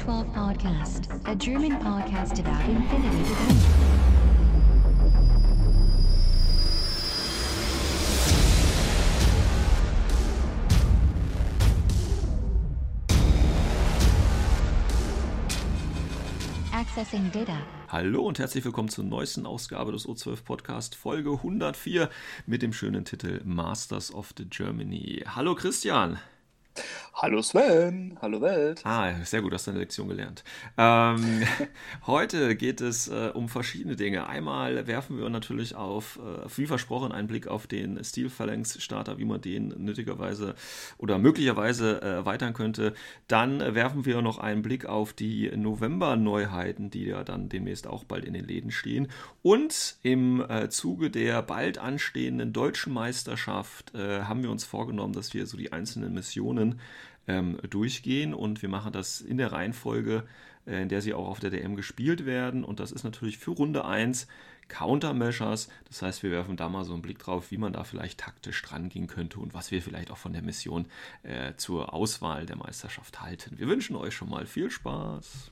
[0.00, 3.34] to the O12 Podcast, a German podcast about infinity.
[16.72, 17.58] Accessing data.
[17.88, 22.08] Hallo und herzlich willkommen zur neuesten Ausgabe des O12 Podcast, Folge 104
[22.46, 25.24] mit dem schönen Titel Masters of the Germany.
[25.26, 26.18] Hallo Christian.
[27.12, 28.80] Hallo Sven, hallo Welt.
[28.86, 30.42] Ah, sehr gut, hast du eine Lektion gelernt.
[30.78, 31.42] Ähm,
[32.06, 34.26] heute geht es äh, um verschiedene Dinge.
[34.26, 39.18] Einmal werfen wir natürlich auf, äh, wie versprochen, einen Blick auf den Steel Phalanx Starter,
[39.18, 40.54] wie man den nötigerweise
[40.96, 42.94] oder möglicherweise äh, erweitern könnte.
[43.28, 48.24] Dann werfen wir noch einen Blick auf die November-Neuheiten, die ja dann demnächst auch bald
[48.24, 49.08] in den Läden stehen.
[49.42, 55.34] Und im äh, Zuge der bald anstehenden deutschen Meisterschaft äh, haben wir uns vorgenommen, dass
[55.34, 56.80] wir so die einzelnen Missionen
[57.30, 60.24] ähm, durchgehen und wir machen das in der Reihenfolge,
[60.66, 62.64] äh, in der sie auch auf der DM gespielt werden.
[62.64, 64.26] Und das ist natürlich für Runde 1
[64.68, 65.68] Countermeasures.
[65.88, 68.62] Das heißt, wir werfen da mal so einen Blick drauf, wie man da vielleicht taktisch
[68.62, 70.86] dran gehen könnte und was wir vielleicht auch von der Mission
[71.22, 73.58] äh, zur Auswahl der Meisterschaft halten.
[73.58, 75.50] Wir wünschen euch schon mal viel Spaß.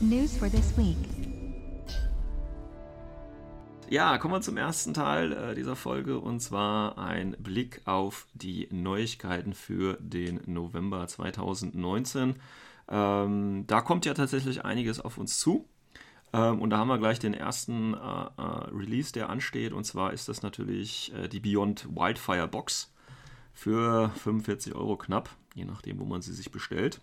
[0.00, 1.59] News for this week.
[3.90, 8.68] Ja, kommen wir zum ersten Teil äh, dieser Folge und zwar ein Blick auf die
[8.70, 12.36] Neuigkeiten für den November 2019.
[12.88, 15.68] Ähm, da kommt ja tatsächlich einiges auf uns zu.
[16.32, 19.72] Ähm, und da haben wir gleich den ersten äh, äh, Release, der ansteht.
[19.72, 22.92] Und zwar ist das natürlich äh, die Beyond Wildfire Box
[23.52, 27.00] für 45 Euro knapp, je nachdem, wo man sie sich bestellt.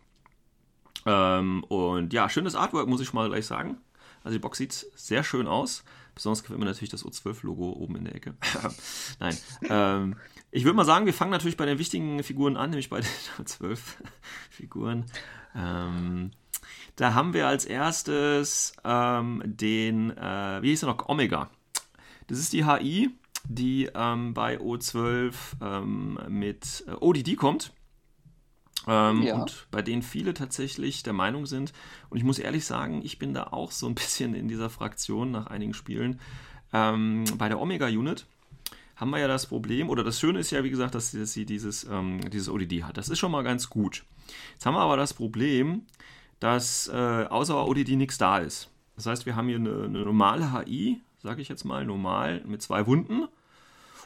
[1.05, 3.75] Ähm, und ja, schönes Artwork, muss ich mal gleich sagen.
[4.23, 5.83] Also die Box sieht sehr schön aus.
[6.17, 8.33] Besonders gefällt mir natürlich das O12-Logo oben in der Ecke.
[9.19, 9.37] Nein.
[9.69, 10.15] Ähm,
[10.49, 13.09] ich würde mal sagen, wir fangen natürlich bei den wichtigen Figuren an, nämlich bei den
[13.39, 13.77] O12
[14.49, 15.05] Figuren.
[15.55, 16.31] Ähm,
[16.95, 21.51] da haben wir als erstes ähm, den, äh, wie hieß er noch, Omega.
[22.25, 23.11] Das ist die HI,
[23.43, 27.73] die ähm, bei O12 ähm, mit äh, ODD kommt.
[28.87, 29.35] Ähm, Ja.
[29.41, 31.73] Und bei denen viele tatsächlich der Meinung sind,
[32.09, 35.31] und ich muss ehrlich sagen, ich bin da auch so ein bisschen in dieser Fraktion
[35.31, 36.19] nach einigen Spielen.
[36.73, 38.25] Ähm, bei der Omega-Unit
[38.95, 41.31] haben wir ja das Problem, oder das Schöne ist ja, wie gesagt, dass sie, dass
[41.33, 42.97] sie dieses, ähm, dieses ODD hat.
[42.97, 44.03] Das ist schon mal ganz gut.
[44.53, 45.83] Jetzt haben wir aber das Problem,
[46.39, 48.69] dass äh, außer ODD nichts da ist.
[48.95, 52.61] Das heißt, wir haben hier eine, eine normale HI, sage ich jetzt mal, normal mit
[52.61, 53.27] zwei Wunden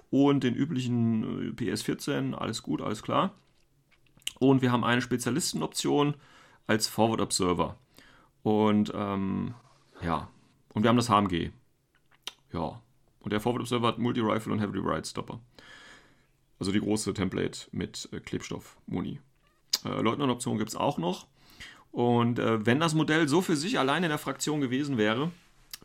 [0.10, 3.32] und den üblichen äh, PS14, alles gut, alles klar.
[4.40, 6.16] Und wir haben eine Spezialistenoption
[6.68, 7.78] als Forward Observer.
[8.44, 9.54] Und ähm,
[10.02, 10.30] ja,
[10.74, 11.52] und wir haben das HMG.
[12.54, 12.82] Ja.
[13.20, 15.40] Und der Forward Observer hat Multi-Rifle und Heavy Ride Stopper.
[16.60, 19.20] Also die große Template mit äh, Klebstoff-Muni.
[19.86, 21.28] Äh, Leutnant-Option gibt es auch noch.
[21.92, 25.32] Und äh, wenn das Modell so für sich alleine in der Fraktion gewesen wäre,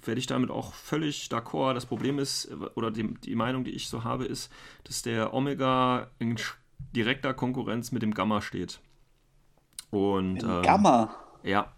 [0.05, 1.75] werde ich damit auch völlig d'accord.
[1.75, 4.51] Das Problem ist, äh, oder die, die Meinung, die ich so habe, ist,
[4.85, 6.55] dass der Omega in sch-
[6.95, 8.81] direkter Konkurrenz mit dem Gamma steht.
[9.91, 11.15] Und ähm, Gamma.
[11.43, 11.73] ja,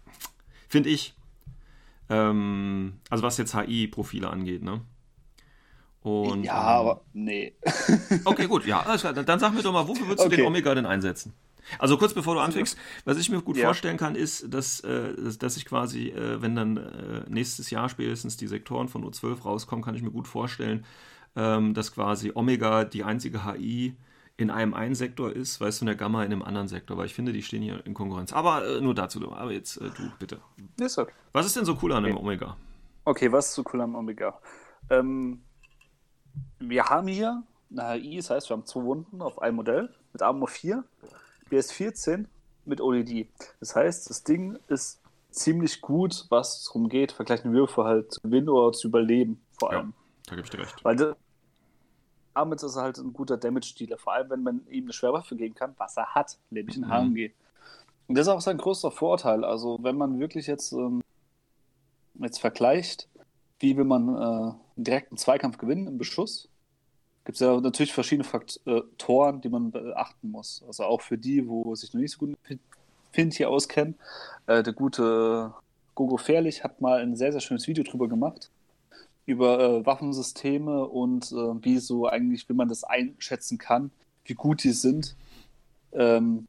[0.67, 1.13] finde ich.
[2.09, 4.81] Ähm, also was jetzt HI-Profile angeht, ne?
[6.01, 7.53] Und, ja, ähm, aber nee.
[8.25, 8.83] Okay, gut, ja.
[8.97, 10.47] Dann, sag mir doch mal, wofür würdest du den Okay.
[10.47, 11.33] Omega denn einsetzen?
[11.77, 13.65] Also kurz bevor du anfängst, was ich mir gut Ja.
[13.65, 18.37] vorstellen kann, ist, dass, äh, dass, ich quasi, äh, wenn dann äh, nächstes Jahr spätestens
[18.37, 20.85] die Sektoren von O12 rauskommen, kann ich mir gut vorstellen,
[21.35, 23.95] ähm, dass quasi Omega die einzige HI
[24.39, 27.07] in einem einen Sektor ist, weißt du, und der Gamma in einem anderen Sektor, weil
[27.07, 28.31] ich finde, die stehen hier in Konkurrenz.
[28.31, 29.31] Aber äh, nur dazu.
[29.33, 30.39] Aber jetzt äh, du, bitte.
[30.79, 31.11] Ist okay.
[31.33, 32.55] Was ist denn so cool an dem Omega?
[33.03, 34.39] Okay, was ist so cool am Omega?
[34.89, 35.41] Ähm,
[36.59, 40.21] wir haben hier eine HI, das heißt, wir haben zwei Wunden auf einem Modell mit
[40.21, 40.83] Armor 4,
[41.51, 42.25] BS14
[42.65, 43.27] mit ODD.
[43.59, 45.01] Das heißt, das Ding ist
[45.31, 49.71] ziemlich gut, was es darum geht, vergleichende Würfe halt zu gewinnen oder zu überleben, vor
[49.73, 49.93] Ja, allem.
[50.27, 50.83] da gebe ich dir recht.
[50.83, 50.95] Weil
[52.39, 55.55] damit ist er halt ein guter Damage-Dealer, vor allem wenn man ihm eine Schwerwaffe geben
[55.55, 57.15] kann, was er hat, nämlich ein Mhm.
[57.15, 57.31] HMG.
[58.07, 59.43] Und das ist auch sein größter Vorteil.
[59.43, 61.01] Also wenn man wirklich jetzt, ähm,
[62.15, 63.07] jetzt vergleicht,
[63.59, 66.47] wie will man äh, einen direkten Zweikampf gewinnen im Beschuss,
[67.25, 70.63] gibt es ja natürlich verschiedene Faktoren, die man beachten muss.
[70.65, 72.59] Also auch für die, wo sich noch nicht so gut mit
[73.11, 73.95] Fint hier auskennen.
[74.47, 75.53] Äh, der gute
[75.93, 78.49] Gogo Fährlich hat mal ein sehr, sehr schönes Video drüber gemacht
[79.29, 83.91] über äh, Waffensysteme und äh, wie so eigentlich, wie man das einschätzen kann,
[84.25, 85.15] wie gut die sind,
[85.91, 86.47] ähm,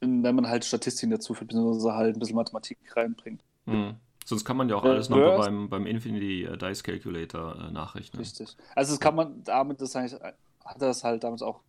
[0.00, 3.40] wenn man halt Statistiken dazu führt, beziehungsweise halt ein bisschen Mathematik reinbringt.
[3.66, 3.94] Mhm.
[4.24, 7.56] Sonst kann man ja auch Äh, alles noch Burst- beim, beim Infinity äh, Dice Calculator
[7.56, 8.18] äh, nachrechnen.
[8.20, 8.56] Richtig.
[8.74, 11.60] Also das kann man damit, das eigentlich, hat das halt damals auch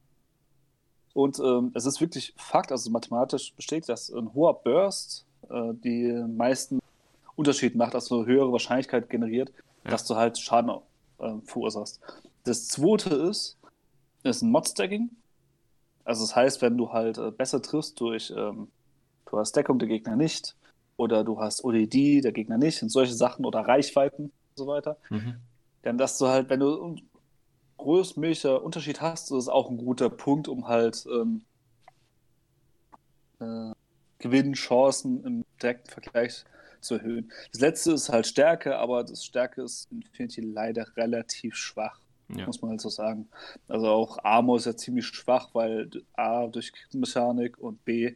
[1.14, 6.12] Und ähm, es ist wirklich Fakt, also mathematisch besteht, dass ein hoher Burst äh, die
[6.28, 6.80] meisten
[7.36, 9.52] Unterschied macht, also höhere Wahrscheinlichkeit generiert,
[9.86, 9.92] ja.
[9.92, 10.72] dass du halt Schaden
[11.20, 12.02] äh, verursachst.
[12.44, 13.58] Das zweite ist,
[14.24, 15.12] ist ein Mod-Stacking.
[16.04, 18.68] Also das heißt, wenn du halt äh, besser triffst durch, ähm,
[19.30, 20.56] du hast Deckung der Gegner nicht,
[20.98, 24.98] oder du hast ODD, der Gegner nicht, und solche Sachen, oder Reichweiten und so weiter,
[25.10, 25.36] mhm.
[25.82, 26.96] dann dass du halt, wenn du
[27.78, 31.44] größtmöglicher Unterschied hast, das ist auch ein guter Punkt, um halt ähm,
[33.40, 33.74] äh,
[34.20, 36.46] Gewinnchancen im direkten Vergleich
[36.82, 37.32] zu erhöhen.
[37.52, 42.00] Das letzte ist halt Stärke, aber das Stärke ist in Infinity leider relativ schwach.
[42.30, 42.48] Ja.
[42.48, 43.28] Muss man halt so sagen.
[43.68, 48.16] Also auch Armor ist ja ziemlich schwach, weil A durch Mechanik und B,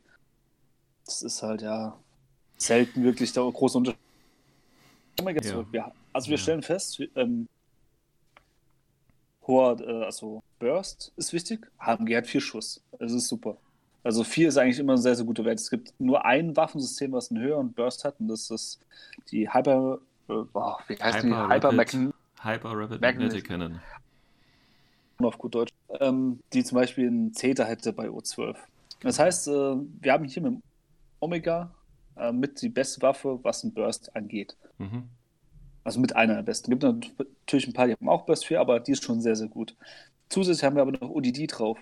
[1.05, 1.97] das ist halt ja
[2.57, 3.99] selten wirklich der große Unterschied.
[5.73, 5.91] Ja.
[6.13, 6.41] also wir ja.
[6.41, 7.47] stellen fest, ähm,
[9.45, 11.67] hoher, äh, also Burst ist wichtig.
[11.79, 12.81] HMG hat vier Schuss.
[12.97, 13.57] Das ist super.
[14.03, 15.59] Also 4 ist eigentlich immer ein sehr, sehr guter Wert.
[15.59, 18.79] Es gibt nur ein Waffensystem, was einen höheren Burst hat, und das ist
[19.31, 19.99] die Hyper.
[20.29, 21.53] Äh, wie heißt Hyper die?
[21.53, 23.79] Hyper, Rapid, Hyper Rapid Magnetic Cannon.
[25.17, 25.73] Auf gut Deutsch.
[25.99, 28.55] Ähm, die zum Beispiel einen Zeta hätte bei O12.
[29.01, 30.61] Das heißt, äh, wir haben hier mit
[31.19, 31.69] Omega
[32.19, 34.55] äh, mit die beste Waffe, was einen Burst angeht.
[34.77, 35.03] Mhm.
[35.83, 36.71] Also mit einer der besten.
[36.71, 39.35] Es gibt natürlich ein paar, die haben auch Burst 4, aber die ist schon sehr,
[39.35, 39.75] sehr gut.
[40.27, 41.79] Zusätzlich haben wir aber noch ODD drauf.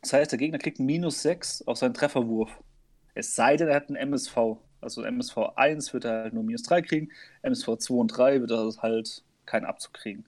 [0.00, 2.50] Das heißt, der Gegner kriegt minus 6 auf seinen Trefferwurf.
[3.14, 4.36] Es sei denn, er hat einen MSV.
[4.80, 7.08] Also MSV 1 wird er halt nur minus 3 kriegen,
[7.42, 10.24] MSV 2 und 3 wird er halt keinen Abzug kriegen.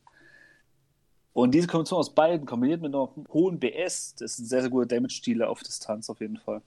[1.33, 4.87] Und diese Kombination aus beiden, kombiniert mit einem hohen BS, das ein sehr, sehr guter
[4.87, 6.63] Damage-Dealer auf Distanz auf jeden Fall.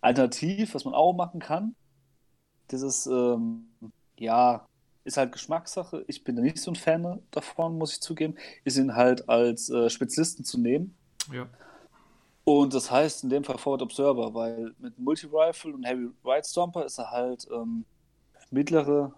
[0.00, 1.74] Alternativ, was man auch machen kann,
[2.68, 3.66] das ist, ähm,
[4.18, 4.66] ja,
[5.04, 6.04] ist halt Geschmackssache.
[6.06, 9.68] Ich bin da nicht so ein Fan davon, muss ich zugeben, ist ihn halt als
[9.68, 10.96] äh, Spezialisten zu nehmen.
[11.30, 11.48] Ja.
[12.44, 16.84] Und das heißt in dem Fall Forward Observer, weil mit Multi-Rifle und Heavy Right Stomper
[16.84, 17.84] ist er halt ähm,
[18.50, 19.12] mittlere,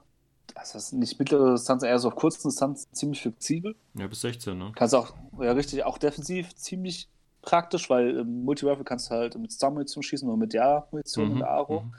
[0.54, 3.74] das heißt nicht mittlere Distanz, eher so auf kurzen Distanz ziemlich flexibel.
[3.94, 4.72] Ja, bis 16, ne?
[4.74, 7.08] Kannst auch, ja richtig, auch defensiv ziemlich
[7.40, 11.38] praktisch, weil ähm, Multi-Rifle kannst du halt mit Star-Munition schießen oder mit der Munition mhm,
[11.38, 11.80] der Aro.
[11.80, 11.94] Mhm.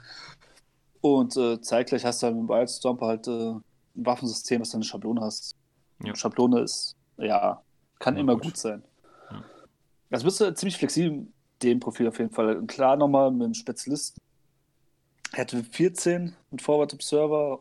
[1.00, 3.62] Und äh, zeitgleich hast du halt mit Wild Stomper halt äh, ein
[3.94, 5.56] Waffensystem, was dann eine Schablone hast.
[6.04, 6.14] Ja.
[6.14, 7.62] Schablone ist, ja,
[7.98, 8.82] kann ja, immer gut, gut sein.
[10.10, 11.26] Das bist du ziemlich flexibel,
[11.62, 12.62] dem Profil auf jeden Fall.
[12.66, 14.20] Klar, nochmal mit einem Spezialisten.
[15.32, 17.60] Er hatte 14 mit Forward Observer.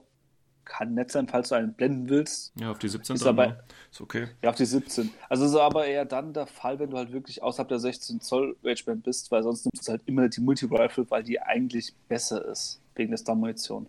[0.64, 2.52] Kann nett sein, falls du einen blenden willst.
[2.60, 4.30] Ja, auf die 17 ist, aber, ist okay.
[4.42, 5.12] Ja, auf die 17.
[5.30, 8.56] Also ist aber eher dann der Fall, wenn du halt wirklich außerhalb der 16 Zoll
[8.64, 12.82] Rangeband bist, weil sonst nimmst du halt immer die Multi-Rifle, weil die eigentlich besser ist,
[12.96, 13.86] wegen der Star-Munition.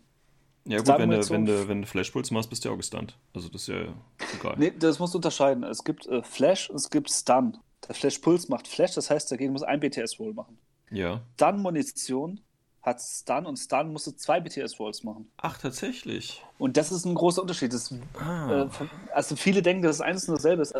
[0.67, 3.17] Ja gut, wenn du, wenn, du, wenn du Flashpulse machst, bist du ja auch gestunt.
[3.33, 3.95] Also das ist ja
[4.39, 4.57] egal.
[4.59, 5.63] Nee, das musst du unterscheiden.
[5.63, 7.57] Es gibt äh, Flash und es gibt Stun.
[7.89, 10.59] Der Flash Puls macht Flash, das heißt, dagegen muss ein BTS-Roll machen.
[10.91, 11.23] Ja.
[11.37, 12.41] Dann Munition
[12.83, 15.29] hat Stun und Stun musste zwei BTS-Rolls machen.
[15.39, 16.45] Ach, tatsächlich.
[16.59, 17.73] Und das ist ein großer Unterschied.
[17.73, 18.63] Das, ah.
[18.63, 20.75] äh, also viele denken, dass es eines und dasselbe ist.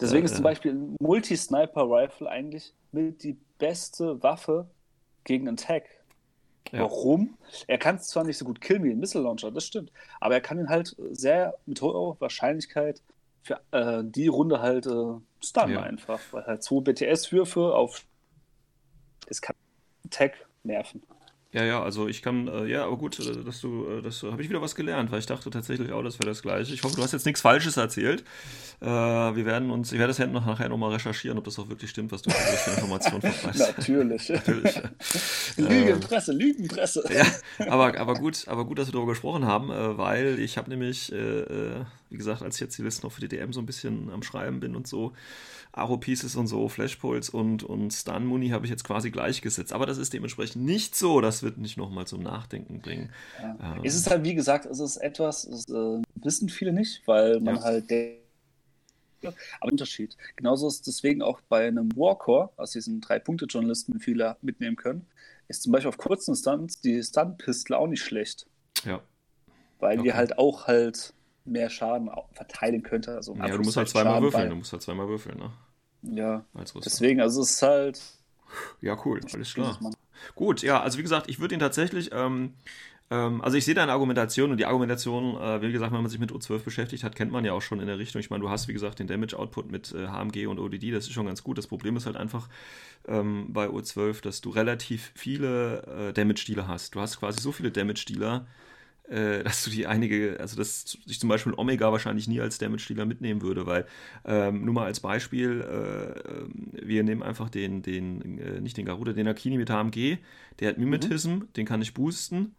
[0.00, 4.68] Deswegen äh, ist zum Beispiel ein Multi-Sniper-Rifle eigentlich mit die beste Waffe
[5.22, 5.84] gegen einen Tag.
[6.72, 6.80] Ja.
[6.80, 7.38] Warum?
[7.68, 10.34] Er kann es zwar nicht so gut killen wie ein Missile Launcher, das stimmt, aber
[10.34, 13.02] er kann ihn halt sehr mit hoher Wahrscheinlichkeit
[13.42, 15.82] für äh, die Runde halt äh, stunnen ja.
[15.82, 18.04] einfach, weil halt zwei BTS-Würfe auf
[19.26, 19.56] es kann
[20.10, 20.32] Tag
[20.62, 21.02] nerven.
[21.52, 24.40] Ja, ja, also ich kann, äh, ja, aber gut, äh, dass du, äh, das habe
[24.40, 26.72] ich wieder was gelernt, weil ich dachte tatsächlich auch, das wäre das Gleiche.
[26.72, 28.24] Ich hoffe, du hast jetzt nichts Falsches erzählt.
[28.80, 31.68] Äh, wir werden uns, ich werde das ja noch nachher nochmal recherchieren, ob das auch
[31.68, 33.76] wirklich stimmt, was du für Informationen verbreitest.
[33.76, 34.28] Natürlich.
[34.30, 34.80] Natürlich.
[35.58, 37.04] Lügenpresse, Lügenpresse.
[37.14, 37.26] Ja,
[37.70, 41.12] aber, aber gut, aber gut, dass wir darüber gesprochen haben, äh, weil ich habe nämlich,
[41.12, 44.10] äh, wie gesagt, als ich jetzt die Liste noch für die DM so ein bisschen
[44.10, 45.12] am Schreiben bin und so,
[45.72, 49.72] Aro Pieces und so, Flashpulse und, und Stun Muni habe ich jetzt quasi gleichgesetzt.
[49.72, 51.20] Aber das ist dementsprechend nicht so.
[51.20, 53.10] Das wird nicht nochmal zum Nachdenken bringen.
[53.40, 53.76] Ja.
[53.76, 57.40] Ähm, es ist halt, wie gesagt, es ist etwas, das äh, wissen viele nicht, weil
[57.40, 57.62] man ja.
[57.62, 57.90] halt
[59.24, 60.16] aber Unterschied.
[60.36, 65.06] Genauso ist deswegen auch bei einem Warcore, aus diesen drei Punkte-Journalisten viele mitnehmen können,
[65.48, 68.46] ist zum Beispiel auf kurzen Stunts die Stun-Pistole auch nicht schlecht.
[68.84, 69.00] Ja.
[69.78, 70.08] Weil okay.
[70.08, 71.14] die halt auch halt
[71.44, 73.14] mehr Schaden verteilen könnte.
[73.14, 74.48] Also ja, du musst halt zweimal Schaden würfeln, bei...
[74.48, 75.50] du musst halt zweimal würfeln, ne?
[76.02, 76.44] Ja,
[76.84, 78.00] deswegen, also es ist halt...
[78.80, 79.78] Ja, cool, alles klar.
[80.34, 82.10] Gut, ja, also wie gesagt, ich würde ihn tatsächlich...
[82.12, 82.54] Ähm,
[83.12, 86.18] ähm, also ich sehe deine Argumentation und die Argumentation, äh, wie gesagt, wenn man sich
[86.18, 88.20] mit O12 beschäftigt hat, kennt man ja auch schon in der Richtung.
[88.20, 91.12] Ich meine, du hast, wie gesagt, den Damage-Output mit äh, HMG und ODD, das ist
[91.12, 91.58] schon ganz gut.
[91.58, 92.48] Das Problem ist halt einfach
[93.06, 96.94] ähm, bei O12, dass du relativ viele äh, Damage-Dealer hast.
[96.94, 98.62] Du hast quasi so viele Damage-Dealer, äh,
[99.42, 103.42] dass du die einige, also dass ich zum Beispiel Omega wahrscheinlich nie als Damage-Dealer mitnehmen
[103.42, 103.86] würde, weil
[104.24, 109.12] ähm, nur mal als Beispiel, äh, wir nehmen einfach den, den äh, nicht den Garuda,
[109.12, 110.18] den Akini mit HMG,
[110.60, 111.48] der hat Mimetism, mhm.
[111.56, 112.54] den kann ich boosten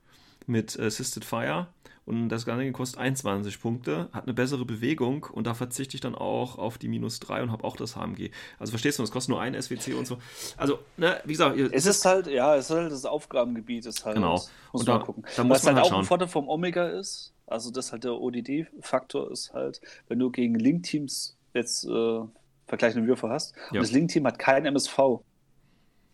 [0.46, 1.68] mit Assisted Fire
[2.06, 6.16] und das Ganze kostet 21 Punkte, hat eine bessere Bewegung und da verzichte ich dann
[6.16, 8.30] auch auf die minus 3 und habe auch das HMG.
[8.60, 10.18] Also verstehst du, das kostet nur ein SWC und so.
[10.58, 14.16] Also, ne, wie gesagt, es ist halt, ja, es ist halt das Aufgabengebiet, ist halt.
[14.16, 14.34] Genau.
[14.34, 15.26] Muss und da, man gucken.
[15.36, 18.04] Da muss Was man halt, halt auch ein Vorteil vom Omega ist, also das halt
[18.04, 19.80] der ODD-Faktor ist halt,
[20.10, 22.20] wenn du gegen Link-Teams jetzt äh,
[22.68, 23.80] vergleichende Würfe hast ja.
[23.80, 24.98] und das Link-Team hat kein MSV.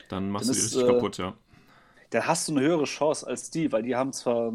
[0.09, 1.33] Dann machst dann du die richtig äh, kaputt, ja.
[2.11, 4.53] Dann hast du eine höhere Chance als die, weil die haben zwar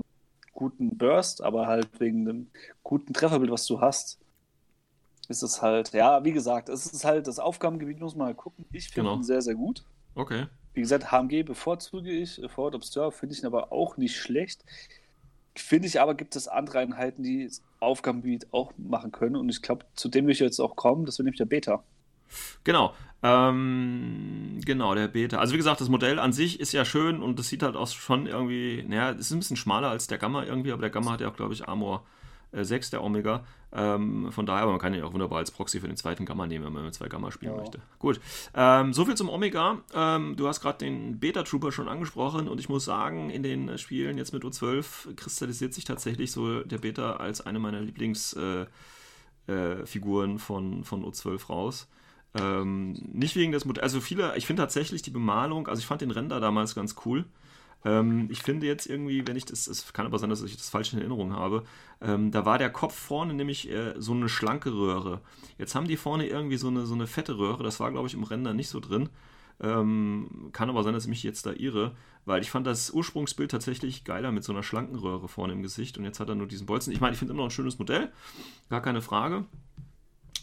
[0.55, 2.47] guten Burst, aber halt wegen dem
[2.83, 4.19] guten Trefferbild, was du hast,
[5.29, 8.65] ist es halt, ja, wie gesagt, es ist halt das Aufgabengebiet, muss man mal gucken.
[8.73, 9.17] Ich finde genau.
[9.21, 9.85] ihn sehr, sehr gut.
[10.15, 10.47] Okay.
[10.75, 14.65] Wie gesagt, HMG bevorzuge ich, Forward Observer finde ich ihn aber auch nicht schlecht.
[15.57, 19.37] Finde ich aber, gibt es andere Einheiten, die das Aufgabengebiet auch machen können.
[19.37, 21.07] Und ich glaube, zu dem will ich jetzt auch kommen.
[21.07, 21.85] Das wäre nämlich der Beta.
[22.65, 22.95] Genau.
[23.23, 25.39] Ähm, genau, der Beta.
[25.39, 27.89] Also wie gesagt, das Modell an sich ist ja schön und das sieht halt auch
[27.89, 31.13] schon irgendwie, naja, es ist ein bisschen schmaler als der Gamma irgendwie, aber der Gamma
[31.13, 32.05] hat ja auch, glaube ich, Armor
[32.53, 33.45] äh, 6, der Omega.
[33.73, 36.27] Ähm, von daher, aber man kann ihn ja auch wunderbar als Proxy für den zweiten
[36.27, 37.61] Gamma nehmen, wenn man mit zwei Gamma spielen ja.
[37.61, 37.81] möchte.
[37.99, 38.21] Gut.
[38.55, 39.79] Ähm, soviel zum Omega.
[39.93, 44.17] Ähm, du hast gerade den Beta-Trooper schon angesprochen und ich muss sagen, in den Spielen
[44.19, 48.69] jetzt mit U12 kristallisiert sich tatsächlich so der Beta als eine meiner Lieblingsfiguren
[49.49, 51.89] äh, äh, von, von U12 raus.
[52.35, 56.01] Ähm, nicht wegen des Modells, also viele, ich finde tatsächlich die Bemalung, also ich fand
[56.01, 57.25] den Render damals ganz cool.
[57.85, 60.71] Ähm, ich finde jetzt irgendwie, wenn ich das, es kann aber sein, dass ich das
[60.71, 61.65] falsch in Erinnerung habe,
[62.01, 65.21] ähm, da war der Kopf vorne nämlich äh, so eine schlanke Röhre.
[65.59, 68.15] Jetzt haben die vorne irgendwie so eine, so eine fette Röhre, das war glaube ich
[68.15, 69.11] im Render nicht so drin.
[69.61, 73.53] Ähm, kann aber sein, dass ich mich jetzt da irre, weil ich fand das Ursprungsbild
[73.53, 76.49] tatsächlich geiler mit so einer schlanken Röhre vorne im Gesicht und jetzt hat er nur
[76.49, 76.93] diesen Bolzen.
[76.93, 78.11] Ich meine, ich finde immer noch ein schönes Modell,
[78.71, 79.45] gar keine Frage.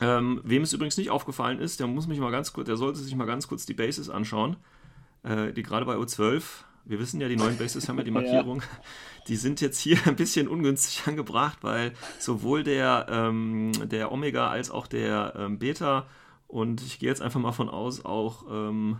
[0.01, 2.99] Ähm, wem es übrigens nicht aufgefallen ist, der muss mich mal ganz kurz, der sollte
[2.99, 4.57] sich mal ganz kurz die Bases anschauen,
[5.23, 6.41] äh, die gerade bei O12,
[6.85, 8.67] wir wissen ja, die neuen Bases haben ja die Markierung, ja.
[9.27, 14.71] die sind jetzt hier ein bisschen ungünstig angebracht, weil sowohl der, ähm, der Omega als
[14.71, 16.07] auch der ähm, Beta
[16.47, 18.97] und ich gehe jetzt einfach mal von aus, auch ähm,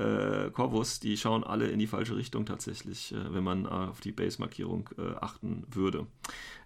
[0.00, 4.00] äh, Corvus, die schauen alle in die falsche Richtung tatsächlich, äh, wenn man äh, auf
[4.00, 6.06] die Base-Markierung äh, achten würde.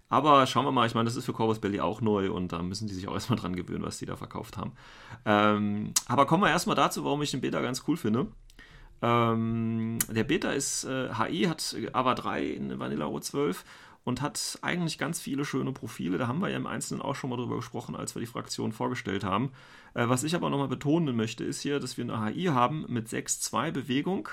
[0.07, 2.61] Aber schauen wir mal, ich meine, das ist für Corvus Belly auch neu und da
[2.61, 4.73] müssen die sich auch erstmal dran gewöhnen, was die da verkauft haben.
[5.25, 8.27] Ähm, aber kommen wir erstmal dazu, warum ich den Beta ganz cool finde.
[9.01, 13.57] Ähm, der Beta ist, äh, HI hat AVA 3 in Vanilla O12
[14.03, 16.17] und hat eigentlich ganz viele schöne Profile.
[16.17, 18.71] Da haben wir ja im Einzelnen auch schon mal drüber gesprochen, als wir die Fraktion
[18.71, 19.51] vorgestellt haben.
[19.95, 23.07] Äh, was ich aber nochmal betonen möchte, ist hier, dass wir eine HI haben mit
[23.07, 24.29] 6-2 Bewegung.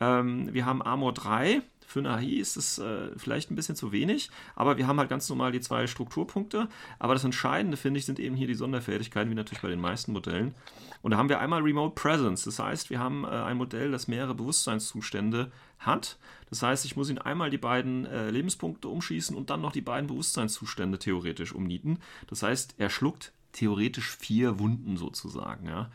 [0.00, 3.92] Ähm, wir haben Armor 3, für eine AI ist es äh, vielleicht ein bisschen zu
[3.92, 6.68] wenig, aber wir haben halt ganz normal die zwei Strukturpunkte.
[6.98, 10.12] Aber das Entscheidende, finde ich, sind eben hier die Sonderfertigkeiten, wie natürlich bei den meisten
[10.12, 10.54] Modellen.
[11.00, 12.44] Und da haben wir einmal Remote Presence.
[12.44, 16.18] Das heißt, wir haben äh, ein Modell, das mehrere Bewusstseinszustände hat.
[16.50, 19.80] Das heißt, ich muss ihn einmal die beiden äh, Lebenspunkte umschießen und dann noch die
[19.80, 22.00] beiden Bewusstseinszustände theoretisch umnieten.
[22.26, 25.66] Das heißt, er schluckt theoretisch vier Wunden sozusagen.
[25.68, 25.90] Ja.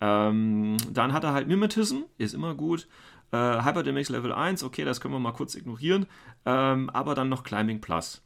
[0.00, 2.88] Ähm, dann hat er halt Mimetism, ist immer gut.
[3.32, 6.06] Äh, Hyperdynamics Level 1, okay, das können wir mal kurz ignorieren.
[6.44, 8.22] Ähm, aber dann noch Climbing Plus.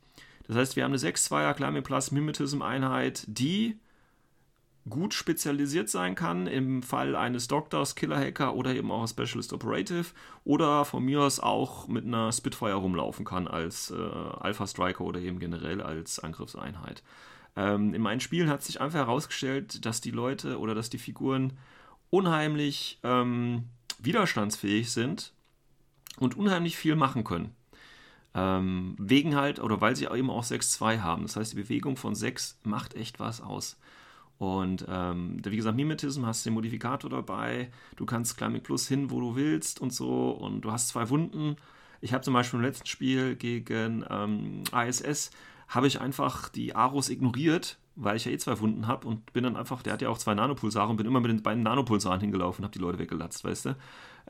[0.47, 3.79] Das heißt, wir haben eine 6-2er Climbing Plus Mimetism Einheit, die
[4.89, 10.07] gut spezialisiert sein kann im Fall eines Doctors, Killer Hacker oder eben auch Specialist Operative
[10.45, 15.21] oder von mir aus auch mit einer Spitfire rumlaufen kann als äh, Alpha Striker oder
[15.21, 17.03] eben generell als Angriffseinheit.
[17.57, 21.59] Ähm, in meinen Spielen hat sich einfach herausgestellt, dass die Leute oder dass die Figuren
[22.11, 23.65] unheimlich ähm,
[24.03, 25.33] widerstandsfähig sind
[26.19, 27.55] und unheimlich viel machen können.
[28.33, 31.23] Ähm, wegen halt, oder weil sie eben auch 6-2 haben.
[31.23, 33.79] Das heißt, die Bewegung von 6 macht echt was aus.
[34.39, 39.21] Und ähm, wie gesagt, Mimetism hast den Modifikator dabei, du kannst Climbing Plus hin, wo
[39.21, 40.31] du willst und so.
[40.31, 41.57] Und du hast zwei Wunden.
[42.01, 45.31] Ich habe zum Beispiel im letzten Spiel gegen ähm, ISS,
[45.71, 49.45] habe ich einfach die Aros ignoriert, weil ich ja eh zwei Wunden habe und bin
[49.45, 52.21] dann einfach, der hat ja auch zwei Nanopulsare und bin immer mit den beiden Nanopulsaren
[52.21, 53.77] hingelaufen und habe die Leute weggelatzt, weißt du?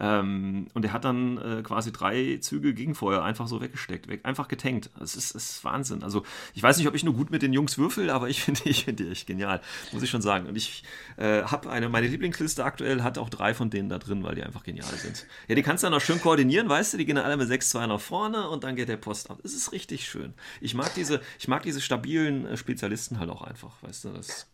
[0.01, 4.49] Ähm, und er hat dann äh, quasi drei Züge Gegenfeuer einfach so weggesteckt, weg, einfach
[4.49, 4.89] getankt.
[4.99, 6.03] Das ist, das ist Wahnsinn.
[6.03, 6.23] Also
[6.55, 8.85] ich weiß nicht, ob ich nur gut mit den Jungs würfel, aber ich finde ich
[8.85, 9.61] find die echt genial,
[9.93, 10.47] muss ich schon sagen.
[10.47, 10.85] Und ich
[11.19, 14.43] äh, habe eine, meine Lieblingsliste aktuell hat auch drei von denen da drin, weil die
[14.43, 15.27] einfach genial sind.
[15.49, 17.51] Ja, die kannst du dann auch schön koordinieren, weißt du, die gehen dann alle mit
[17.51, 19.39] 6-2 nach vorne und dann geht der Post ab.
[19.43, 20.33] Das ist richtig schön.
[20.63, 24.09] Ich mag diese, ich mag diese stabilen äh, Spezialisten halt auch einfach, weißt du.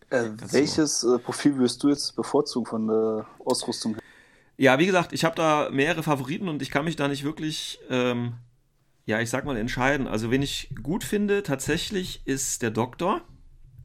[0.09, 4.03] Äh, welches äh, Profil würdest du jetzt bevorzugen von der Ausrüstung her?
[4.57, 7.79] Ja, wie gesagt, ich habe da mehrere Favoriten und ich kann mich da nicht wirklich
[7.89, 8.33] ähm,
[9.05, 10.07] Ja, ich sag mal entscheiden.
[10.07, 13.21] Also, wen ich gut finde, tatsächlich ist der Doktor.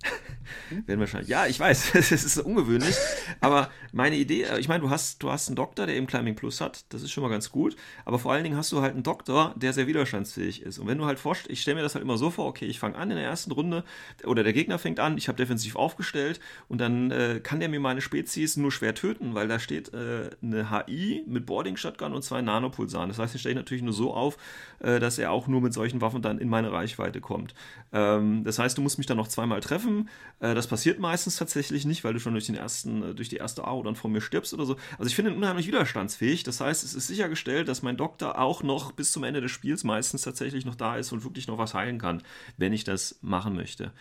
[0.86, 1.28] Werden wahrscheinlich.
[1.28, 2.96] Ja, ich weiß, es ist ungewöhnlich.
[3.40, 6.34] Aber meine Idee, äh, ich meine, du hast, du hast einen Doktor, der eben Climbing
[6.34, 6.84] Plus hat.
[6.90, 7.76] Das ist schon mal ganz gut.
[8.04, 10.78] Aber vor allen Dingen hast du halt einen Doktor, der sehr widerstandsfähig ist.
[10.78, 12.78] Und wenn du halt forschst, ich stelle mir das halt immer so vor, okay, ich
[12.78, 13.84] fange an in der ersten Runde,
[14.24, 17.80] oder der Gegner fängt an, ich habe defensiv aufgestellt und dann äh, kann der mir
[17.80, 22.22] meine Spezies nur schwer töten, weil da steht äh, eine HI mit Boarding Shotgun und
[22.22, 23.08] zwei Nanopulsaren.
[23.08, 24.36] Das heißt, den stelle ich natürlich nur so auf,
[24.80, 27.54] äh, dass er auch nur mit solchen Waffen dann in meine Reichweite kommt.
[27.92, 29.91] Ähm, das heißt, du musst mich dann noch zweimal treffen.
[30.40, 33.36] Äh, das passiert meistens tatsächlich nicht, weil du schon durch, den ersten, äh, durch die
[33.36, 34.76] erste AO dann von mir stirbst oder so.
[34.98, 36.42] Also ich finde ihn unheimlich widerstandsfähig.
[36.42, 39.84] Das heißt, es ist sichergestellt, dass mein Doktor auch noch bis zum Ende des Spiels
[39.84, 42.22] meistens tatsächlich noch da ist und wirklich noch was heilen kann,
[42.56, 43.92] wenn ich das machen möchte.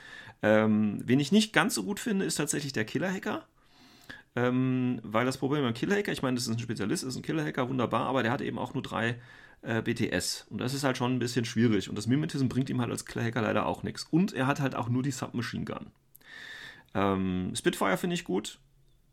[0.42, 3.46] Ähm, wen ich nicht ganz so gut finde, ist tatsächlich der Killer-Hacker.
[4.36, 7.68] Ähm, weil das Problem beim Killer-Hacker, ich meine, das ist ein Spezialist, ist ein Killer-Hacker,
[7.68, 9.20] wunderbar, aber der hat eben auch nur drei
[9.62, 10.48] äh, BTS.
[10.50, 11.90] Und das ist halt schon ein bisschen schwierig.
[11.90, 14.06] Und das Mimetism bringt ihm halt als Killer-Hacker leider auch nichts.
[14.10, 15.92] Und er hat halt auch nur die Submachine Gun.
[16.94, 18.60] Ähm, Spitfire finde ich gut.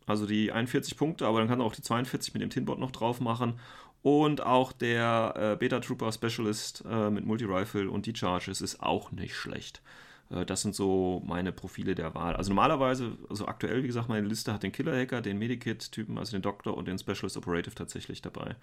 [0.06, 2.90] Also die 41 Punkte, aber dann kann er auch die 42 mit dem Tinbot noch
[2.90, 3.60] drauf machen.
[4.02, 9.10] Und auch der äh, Beta Trooper Specialist äh, mit Multi-Rifle und die Charges ist auch
[9.12, 9.82] nicht schlecht.
[10.30, 12.36] Äh, das sind so meine Profile der Wahl.
[12.36, 16.42] Also normalerweise, also aktuell, wie gesagt, meine Liste hat den Killer-Hacker, den Medikit-Typen, also den
[16.42, 18.56] Doktor und den Specialist Operative tatsächlich dabei.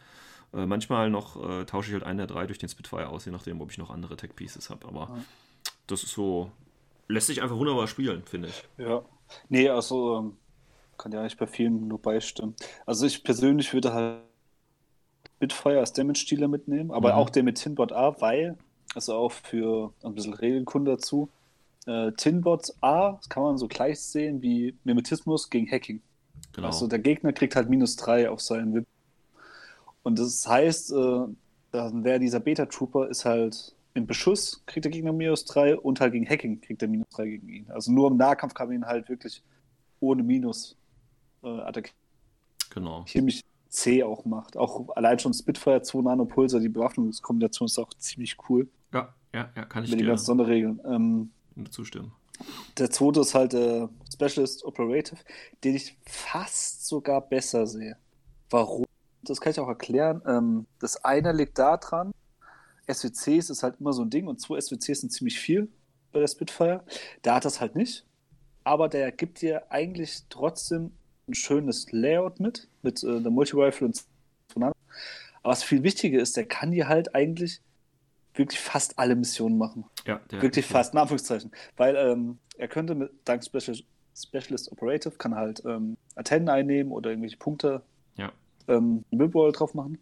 [0.54, 3.32] Äh, manchmal noch äh, tausche ich halt einen der drei durch den Spitfire aus, je
[3.32, 4.88] nachdem, ob ich noch andere Tech-Pieces habe.
[4.88, 5.24] Aber ja.
[5.88, 6.52] das ist so
[7.08, 8.64] lässt sich einfach wunderbar spielen, finde ich.
[8.78, 9.04] Ja.
[9.50, 10.38] Nee, also ähm,
[10.98, 12.56] kann ja eigentlich bei vielen nur beistimmen.
[12.86, 14.22] Also ich persönlich würde halt
[15.40, 17.20] Bitfire als Damage-Dealer mitnehmen, aber mhm.
[17.20, 18.58] auch den mit Tinbot A, weil,
[18.94, 21.30] also auch für ein bisschen Regelkunde dazu,
[21.86, 26.02] äh, Tinbot A das kann man so gleich sehen wie Mimetismus gegen Hacking.
[26.54, 26.68] Genau.
[26.68, 28.88] Also der Gegner kriegt halt minus 3 auf seinen WIP.
[30.04, 31.26] Und das heißt, äh,
[31.72, 36.14] dann wäre dieser Beta-Trooper ist halt im Beschuss kriegt der Gegner minus 3 und halt
[36.14, 37.72] gegen Hacking kriegt er minus 3 gegen ihn.
[37.72, 39.42] Also nur im Nahkampf kann man ihn halt wirklich
[40.00, 40.78] ohne Minus
[41.44, 41.98] äh, attackieren.
[42.70, 43.04] Genau.
[43.06, 44.58] Ziemlich C auch macht.
[44.58, 48.68] Auch allein schon Spitfire 2 Nanopulsar, die Bewaffnungskombination ist auch ziemlich cool.
[48.94, 50.82] Ja, ja, ja, kann ich Mit den ganzen Sonderregeln.
[50.86, 51.32] Ähm,
[51.72, 52.12] zustimmen.
[52.78, 55.20] Der zweite ist halt der Specialist Operative,
[55.64, 57.98] den ich fast sogar besser sehe.
[58.50, 58.86] Warum?
[59.24, 60.22] Das kann ich auch erklären.
[60.28, 62.12] Ähm, das eine liegt daran,
[62.92, 65.70] SWCs ist halt immer so ein Ding und zwei SWCs sind ziemlich viel
[66.12, 66.84] bei der Spitfire.
[67.22, 68.06] Da hat das halt nicht.
[68.64, 70.92] Aber der gibt dir eigentlich trotzdem
[71.28, 74.06] ein schönes Layout mit, mit äh, der Multi-Rifle und
[74.56, 74.74] Aber
[75.44, 77.62] was viel wichtiger ist, der kann dir halt eigentlich
[78.36, 79.86] wirklich fast alle Missionen machen.
[80.06, 81.52] Ja, wirklich fast, in Anführungszeichen.
[81.78, 83.78] Weil ähm, er könnte mit, dank Special,
[84.16, 87.82] Specialist Operative, kann halt ähm, Antennen einnehmen oder irgendwelche Punkte
[88.16, 88.32] ja.
[88.68, 90.00] ähm, Millwall drauf machen.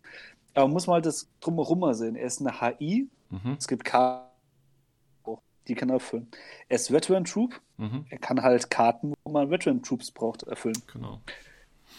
[0.53, 2.15] Aber muss man halt das drumherum mal sehen.
[2.15, 3.09] Er ist eine HI.
[3.29, 3.55] Mhm.
[3.57, 4.29] Es gibt Karten,
[5.67, 6.27] die kann er erfüllen.
[6.69, 7.59] Er ist Veteran Troop.
[7.77, 8.05] Mhm.
[8.09, 10.77] Er kann halt Karten, wo man Veteran Troops braucht, erfüllen.
[10.91, 11.21] Genau.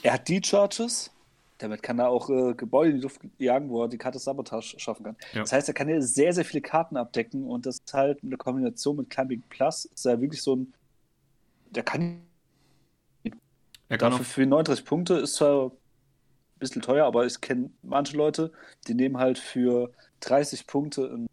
[0.02, 1.10] Er hat D-Charges.
[1.58, 4.78] Damit kann er auch äh, Gebäude in die Luft jagen, wo er die Karte Sabotage
[4.78, 5.16] schaffen kann.
[5.32, 5.42] Ja.
[5.42, 8.36] Das heißt, er kann hier sehr, sehr viele Karten abdecken und das ist halt eine
[8.36, 9.84] Kombination mit Climbing Plus.
[9.84, 10.74] Ist ja wirklich so ein.
[11.70, 12.22] Der kann.
[13.88, 15.70] Er kann Dafür für 39 Punkte ist zwar
[16.58, 18.52] bisschen teuer, aber ich kenne manche Leute,
[18.86, 21.26] die nehmen halt für 30 Punkte ein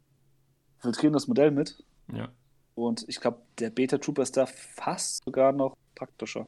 [0.79, 1.83] filtrierendes Modell mit.
[2.13, 2.29] Ja.
[2.75, 6.47] Und ich glaube, der Beta Trooper ist da fast sogar noch praktischer.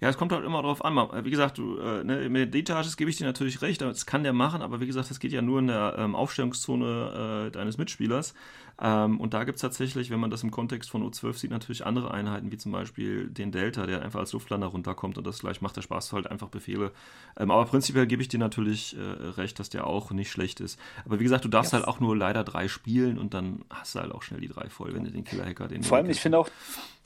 [0.00, 0.96] Ja, es kommt halt immer drauf an.
[1.24, 4.22] Wie gesagt, du, äh, ne, mit den Details gebe ich dir natürlich recht, das kann
[4.22, 7.78] der machen, aber wie gesagt, das geht ja nur in der ähm, Aufstellungszone äh, deines
[7.78, 8.34] Mitspielers.
[8.82, 11.84] Ähm, und da gibt es tatsächlich, wenn man das im Kontext von O12 sieht, natürlich
[11.84, 15.60] andere Einheiten, wie zum Beispiel den Delta, der einfach als Luftlander runterkommt und das gleich
[15.60, 16.92] macht der Spaß halt einfach Befehle.
[17.38, 20.78] Ähm, aber prinzipiell gebe ich dir natürlich äh, recht, dass der auch nicht schlecht ist.
[21.04, 21.78] Aber wie gesagt, du darfst ja.
[21.78, 24.70] halt auch nur leider drei spielen und dann hast du halt auch schnell die drei
[24.70, 25.82] voll, wenn du den Killer-Hacker den.
[25.82, 26.48] Vor allem, ich finde auch,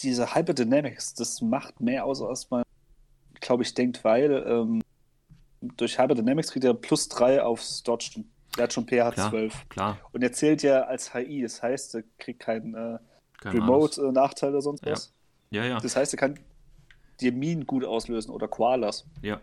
[0.01, 2.63] diese Hyperdynamics, das macht mehr aus, als man,
[3.41, 4.83] glaube ich, denkt, weil ähm,
[5.77, 8.31] durch Hyperdynamics kriegt er plus drei aufs Dodgen.
[8.57, 9.31] Der hat schon PH 12.
[9.31, 9.99] Klar, klar.
[10.12, 12.99] Und er zählt ja als HI, das heißt, er kriegt keinen äh,
[13.45, 15.12] Remote-Nachteil oder sonst was.
[15.51, 15.62] Ja.
[15.62, 15.81] ja, ja.
[15.81, 16.38] Das heißt, er kann
[17.21, 19.07] dir Minen gut auslösen oder Koalas.
[19.23, 19.40] Ja.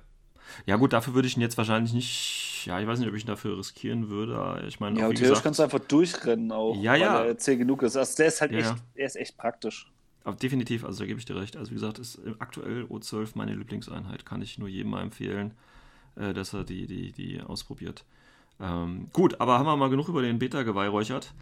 [0.65, 2.65] Ja, gut, dafür würde ich ihn jetzt wahrscheinlich nicht.
[2.65, 4.63] Ja, ich weiß nicht, ob ich ihn dafür riskieren würde.
[4.67, 7.23] Ich meine, ja, auch, theoretisch kannst du einfach durchrennen auch, ja, ja.
[7.23, 7.95] er zäh genug ist.
[7.95, 9.91] Also der ist halt ja, echt, er ist echt praktisch.
[10.23, 11.57] Aber definitiv, also da gebe ich dir recht.
[11.57, 14.25] Also wie gesagt, ist aktuell O12 meine Lieblingseinheit.
[14.25, 15.53] Kann ich nur jedem mal empfehlen,
[16.15, 18.05] äh, dass er die, die, die ausprobiert.
[18.61, 21.33] Ähm, gut, aber haben wir mal genug über den Beta geweihräuchert.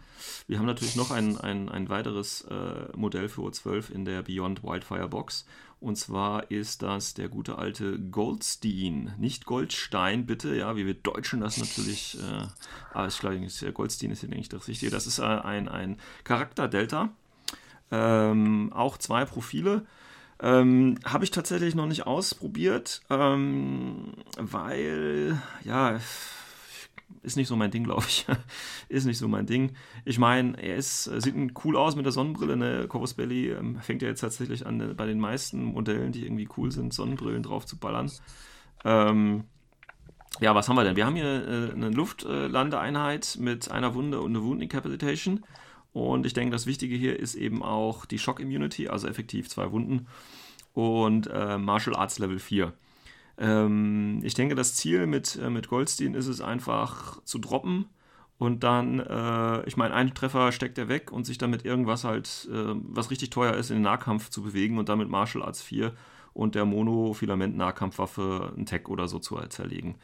[0.46, 4.64] Wir haben natürlich noch ein, ein, ein weiteres äh, Modell für O12 in der Beyond
[4.64, 5.44] Wildfire Box.
[5.80, 9.14] Und zwar ist das der gute alte Goldstein.
[9.18, 12.18] Nicht Goldstein, bitte, ja, wie wir Deutschen das natürlich.
[12.18, 12.46] Äh,
[12.92, 14.90] aber ich glaube, Goldstein ist hier eigentlich das Richtige.
[14.90, 17.10] Das ist äh, ein, ein Charakter-Delta.
[17.90, 19.86] Ähm, auch zwei Profile.
[20.42, 25.98] Ähm, Habe ich tatsächlich noch nicht ausprobiert, ähm, weil, ja,
[27.22, 28.26] ist nicht so mein Ding, glaube ich.
[28.88, 29.72] ist nicht so mein Ding.
[30.04, 32.56] Ich meine, er ist, sieht cool aus mit der Sonnenbrille.
[32.56, 32.86] Ne?
[32.88, 36.48] Corvus Belly ähm, fängt ja jetzt tatsächlich an, äh, bei den meisten Modellen, die irgendwie
[36.56, 38.10] cool sind, Sonnenbrillen drauf zu ballern.
[38.84, 39.44] Ähm,
[40.40, 40.96] ja, was haben wir denn?
[40.96, 45.44] Wir haben hier äh, eine Luftlandeeinheit mit einer Wunde und eine Wound Incapacitation.
[45.92, 49.72] Und ich denke, das Wichtige hier ist eben auch die Shock Immunity, also effektiv zwei
[49.72, 50.06] Wunden
[50.72, 52.72] und äh, Martial Arts Level 4.
[53.40, 57.86] Ähm, ich denke, das Ziel mit, äh, mit Goldstein ist es einfach zu droppen
[58.38, 62.48] und dann, äh, ich meine, einen Treffer steckt er weg und sich damit irgendwas halt,
[62.52, 65.92] äh, was richtig teuer ist, in den Nahkampf zu bewegen und damit Martial Arts 4
[66.34, 69.96] und der Mono-Filament-Nahkampfwaffe ein Tech oder so zu zerlegen.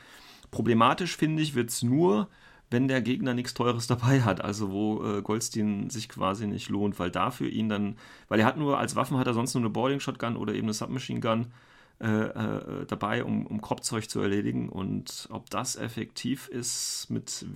[0.50, 2.28] Problematisch finde ich, wird es nur,
[2.70, 6.98] wenn der Gegner nichts Teures dabei hat, also wo äh, Goldstein sich quasi nicht lohnt,
[6.98, 7.96] weil dafür ihn dann,
[8.28, 10.66] weil er hat nur, als Waffen hat er sonst nur eine Boarding Shotgun oder eben
[10.66, 11.48] eine Submachine Gun
[11.98, 17.46] äh, äh, dabei, um, um Kropfzeug zu erledigen und ob das effektiv ist mit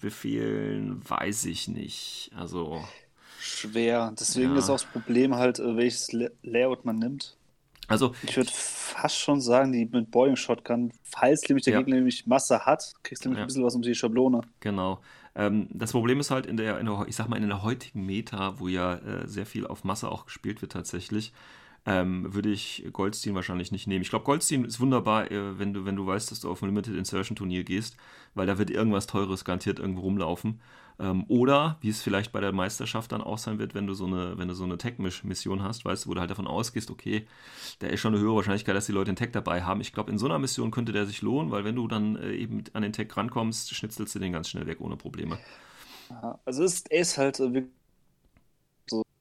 [0.00, 2.82] Befehlen, weiß ich nicht, also...
[3.38, 4.58] Schwer, deswegen ja.
[4.58, 6.10] ist auch das Problem halt, äh, welches
[6.42, 7.36] Layout man nimmt.
[7.88, 11.78] Also, ich würde fast schon sagen, die mit Boarding Shotgun, falls nämlich der ja.
[11.78, 13.44] Gegner nämlich Masse hat, kriegst du nämlich ja.
[13.44, 14.40] ein bisschen was um die Schablone.
[14.58, 15.00] Genau.
[15.36, 18.04] Ähm, das Problem ist halt in der, in der, ich sag mal, in der heutigen
[18.04, 21.32] Meta, wo ja äh, sehr viel auf Masse auch gespielt wird tatsächlich,
[21.86, 24.02] ähm, würde ich Goldstein wahrscheinlich nicht nehmen.
[24.02, 26.66] Ich glaube, Goldstein ist wunderbar, äh, wenn, du, wenn du weißt, dass du auf ein
[26.66, 27.96] Limited Insertion Turnier gehst,
[28.34, 30.60] weil da wird irgendwas Teures garantiert irgendwo rumlaufen.
[30.98, 34.06] Ähm, oder, wie es vielleicht bei der Meisterschaft dann auch sein wird, wenn du so
[34.06, 37.26] eine, so eine Tech-Mission hast, weißt du, wo du halt davon ausgehst, okay,
[37.78, 39.80] da ist schon eine höhere Wahrscheinlichkeit, dass die Leute einen Tech dabei haben.
[39.80, 42.32] Ich glaube, in so einer Mission könnte der sich lohnen, weil wenn du dann äh,
[42.32, 45.38] eben an den Tech rankommst, schnitzelst du den ganz schnell weg ohne Probleme.
[46.44, 47.52] Also ist, er ist halt äh, so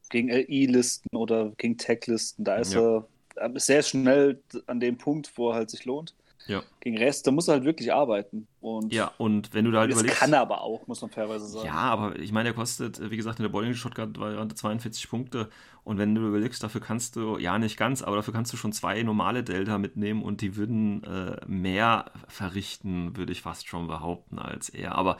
[0.09, 3.03] gegen LI-Listen oder gegen Tech-Listen, da ist ja.
[3.35, 6.13] er sehr schnell an dem Punkt, wo er halt sich lohnt.
[6.47, 6.61] Ja.
[6.79, 8.47] Gegen Rest, da muss er halt wirklich arbeiten.
[8.61, 10.19] Und ja, und wenn du da halt das überlegst.
[10.19, 11.65] kann er aber auch, muss man fairweise sagen.
[11.65, 15.49] Ja, aber ich meine, der kostet, wie gesagt, in der Bowling Shotgun war 42 Punkte.
[15.85, 18.73] Und wenn du überlegst, dafür kannst du, ja, nicht ganz, aber dafür kannst du schon
[18.73, 24.37] zwei normale Delta mitnehmen und die würden äh, mehr verrichten, würde ich fast schon behaupten,
[24.37, 24.95] als er.
[24.95, 25.17] Aber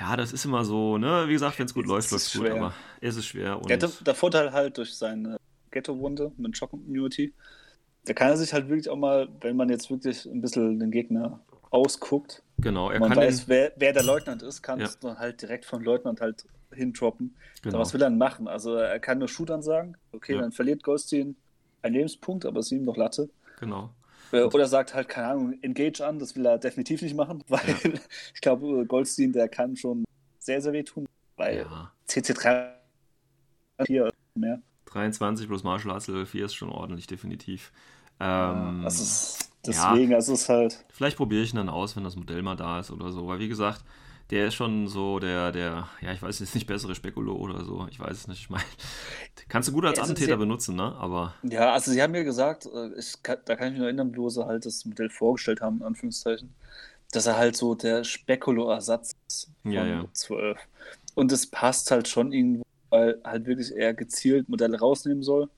[0.00, 1.28] ja, das ist immer so, ne?
[1.28, 3.58] Wie gesagt, wenn es gut es läuft, läuft es gut, aber es ist schwer.
[3.58, 5.36] Und der, der Vorteil halt durch seine
[5.70, 7.32] Ghetto-Wunde mit Shock Immunity
[8.04, 10.90] da kann er sich halt wirklich auch mal, wenn man jetzt wirklich ein bisschen den
[10.90, 15.08] Gegner ausguckt, genau, er man kann weiß, wer, wer, der Leutnant ist, kann es ja.
[15.08, 17.36] dann halt direkt von Leutnant halt hindroppen.
[17.62, 17.78] Genau.
[17.78, 18.48] was will er dann machen?
[18.48, 20.40] Also er kann nur Shootern sagen, okay, ja.
[20.40, 21.36] dann verliert Goldstein
[21.82, 23.28] einen Lebenspunkt, aber es ist ihm noch Latte.
[23.58, 23.90] Genau.
[24.32, 27.68] Äh, oder sagt halt, keine Ahnung, Engage an, das will er definitiv nicht machen, weil
[27.68, 27.90] ja.
[28.34, 30.04] ich glaube, Goldstein, der kann schon
[30.38, 31.06] sehr, sehr wehtun,
[31.36, 31.92] weil ja.
[32.08, 32.70] CC3
[33.86, 34.60] hier mehr.
[34.86, 37.72] 23 plus Martial Arts Level 4 ist schon ordentlich, definitiv.
[38.18, 40.84] Ähm, das ist, deswegen, ja, es ist halt.
[40.90, 43.26] Vielleicht probiere ich ihn dann aus, wenn das Modell mal da ist oder so.
[43.26, 43.84] Weil, wie gesagt,
[44.30, 47.86] der ist schon so der, der, ja, ich weiß jetzt nicht, bessere Spekulo oder so.
[47.90, 48.40] Ich weiß es nicht.
[48.42, 48.64] Ich meine,
[49.48, 50.94] kannst du gut als also Attentäter benutzen, ne?
[50.96, 51.34] Aber.
[51.42, 54.46] Ja, also sie haben mir gesagt, äh, ich, da kann ich mich nur erinnern, sie
[54.46, 56.54] halt das Modell vorgestellt haben, in Anführungszeichen,
[57.12, 60.04] dass er halt so der Spekulo-Ersatz ist von ja, ja.
[60.12, 60.58] 12.
[61.14, 65.48] Und es passt halt schon irgendwo weil halt wirklich eher gezielt Modelle rausnehmen soll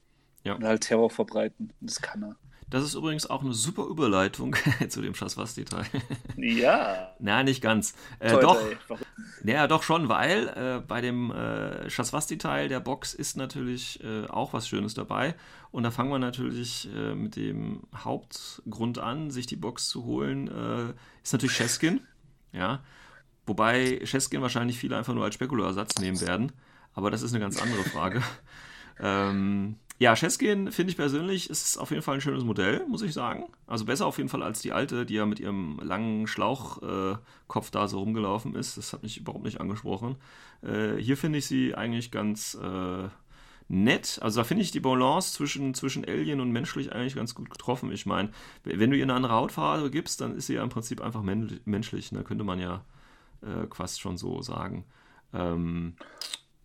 [0.45, 0.55] ja.
[0.55, 1.73] und halt Terror verbreiten.
[1.81, 2.37] Und das kann er.
[2.73, 4.57] Das ist übrigens auch eine super Überleitung
[4.89, 5.85] zu dem Schaswas-Detail.
[6.39, 7.13] Ja.
[7.19, 7.95] Na, nicht ganz.
[8.19, 8.99] Äh, Toll, doch.
[9.45, 14.55] Ja, doch schon, weil äh, bei dem äh, Schaswas-Detail der Box ist natürlich äh, auch
[14.55, 15.35] was Schönes dabei.
[15.71, 20.49] Und da fangen wir natürlich äh, mit dem Hauptgrund an, sich die Box zu holen.
[20.49, 22.01] Äh, ist natürlich Cheskin.
[22.53, 22.81] Ja.
[23.45, 26.53] Wobei Cheskin wahrscheinlich viele einfach nur als Spekulo-Ersatz nehmen werden.
[26.95, 28.23] Aber das ist eine ganz andere Frage.
[28.99, 33.13] ähm, ja, Cheskin finde ich persönlich ist auf jeden Fall ein schönes Modell, muss ich
[33.13, 33.45] sagen.
[33.69, 37.71] Also besser auf jeden Fall als die alte, die ja mit ihrem langen Schlauchkopf äh,
[37.71, 38.77] da so rumgelaufen ist.
[38.77, 40.17] Das hat mich überhaupt nicht angesprochen.
[40.61, 43.09] Äh, hier finde ich sie eigentlich ganz äh,
[43.69, 44.19] nett.
[44.23, 47.93] Also da finde ich die Balance zwischen, zwischen Alien und menschlich eigentlich ganz gut getroffen.
[47.93, 48.33] Ich meine,
[48.65, 52.11] wenn du ihr eine andere Hautfarbe gibst, dann ist sie ja im Prinzip einfach menschlich.
[52.11, 52.25] Da ne?
[52.25, 52.85] könnte man ja
[53.43, 54.85] äh, fast schon so sagen.
[55.33, 55.95] Ähm,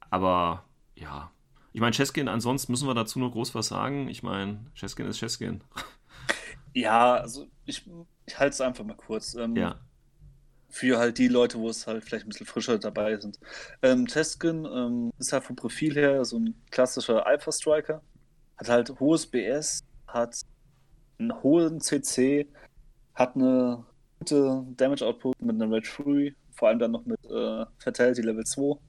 [0.10, 0.63] aber
[0.95, 1.30] ja,
[1.78, 4.08] ich meine, Cheskin, ansonsten müssen wir dazu nur groß was sagen.
[4.08, 5.62] Ich meine, Cheskin ist Cheskin.
[6.74, 7.88] Ja, also ich,
[8.26, 9.36] ich halte es einfach mal kurz.
[9.36, 9.80] Ähm, ja.
[10.70, 13.40] Für halt die Leute, wo es halt vielleicht ein bisschen frischer dabei sind.
[13.84, 18.02] Ähm, Teskin ähm, ist halt vom Profil her so ein klassischer Alpha-Striker.
[18.58, 20.36] Hat halt hohes BS, hat
[21.20, 22.48] einen hohen CC,
[23.13, 23.86] hat eine
[24.18, 28.80] gute Damage-Output mit einer Red Fury, vor allem dann noch mit äh, Fatality Level 2.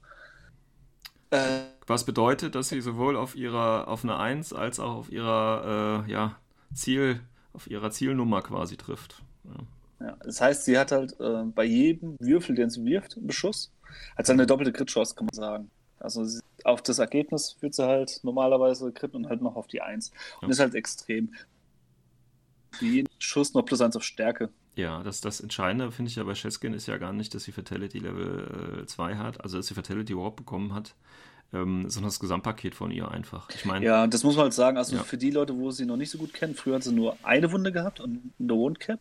[1.31, 6.05] Äh, Was bedeutet, dass sie sowohl auf ihrer auf einer 1 als auch auf ihrer
[6.07, 6.35] äh, ja,
[6.71, 7.19] Ziel,
[7.51, 9.23] auf ihrer Zielnummer quasi trifft.
[9.43, 10.07] Ja.
[10.07, 13.71] ja das heißt, sie hat halt äh, bei jedem Würfel, den sie wirft, im Beschuss,
[14.15, 15.71] hat sie eine doppelte Crit-Chance, kann man sagen.
[15.99, 19.81] Also sie, auf das Ergebnis führt sie halt normalerweise Crit und halt noch auf die
[19.81, 20.11] 1.
[20.41, 20.49] Und ja.
[20.49, 21.33] ist halt extrem.
[22.71, 24.49] Für jeden Schuss noch plus 1 auf Stärke.
[24.75, 27.51] Ja, das, das Entscheidende finde ich ja bei Cheskin ist ja gar nicht, dass sie
[27.51, 30.93] Fatality Level äh, 2 hat, also dass sie Fatality überhaupt bekommen hat,
[31.53, 33.49] ähm, sondern das Gesamtpaket von ihr einfach.
[33.53, 33.83] Ich meine.
[33.85, 34.77] Ja, das muss man halt sagen.
[34.77, 35.03] Also ja.
[35.03, 37.51] für die Leute, wo sie noch nicht so gut kennen, früher hat sie nur eine
[37.51, 38.99] Wunde gehabt und eine Woundcap.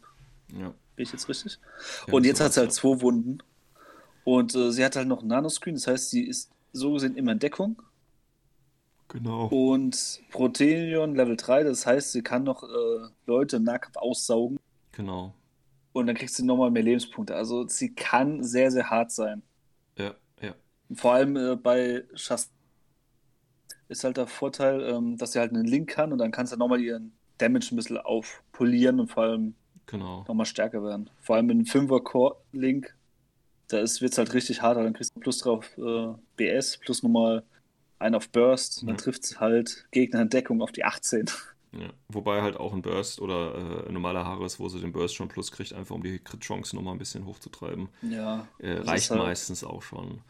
[0.58, 0.72] Ja.
[0.96, 1.58] Bin ich jetzt richtig?
[2.06, 3.38] Ja, und jetzt so hat sie halt zwei Wunden.
[4.24, 7.32] Und äh, sie hat halt noch ein Nanoscreen, das heißt, sie ist so gesehen immer
[7.32, 7.80] in Deckung.
[9.08, 9.46] Genau.
[9.46, 14.58] Und Proteinion Level 3, das heißt, sie kann noch äh, Leute im Nahkampf aussaugen.
[14.92, 15.34] Genau.
[15.92, 17.34] Und dann kriegst du nochmal mehr Lebenspunkte.
[17.34, 19.42] Also sie kann sehr, sehr hart sein.
[20.94, 22.50] Vor allem äh, bei Shast
[23.88, 26.56] ist halt der Vorteil, ähm, dass sie halt einen Link kann und dann kannst du
[26.56, 29.54] nochmal ihren Damage ein bisschen aufpolieren und vor allem
[29.86, 30.24] genau.
[30.28, 31.10] nochmal stärker werden.
[31.20, 32.94] Vor allem mit einem 5er Core-Link,
[33.68, 37.42] da wird es halt richtig hart, dann kriegst du plus drauf äh, BS, plus nochmal
[37.98, 41.26] einen auf Burst, und dann trifft es halt Gegner in Deckung auf die 18.
[41.72, 41.90] Ja.
[42.08, 45.28] Wobei halt auch ein Burst oder äh, ein normaler Harris, wo sie den Burst schon
[45.28, 47.88] plus kriegt, einfach um die Crit-Chance nochmal ein bisschen hochzutreiben.
[48.02, 48.48] Ja.
[48.58, 50.22] Äh, reicht halt meistens auch schon.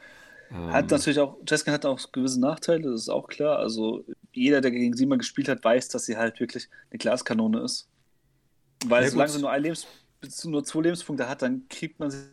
[0.51, 3.59] Ähm, hat natürlich auch, Jessica hat auch gewisse Nachteile, das ist auch klar.
[3.59, 7.61] Also jeder, der gegen sie mal gespielt hat, weiß, dass sie halt wirklich eine Glaskanone
[7.61, 7.89] ist.
[8.87, 9.87] Weil ja, solange sie nur, ein Lebens
[10.45, 12.29] nur zwei Lebenspunkte hat, dann kriegt man sie.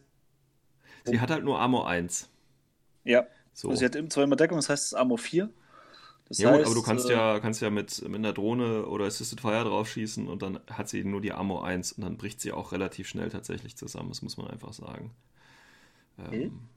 [1.03, 2.29] Sie hat halt nur Armor 1.
[3.03, 3.27] Ja.
[3.53, 3.69] So.
[3.69, 5.49] Also sie hat zweimal Deckung, das heißt, es ist Armor 4.
[6.27, 9.05] Das ja, heißt, aber du kannst äh, ja, kannst ja mit, mit einer Drohne oder
[9.05, 12.51] Assisted Fire draufschießen und dann hat sie nur die Ammo 1 und dann bricht sie
[12.51, 15.11] auch relativ schnell tatsächlich zusammen, das muss man einfach sagen.
[16.31, 16.67] Ähm.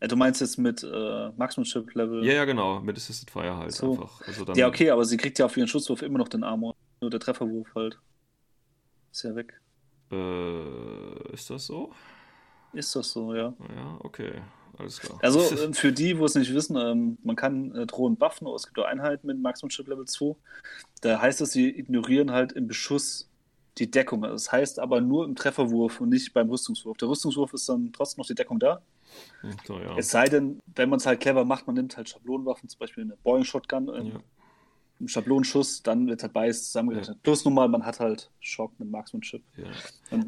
[0.00, 2.24] Du meinst jetzt mit äh, Maximum Chip Level?
[2.24, 3.92] Ja, ja, genau, mit Assisted Fire halt so.
[3.92, 4.20] einfach.
[4.26, 6.74] Also dann, ja, okay, aber sie kriegt ja auf ihren Schusswurf immer noch den Armor.
[7.00, 7.98] Nur der Trefferwurf halt.
[9.10, 9.60] Ist ja weg.
[10.12, 11.92] Äh, ist das so?
[12.72, 13.54] Ist das so, ja.
[13.74, 14.40] Ja, okay
[14.78, 15.18] alles klar.
[15.22, 18.56] Also äh, für die, wo es nicht wissen, ähm, man kann äh, Drohnen buffen, aber
[18.56, 20.34] es gibt auch Einheiten mit Maximum Chip Level 2.
[21.00, 23.28] Da heißt es, sie ignorieren halt im Beschuss
[23.78, 24.22] die Deckung.
[24.22, 26.96] Das heißt aber nur im Trefferwurf und nicht beim Rüstungswurf.
[26.98, 28.80] Der Rüstungswurf ist dann trotzdem noch die Deckung da.
[29.66, 29.96] So, ja.
[29.96, 33.04] Es sei denn, wenn man es halt clever macht, man nimmt halt Schablonenwaffen, zum Beispiel
[33.04, 34.20] eine Boeing Shotgun, ähm, ja.
[34.98, 37.16] einen Schablonenschuss, dann wird halt beides zusammengerechnet.
[37.16, 37.20] Ja.
[37.22, 38.90] Plus nochmal, man hat halt Schock mit.
[38.90, 39.00] Ja.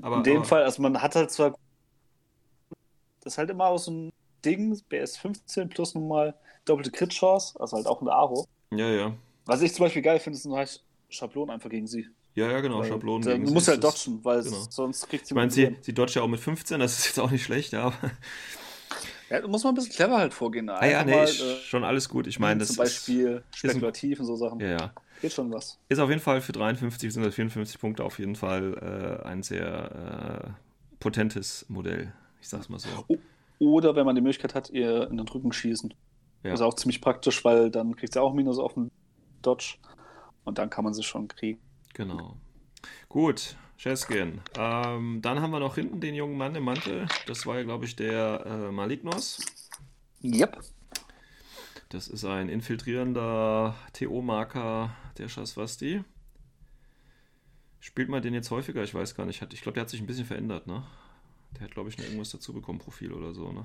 [0.03, 0.45] Aber, in dem aber...
[0.45, 1.57] Fall, also man hat halt zwar
[3.21, 4.13] das ist halt immer aus einem
[4.45, 8.47] Ding, BS 15 plus nochmal doppelte Crit-Chance, also halt auch eine Aro.
[8.71, 9.15] Ja, ja.
[9.47, 12.07] Was ich zum Beispiel geil finde, sind halt Schablonen einfach gegen sie.
[12.35, 14.57] Ja, ja, genau, weil, Schablonen gegen Du musst halt dodgen, weil genau.
[14.71, 15.33] sonst kriegt sie.
[15.33, 17.73] Ich meine, sie, sie dodgt ja auch mit 15, das ist jetzt auch nicht schlecht,
[17.73, 17.93] ja.
[19.31, 20.69] Ja, muss man ein bisschen clever halt vorgehen.
[20.69, 22.27] Ah, ja, nee, mal, äh, schon alles gut.
[22.27, 24.59] Ich meine, das Zum Beispiel ist, spekulativ ist und so Sachen.
[24.61, 24.93] Ja, ja.
[25.21, 25.79] Geht schon was.
[25.89, 27.31] Ist auf jeden Fall für 53 bzw.
[27.31, 30.51] 54 Punkte auf jeden Fall äh, ein sehr äh,
[30.99, 32.13] potentes Modell.
[32.41, 32.89] Ich sag's mal so.
[33.07, 33.19] Oh,
[33.61, 35.95] oder wenn man die Möglichkeit hat, ihr in den Rücken schießen.
[36.43, 36.51] Ja.
[36.51, 38.91] Das ist auch ziemlich praktisch, weil dann kriegt sie auch Minus auf den
[39.43, 39.77] Dodge
[40.45, 41.61] und dann kann man sie schon kriegen.
[41.95, 42.37] Genau.
[43.09, 44.43] Gut, Cheskin.
[44.59, 47.09] Ähm, dann haben wir noch hinten den jungen Mann im Mantel.
[47.27, 49.41] Das war ja, glaube ich, der äh, Malignos.
[50.23, 50.61] Yep.
[51.89, 56.05] Das ist ein infiltrierender TO-Marker der Shaswasti.
[57.79, 58.85] Spielt man den jetzt häufiger?
[58.85, 59.43] Ich weiß gar nicht.
[59.51, 60.85] Ich glaube, der hat sich ein bisschen verändert, ne?
[61.55, 63.65] Der hat, glaube ich, noch irgendwas dazu bekommen, Profil oder so, ne?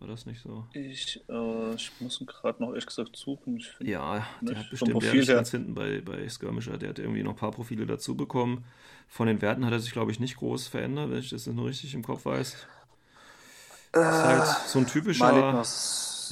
[0.00, 0.64] War das nicht so?
[0.74, 3.62] Ich, äh, ich muss gerade noch ehrlich gesagt suchen.
[3.80, 7.32] ja, der hat bestimmt, der ist ganz hinten bei, bei Skirmisher, der hat irgendwie noch
[7.32, 8.64] ein paar Profile dazu bekommen.
[9.08, 11.66] Von den Werten hat er sich, glaube ich, nicht groß verändert, wenn ich das nur
[11.66, 12.66] richtig im Kopf weiß.
[13.94, 15.64] Äh, ist halt so ein typischer,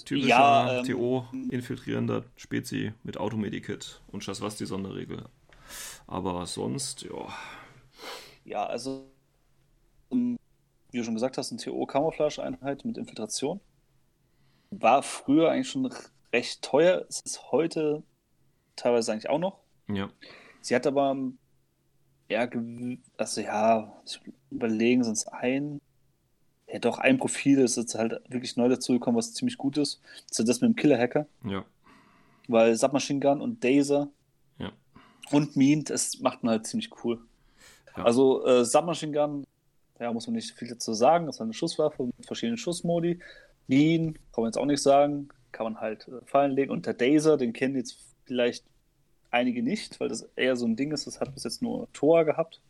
[0.05, 5.25] typischer ja, ähm, TO-infiltrierender Spezi mit Automedikit und das was die Sonderregel.
[6.07, 7.27] Aber sonst, ja.
[8.45, 9.11] Ja, also
[10.97, 13.61] wie du schon gesagt hast, eine TO-Camouflage-Einheit mit Infiltration.
[14.71, 15.93] War früher eigentlich schon
[16.33, 17.05] recht teuer.
[17.07, 18.03] Es ist heute
[18.77, 19.59] teilweise eigentlich auch noch.
[19.89, 20.09] Ja.
[20.63, 21.15] Sie hat aber
[22.31, 22.49] ja,
[23.19, 23.93] also ja,
[24.51, 25.83] überlegen, sind es ein,
[26.67, 30.01] ja doch, ein Profil ist jetzt halt wirklich neu dazugekommen, was ziemlich gut ist.
[30.31, 31.27] Das ist das mit dem Killer-Hacker.
[31.45, 31.67] Ja.
[32.49, 34.09] Weil Submachine Gun und Dazer
[34.59, 34.73] ja.
[35.31, 37.21] und Mean, das macht man halt ziemlich cool.
[37.99, 38.05] Ja.
[38.05, 39.47] Also äh, Submachine Gun
[39.99, 41.27] ja, muss man nicht viel dazu sagen.
[41.27, 43.21] Das ist eine Schusswaffe mit verschiedenen Schussmodi.
[43.69, 46.71] Lean, kann man jetzt auch nicht sagen, kann man halt äh, fallen legen.
[46.71, 48.65] Und der Dazer, den kennen jetzt vielleicht
[49.31, 52.25] einige nicht, weil das eher so ein Ding ist, das hat bis jetzt nur Tor
[52.25, 52.61] gehabt,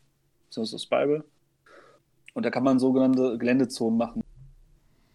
[0.47, 1.23] beziehungsweise Spiral.
[2.33, 4.23] Und da kann man sogenannte Geländezonen machen.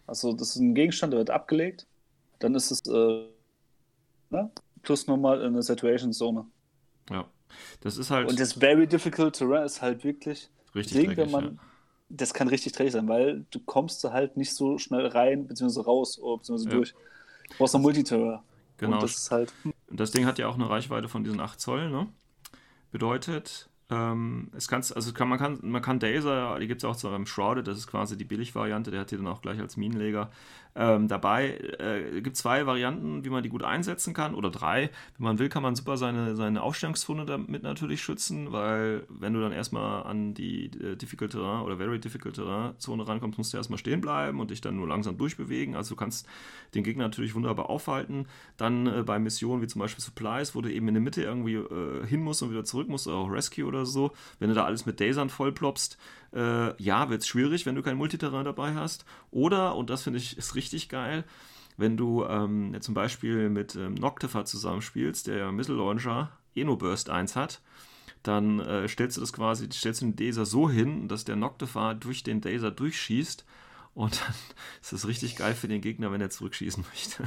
[0.07, 1.87] Also das ist ein Gegenstand, der wird abgelegt.
[2.39, 3.25] Dann ist es äh,
[4.29, 4.51] ne?
[4.81, 6.45] plus nochmal eine Situation Zone.
[7.09, 7.25] Ja,
[7.81, 8.29] das ist halt.
[8.29, 11.61] Und das Very Difficult Terrain ist halt wirklich richtig Ding, wenn man, ja.
[12.15, 15.85] Das kann richtig dreckig sein, weil du kommst da halt nicht so schnell rein, beziehungsweise
[15.85, 16.75] raus, oder beziehungsweise Ja.
[16.75, 16.93] durch.
[17.49, 18.43] Du brauchst einen Multiterror.
[18.77, 18.97] Genau.
[18.97, 19.53] Und das ist halt,
[19.89, 22.07] Das Ding hat ja auch eine Reichweite von diesen 8 Zoll, ne?
[22.91, 26.95] Bedeutet, ähm, es kann's, also kann, man kann, man kann Dazer, die gibt es auch
[26.95, 29.77] zu einem Shrouded, das ist quasi die Billigvariante, der hat die dann auch gleich als
[29.77, 30.29] Minenleger
[30.75, 31.57] ähm, dabei.
[31.79, 34.89] Äh, gibt zwei Varianten, wie man die gut einsetzen kann, oder drei.
[35.17, 39.41] Wenn man will, kann man super seine, seine Aufstellungszone damit natürlich schützen, weil wenn du
[39.41, 43.57] dann erstmal an die äh, Difficult Terrain oder Very Difficult Terrain Zone rankommst, musst du
[43.57, 45.75] erstmal stehen bleiben und dich dann nur langsam durchbewegen.
[45.75, 46.27] Also du kannst
[46.73, 48.25] den Gegner natürlich wunderbar aufhalten.
[48.57, 51.55] Dann äh, bei Missionen wie zum Beispiel Supplies, wo du eben in der Mitte irgendwie
[51.55, 54.65] äh, hin musst und wieder zurück musst, oder auch Rescue oder so, wenn du da
[54.65, 55.97] alles mit Dasern vollploppst,
[56.33, 59.05] äh, ja, wird es schwierig, wenn du kein Multiterrain dabei hast.
[59.31, 61.23] Oder, und das finde ich ist richtig geil,
[61.77, 67.35] wenn du ähm, zum Beispiel mit ähm, Noctifer zusammenspielst, der ja Missile Launcher Eno-Burst 1
[67.35, 67.61] hat,
[68.21, 71.93] dann äh, stellst du das quasi, stellst du den Daser so hin, dass der Noctifer
[71.95, 73.43] durch den Daser durchschießt
[73.95, 74.33] und dann
[74.81, 77.23] ist das richtig geil für den Gegner, wenn er zurückschießen möchte.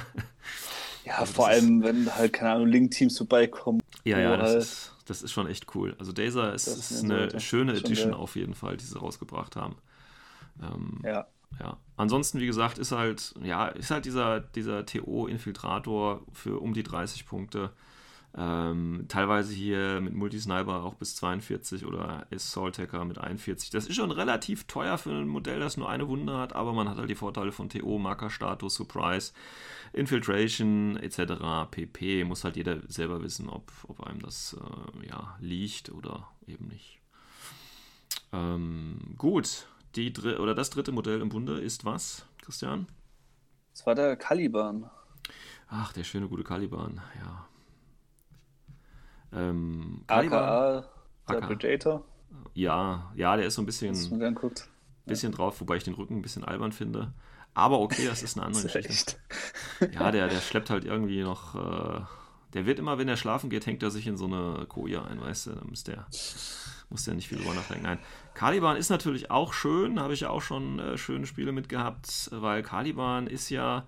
[1.04, 3.80] ja, Also vor allem, wenn halt, keine Ahnung, Link-Teams vorbeikommen.
[4.04, 5.96] Ja, ja, das halt- ist, das ist schon echt cool.
[5.98, 7.40] Also Daser ist, ist eine sollte.
[7.40, 8.20] schöne Schon Edition geil.
[8.20, 9.76] auf jeden Fall, die sie rausgebracht haben.
[10.62, 11.26] Ähm, Ja.
[11.60, 11.76] ja.
[11.96, 17.26] Ansonsten, wie gesagt, ist halt, ja, ist halt dieser, dieser TO-Infiltrator für um die 30
[17.26, 17.70] Punkte.
[18.38, 23.70] Ähm, teilweise hier mit Multisniper auch bis 42 oder Assault Hacker mit 41.
[23.70, 26.86] Das ist schon relativ teuer für ein Modell, das nur eine Wunde hat, aber man
[26.86, 29.32] hat halt die Vorteile von TO, Markerstatus, Surprise,
[29.94, 31.70] Infiltration etc.
[31.70, 32.24] pp.
[32.24, 37.00] Muss halt jeder selber wissen, ob, ob einem das äh, ja, liegt oder eben nicht.
[38.34, 42.86] Ähm, gut, die dr oder das dritte Modell im Bunde ist was, Christian?
[43.72, 44.90] Das war der Caliban.
[45.68, 47.48] Ach, der schöne gute Caliban, ja.
[49.32, 50.84] Ähm, Caliban, AKA,
[51.28, 51.40] der.
[51.40, 52.04] Predator.
[52.54, 53.92] ja, ja, der ist so ein bisschen,
[55.06, 57.12] bisschen drauf, wobei ich den Rücken ein bisschen albern finde.
[57.54, 59.16] Aber okay, das ist eine andere Geschichte.
[59.92, 61.54] Ja, der, der schleppt halt irgendwie noch.
[61.54, 62.00] Äh,
[62.52, 65.20] der wird immer, wenn er schlafen geht, hängt er sich in so eine Koje ein,
[65.20, 65.50] weißt du?
[65.52, 66.06] Da muss der,
[66.90, 67.84] muss der nicht viel drüber nachdenken.
[67.84, 67.98] Nein.
[68.34, 72.30] Caliban ist natürlich auch schön, habe ich ja auch schon äh, schöne Spiele mit gehabt,
[72.32, 73.86] weil Caliban ist ja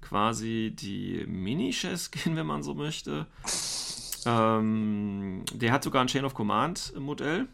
[0.00, 3.26] quasi die Mini-Chess-Skin, wenn man so möchte.
[4.26, 7.46] Ähm, der hat sogar ein Chain of Command Modell.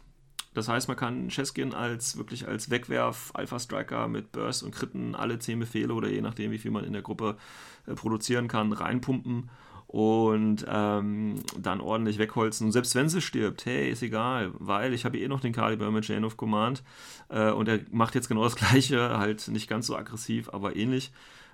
[0.53, 5.13] Das heißt, man kann Cheskin als wirklich als Wegwerf Alpha Striker mit Burst und Kritten
[5.13, 7.37] alle 10 Befehle oder je nachdem, wie viel man in der Gruppe
[7.85, 9.51] äh, produzieren kann, reinpumpen
[9.87, 12.67] und ähm, dann ordentlich wegholzen.
[12.67, 15.91] Und selbst wenn sie stirbt, hey, ist egal, weil ich habe eh noch den Caliber
[15.91, 16.83] mit Chain of Command
[17.29, 21.11] äh, und er macht jetzt genau das gleiche, halt nicht ganz so aggressiv, aber ähnlich.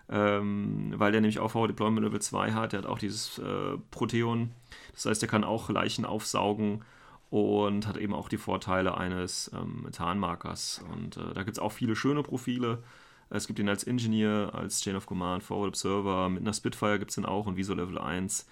[0.09, 3.77] Ähm, weil der nämlich auch Power Deployment Level 2 hat, der hat auch dieses äh,
[3.89, 4.51] Proteon,
[4.93, 6.83] das heißt, der kann auch Leichen aufsaugen
[7.29, 10.83] und hat eben auch die Vorteile eines ähm, Tarnmarkers.
[10.91, 12.83] Und äh, da gibt es auch viele schöne Profile.
[13.29, 17.09] Es gibt ihn als Engineer, als Chain of Command, Forward Observer, mit einer Spitfire gibt
[17.09, 18.45] es den auch und Viso Level 1.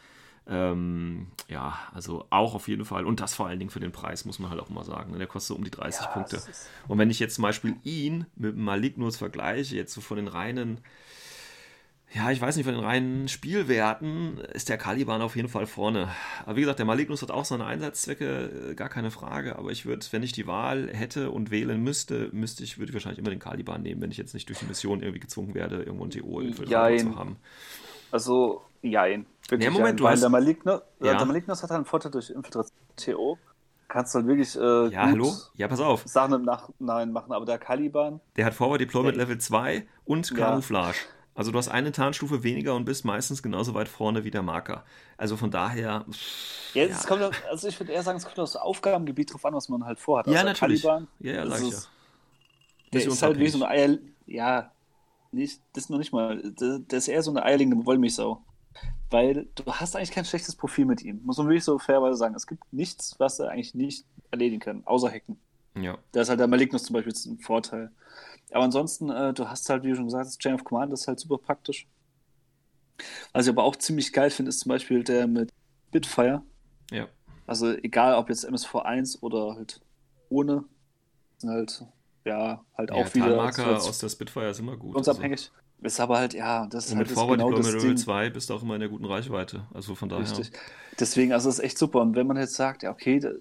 [0.47, 3.05] Ähm, ja, also auch auf jeden Fall.
[3.05, 5.11] Und das vor allen Dingen für den Preis, muss man halt auch mal sagen.
[5.11, 5.19] ne?
[5.19, 6.41] Der kostet um die 30 Ja, Punkte.
[6.87, 10.79] Und wenn ich jetzt zum Beispiel ihn mit Malignus vergleiche, jetzt so von den reinen,
[12.13, 16.09] ja, ich weiß nicht, von den reinen Spielwerten ist der Caliban auf jeden Fall vorne.
[16.45, 19.57] Aber wie gesagt, der Malignus hat auch seine Einsatzzwecke, äh, gar keine Frage.
[19.57, 22.93] Aber ich würde, wenn ich die Wahl hätte und wählen müsste, müsste ich, würde ich
[22.93, 25.83] wahrscheinlich immer den Caliban nehmen, wenn ich jetzt nicht durch die Mission irgendwie gezwungen werde,
[25.83, 26.99] irgendwo ein Jein.
[26.99, 27.37] zu haben.
[28.11, 29.25] Also, jein.
[29.47, 31.15] Wirklich Ja, Moment, jein, du hast- der Malignus, Ja.
[31.15, 33.37] der Malignus hat halt einen Vorteil durch Infiltration TO.
[33.87, 35.33] Kannst du halt wirklich äh, Ja, gut hallo?
[35.55, 36.03] Ja, pass auf.
[36.05, 39.17] Sachen im Nachhinein machen, aber der Caliban, Der hat Forward Deployment.
[39.17, 40.35] Level 2 und Ja.
[41.33, 44.83] Also du hast eine Tarnstufe weniger und bist meistens genauso weit vorne wie der Marker.
[45.17, 46.05] Also von daher.
[46.11, 49.53] pff, ja, es kommt, also ich würde eher sagen, es kommt aufs Aufgabengebiet drauf an,
[49.53, 50.27] was man halt vorhat.
[50.27, 50.81] Ja, Also natürlich.
[50.83, 52.99] Caliban, Ja, ja, das sag ich ist- ja.
[52.99, 54.71] der ist halt wie so eine Eier, ja,
[55.31, 58.41] nicht, das noch nicht mal, der, der ist eher so eine eierlegende Wollmilchsau.
[59.09, 61.21] Weil du hast eigentlich kein schlechtes Profil mit ihm.
[61.23, 62.33] Muss man wirklich so fairweise sagen.
[62.35, 65.37] Es gibt nichts, was er eigentlich nicht erledigen kann, außer Hacken.
[65.75, 65.97] Ja.
[66.13, 67.91] Da ist halt der Malignus zum Beispiel ein Vorteil.
[68.51, 71.01] Aber ansonsten, äh, du hast halt, wie du schon gesagt hast, Chain of Command, das
[71.01, 71.87] ist halt super praktisch.
[73.33, 75.51] Was ich aber auch ziemlich geil finde, ist zum Beispiel der mit
[75.91, 76.43] Bitfire.
[76.91, 77.07] Ja.
[77.47, 79.81] Also egal, ob jetzt MSV1 oder halt
[80.29, 80.65] ohne,
[81.37, 81.85] sind halt
[82.25, 84.95] ja, halt Ja, auch wieder Talmarker so- aus der Spitfire ist immer gut.
[84.95, 85.07] Uns
[85.83, 87.75] Ist aber halt, ja, das ist halt mit das Forward genau das Ding.
[87.81, 89.65] Level 2 bist du auch immer in der guten Reichweite.
[89.73, 90.21] Also von daher.
[90.21, 90.51] Richtig.
[90.99, 92.01] Deswegen, also es ist echt super.
[92.01, 93.31] Und wenn man jetzt sagt, ja, okay, da,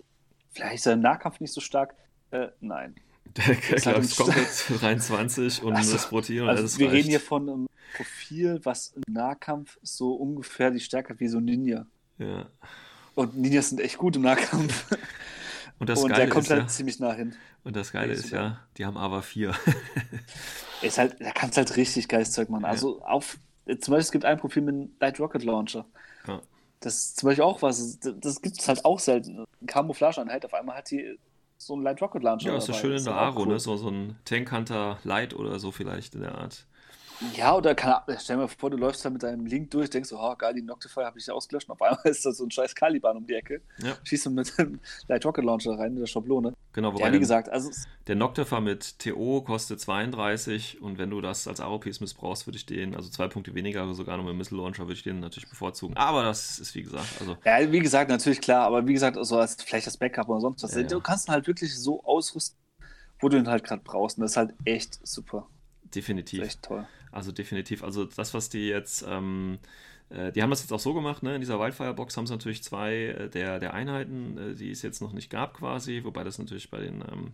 [0.51, 1.95] vielleicht ist der Nahkampf nicht so stark,
[2.31, 2.95] äh, nein.
[3.37, 4.49] Der ist komplett
[4.81, 6.97] 23 und Also- das Protein und Also alles wir reicht.
[6.97, 7.67] reden hier von einem
[7.97, 11.87] Profil, was im Nahkampf so ungefähr die Stärke hat wie so ein Ninja.
[12.19, 12.47] ja.
[13.17, 14.87] Und Ninjas sind echt gut im Nahkampf.
[15.79, 17.35] Und das und Geile der kommt ist halt ja, ziemlich nah hin.
[17.65, 18.43] und das Geile ist sogar.
[18.45, 19.55] ja, die haben aber 4.
[20.83, 22.63] Ist halt, da kannst halt richtig geiles Zeug machen.
[22.63, 22.69] Ja.
[22.69, 25.85] Also auf, zum Beispiel, es gibt ein Profil mit einem Light Rocket Launcher.
[26.27, 26.41] Ja.
[26.81, 29.45] Das ist zum Beispiel auch was, das, das gibt es halt auch selten.
[29.67, 31.19] Camouflage-Einheit, auf einmal hat die
[31.61, 32.51] so einen Light Rocket Launcher.
[32.51, 33.49] Ja, ist ja schön in der Aro, cool.
[33.49, 33.61] ne?
[33.61, 36.67] So, so ein Tank Hunter Light oder so vielleicht in der Art.
[37.37, 40.09] Ja, oder kann, stell dir mal vor, du läufst da mit deinem Link durch, denkst
[40.09, 42.51] so, oh geil, die Noctifier habe ich ausgelöscht und auf einmal ist da so ein
[42.51, 43.61] scheiß Caliban um die Ecke.
[43.83, 43.93] Ja.
[44.05, 46.55] Schießt du mit dem Light Rocket Launcher rein, mit der Schablone.
[46.73, 47.71] Genau, wobei Ja, wie der- gesagt, also
[48.07, 52.65] der Noctifer mit TO kostet 32 und wenn du das als AOPs missbrauchst, würde ich
[52.67, 55.49] den, also zwei Punkte weniger, aber sogar noch mit Missile Launcher würde ich den natürlich
[55.49, 55.97] bevorzugen.
[55.97, 59.37] Aber das ist wie gesagt, also ja, wie gesagt, natürlich klar, aber wie gesagt, so
[59.39, 60.75] als vielleicht das Backup oder sonst was.
[60.75, 60.83] Ja.
[60.85, 62.57] Du kannst ihn halt wirklich so ausrüsten,
[63.21, 64.17] wo du ihn halt gerade brauchst.
[64.17, 65.47] Und das ist halt echt super.
[65.83, 66.41] Das definitiv.
[66.41, 66.87] ist echt toll.
[67.13, 67.83] Also definitiv.
[67.83, 69.59] Also das, was die jetzt, ähm,
[70.11, 71.35] äh, die haben das jetzt auch so gemacht, ne?
[71.35, 75.01] In dieser Wildfire-Box haben sie natürlich zwei äh, der, der Einheiten, äh, die es jetzt
[75.01, 77.33] noch nicht gab quasi, wobei das natürlich bei den ähm,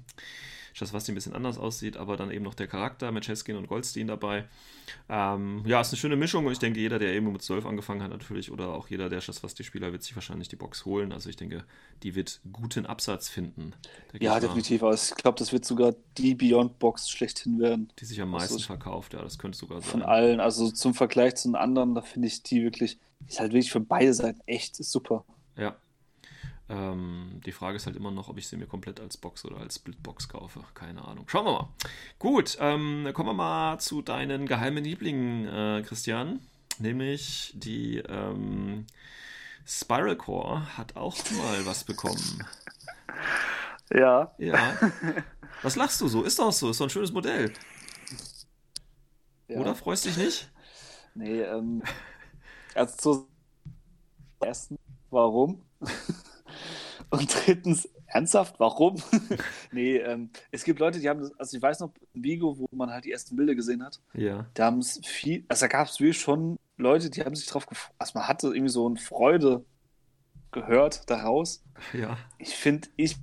[0.78, 4.08] Schaswasti ein bisschen anders aussieht, aber dann eben noch der Charakter mit Cheskin und Goldstein
[4.08, 4.44] dabei.
[5.08, 8.02] Ähm, ja, ist eine schöne Mischung und ich denke, jeder, der eben mit 12 angefangen
[8.02, 11.12] hat natürlich oder auch jeder der Schaswasti-Spieler wird sich wahrscheinlich die Box holen.
[11.12, 11.64] Also ich denke,
[12.02, 13.72] die wird guten Absatz finden.
[14.20, 14.82] Ja, definitiv.
[14.82, 17.90] Aber ich glaube, das wird sogar die Beyond-Box schlechthin werden.
[17.98, 19.90] Die sich am meisten ist- verkauft, ja, das könnte sogar sein.
[19.90, 20.40] Von allen.
[20.40, 23.80] Also zum Vergleich zu den anderen, da finde ich die wirklich, ist halt wirklich für
[23.80, 25.24] beide Seiten echt super.
[25.56, 25.74] Ja.
[26.68, 29.58] Ähm, die Frage ist halt immer noch, ob ich sie mir komplett als Box oder
[29.58, 30.64] als Splitbox kaufe.
[30.74, 31.28] Keine Ahnung.
[31.28, 31.68] Schauen wir mal.
[32.18, 36.40] Gut, ähm, dann kommen wir mal zu deinen geheimen Lieblingen, äh, Christian.
[36.78, 38.86] Nämlich die ähm,
[39.64, 42.44] Spiral Core hat auch mal was bekommen.
[43.92, 44.34] Ja.
[44.38, 44.76] Ja.
[45.62, 46.24] Was lachst du so?
[46.24, 46.70] Ist doch so.
[46.70, 47.52] Ist doch ein schönes Modell.
[49.48, 49.58] ja.
[49.58, 49.74] Oder?
[49.74, 50.50] Freust dich nicht?
[51.14, 51.82] Nee, ähm,
[52.74, 53.28] also zu
[54.40, 54.78] erstens,
[55.10, 55.62] warum?
[57.10, 58.96] Und drittens, ernsthaft, warum?
[59.72, 62.68] nee, ähm, es gibt Leute, die haben das, also ich weiß noch, in Vigo, wo
[62.74, 64.46] man halt die ersten Bilder gesehen hat, Ja.
[64.54, 67.66] da haben es viel, also da gab es wirklich schon Leute, die haben sich drauf
[67.66, 69.64] gefreut, also man hatte irgendwie so eine Freude
[70.52, 71.62] gehört daraus.
[71.92, 72.16] Ja.
[72.38, 73.16] Ich finde, ich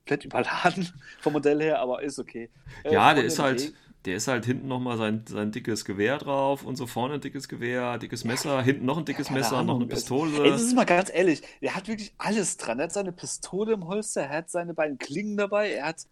[0.00, 0.88] komplett überladen
[1.20, 2.50] vom Modell her, aber ist okay.
[2.84, 3.72] Äh, Ja, der ist halt,
[4.04, 7.48] der ist halt hinten nochmal sein, sein dickes Gewehr drauf und so vorne ein dickes
[7.48, 10.44] Gewehr, dickes Messer, hinten noch ein dickes Messer, noch Ahnung, eine es- Pistole.
[10.44, 12.78] Ey, das ist mal ganz ehrlich, der hat wirklich alles dran.
[12.78, 16.06] Er hat seine Pistole im Holster, er hat seine beiden Klingen dabei, er hat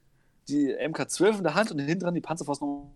[0.49, 2.91] die MK12 in der Hand und hinten dran die Panzerfaust noch.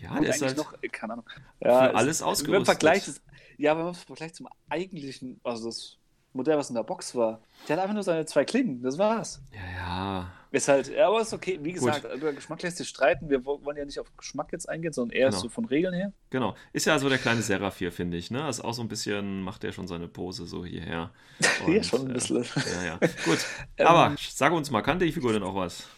[0.00, 1.26] ja, der ist halt noch, äh, keine Ahnung.
[1.60, 2.66] für Ja, es- alles Wenn man ausgerüstet.
[2.66, 3.22] vergleicht,
[3.58, 5.98] ja, wenn man vergleicht zum eigentlichen, also das
[6.34, 9.40] Modell, was in der Box war, der hat einfach nur seine zwei Klingen, das war's.
[9.52, 10.32] Ja, ja.
[10.50, 11.58] Ist halt, ja, aber ist okay.
[11.62, 13.28] Wie gesagt, über Geschmack lässt sich streiten.
[13.28, 15.40] Wir wo- wollen ja nicht auf Geschmack jetzt eingehen, sondern eher Genau.
[15.40, 16.12] so von Regeln her.
[16.30, 16.54] Genau.
[16.72, 18.30] Ist ja so der kleine Seraph hier, finde ich.
[18.30, 18.48] Ne?
[18.48, 21.10] Ist auch so ein bisschen, macht der schon seine Pose so hierher.
[21.66, 22.42] Hier Und, schon ein bisschen.
[22.44, 22.96] Äh, ja, ja.
[23.24, 23.38] Gut.
[23.78, 25.88] Ähm, Aber sag uns mal, kann die Figur denn auch was?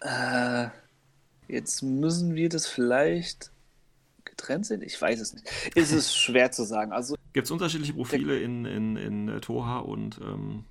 [0.00, 0.68] Äh,
[1.48, 3.50] jetzt müssen wir das vielleicht
[4.40, 4.82] getrennt sehen?
[4.82, 5.46] Ich weiß es nicht.
[5.74, 6.92] Es ist schwer zu sagen.
[6.92, 10.64] Also, Gibt es unterschiedliche Profile in, in, in äh, Toha und ähm,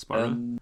[0.00, 0.28] Spiral?
[0.28, 0.58] ähm,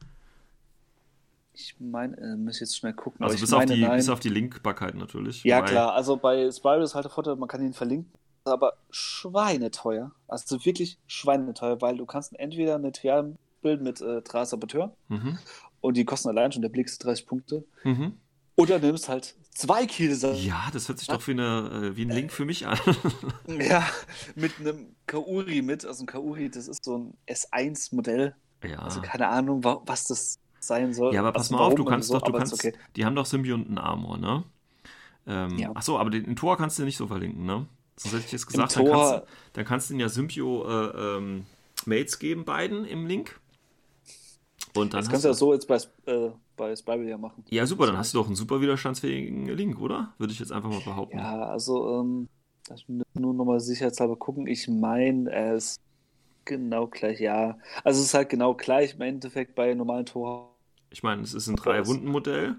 [1.52, 3.24] ich meine, äh, muss ich jetzt schnell gucken.
[3.24, 3.96] also bis ich auf, meine, die, nein.
[3.96, 5.42] bis auf die Linkbarkeit natürlich.
[5.42, 5.92] Ja, klar.
[5.94, 8.12] Also bei Spiral ist halt der Vorteil, man kann ihn verlinken,
[8.44, 10.12] aber schweineteuer.
[10.28, 15.36] Also wirklich schweineteuer, weil du kannst entweder eine Trial bilden mit äh, Tra-Saboteur Mhm.
[15.80, 17.64] und die kosten allein schon der Blick 30 Punkte.
[17.82, 18.12] Mhm.
[18.56, 20.34] Oder nimmst halt zwei Kielser.
[20.34, 22.78] Ja, das hört sich doch wie, eine, äh, wie ein Link für mich an.
[23.48, 23.86] Ja,
[24.34, 25.84] mit einem Kauri mit.
[25.84, 28.34] Also ein Kauri, das ist so ein S1-Modell.
[28.64, 28.78] ja.
[28.78, 31.14] Also keine Ahnung, wa- was das sein soll.
[31.14, 32.74] Ja, aber pass also mal auf, du kannst so, doch, du kannst, okay.
[32.96, 34.44] die haben doch Symbionten-Armor, ne?
[35.26, 35.70] Ähm, Ja.
[35.74, 37.66] Achso, aber den, den Tor kannst du nicht so verlinken, ne?
[37.96, 42.44] Sonst hätte ich jetzt gesagt, dann, kannst, du- dann kannst du ihnen ja Symbio-Mates geben,
[42.44, 43.38] beiden im Link.
[44.74, 47.44] Und dann Das kannst du du, ja so jetzt bei, äh, bei Spiral ja machen.
[47.48, 50.14] ja, super, dann hast du doch einen super widerstandsfähigen Link, oder?
[50.18, 51.16] Würde ich jetzt einfach mal behaupten.
[51.16, 52.28] Ja, also, ähm,
[52.68, 54.46] das nur nochmal sicherheitshalber gucken.
[54.46, 55.80] Ich meine, er ist
[56.44, 57.58] genau gleich, ja.
[57.84, 60.54] Also, es ist halt genau gleich im Endeffekt bei normalen Tor.
[60.90, 62.56] Ich meine, es ist ein Okay, Drei-Wunden-Modell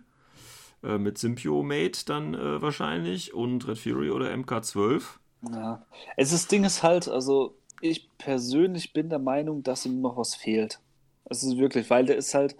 [0.84, 5.04] äh, mit Symbio-Mate dann äh, wahrscheinlich und Red Fury oder MK12.
[5.52, 5.86] Ja.
[6.18, 10.18] Es ist, das Ding ist halt, also, ich persönlich bin der Meinung, dass ihm noch
[10.18, 10.80] was fehlt.
[11.26, 12.56] Es ist wirklich, weil der ist halt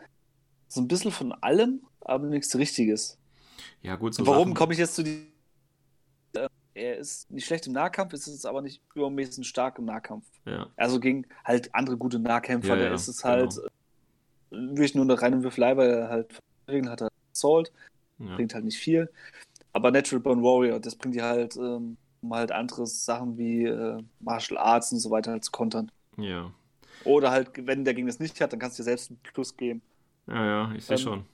[0.70, 3.18] so ein bisschen von allem, aber nichts Richtiges.
[3.82, 5.28] Ja, gut, so Warum komme ich jetzt zu die?
[6.34, 10.26] Äh, er ist nicht schlecht im Nahkampf, ist es aber nicht übermäßig stark im Nahkampf.
[10.46, 13.68] Ja, Also gegen halt andere gute Nahkämpfer, Ja, da ja, ist es halt genau.
[14.52, 16.40] äh, wirklich nur eine reine Würfelei, weil er halt
[16.70, 17.72] Regeln hat er Assault,
[18.20, 19.12] bringt halt nicht viel.
[19.74, 24.04] Aber Natural Born Warrior, das bringt dir halt, ähm, um halt andere Sachen wie äh,
[24.22, 25.92] Martial Arts und so weiter halt zu kontern.
[26.18, 26.52] ja.
[27.04, 29.56] Oder halt, wenn der Gegner es nicht hat, dann kannst du dir selbst einen Plus
[29.58, 29.82] geben.
[30.30, 31.26] Ja, ja, ich sehe Ähm, schon.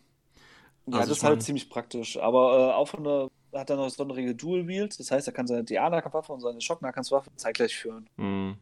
[0.88, 2.18] Ja, Also das ist halt ziemlich praktisch.
[2.18, 5.00] Aber äh, auch von der hat er noch das sonderige Dual Wield.
[5.00, 8.08] Das heißt, er kann seine DA-Nahkampfwaffe und seine Schock-Nahkampfwaffe zeitgleich führen.
[8.18, 8.58] Mhm.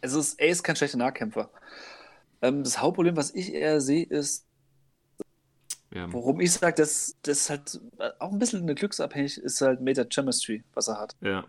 [0.00, 1.50] Es ist, er ist kein schlechter Nahkämpfer.
[2.42, 4.44] Ähm, das Hauptproblem, was ich eher sehe, ist,
[5.94, 9.60] Ja, warum ich sage, dass das ist halt äh, auch ein bisschen eine glücksabhängig ist
[9.60, 11.16] halt Meta Chemistry, was er hat.
[11.20, 11.44] ja,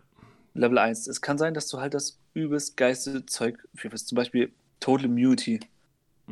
[0.53, 1.07] Level 1.
[1.07, 4.07] Es kann sein, dass du halt das übelst geiste Zeug führst.
[4.07, 5.59] Zum Beispiel Total Immunity.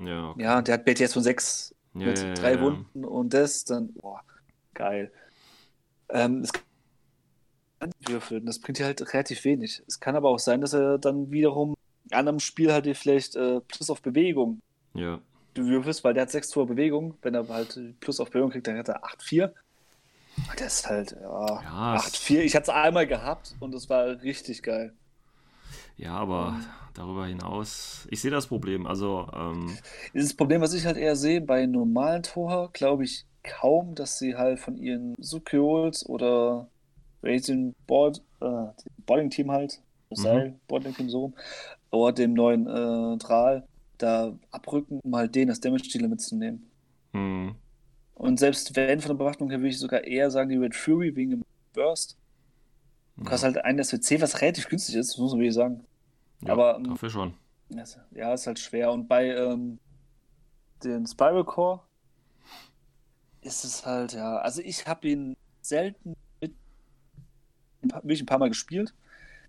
[0.05, 0.43] Ja, okay.
[0.43, 2.61] Ja, der hat BTS von 6 Ja, mit ja, ja, drei ja.
[2.61, 4.21] Wunden und das, dann, boah,
[4.73, 5.11] geil.
[6.09, 6.63] Ähm, es kann
[8.07, 9.83] würfeln, das bringt dir halt relativ wenig.
[9.87, 11.75] Es kann aber auch sein, dass er dann wiederum
[12.09, 14.59] in einem Spiel halt dir vielleicht äh, Plus auf Bewegung
[14.93, 15.19] Ja,
[15.53, 17.15] du würfelst, weil der hat 6 Tor Bewegung.
[17.21, 19.53] Wenn er halt Plus auf Bewegung kriegt, dann hat er 8-4.
[20.59, 22.43] Der ist halt, ja, Ja, es- 8-4.
[22.43, 24.93] Ich hatte es einmal gehabt und es war richtig geil.
[25.97, 26.59] Ja, aber
[26.93, 28.87] darüber hinaus, ich sehe das Problem.
[28.87, 29.79] Also, ähm,
[30.13, 34.35] Dieses Problem, was ich halt eher sehe, bei normalen Tor, glaube ich kaum, dass sie
[34.35, 36.69] halt von ihren Sukriols oder
[37.23, 38.67] Racing Board, äh,
[39.05, 39.81] Boarding Team halt,
[40.11, 41.35] Seil, Boarding Team so rum,
[41.91, 43.67] oder dem neuen äh, Dral,
[43.97, 46.71] da abrücken, um halt den als Damage-Dealer mitzunehmen.
[47.13, 47.55] hm,
[48.13, 51.15] Und selbst wenn von der Bewaffnung her, würde ich sogar eher sagen, die Red Fury
[51.15, 51.43] wegen dem
[51.73, 52.17] Burst.
[53.17, 55.83] Du ja, hast halt ein SWC, was relativ günstig ist, das muss man wirklich sagen.
[56.41, 57.33] ja, aber, ähm, dafür schon.
[58.11, 58.91] Ja, ist halt schwer.
[58.91, 59.79] Und bei ähm,
[60.83, 61.81] den Spiral Core
[63.41, 66.53] ist es halt, ja, also ich habe ihn selten mit,
[67.81, 68.93] ein paar- wirklich ein paar Mal gespielt.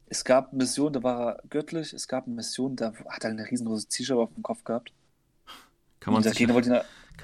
[0.07, 1.93] Es gab Missionen, da war er göttlich.
[1.93, 4.93] Es gab Missionen, da hat er eine riesengroße T-Shirt auf dem Kopf gehabt.
[6.01, 6.55] Kann man, sich, kann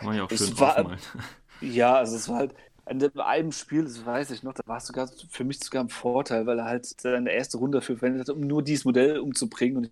[0.03, 0.99] man ja auch schön war-
[1.63, 2.55] ja, also es war halt
[2.87, 5.85] in dem einem Spiel, das weiß ich noch, da war es sogar für mich sogar
[5.85, 9.19] ein Vorteil, weil er halt seine erste Runde dafür verwendet hat, um nur dieses Modell
[9.19, 9.79] umzubringen.
[9.79, 9.91] Und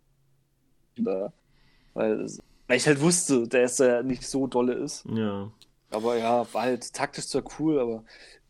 [0.95, 1.29] ich, äh,
[1.95, 2.27] weil,
[2.67, 5.05] weil ich halt wusste, dass er nicht so dolle ist.
[5.07, 5.51] Ja.
[5.91, 8.05] Aber ja, war halt taktisch zwar cool, aber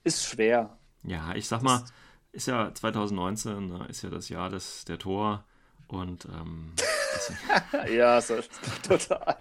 [0.05, 0.77] ist schwer.
[1.05, 1.85] Ja, ich sag mal,
[2.33, 5.45] ist ja 2019, ne, ist ja das Jahr des, der Tor
[5.89, 6.73] und ähm,
[7.95, 8.49] ja, ist halt
[8.83, 9.37] total.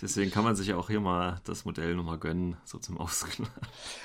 [0.00, 3.48] deswegen kann man sich ja auch hier mal das Modell nochmal gönnen, so zum Ausgleich.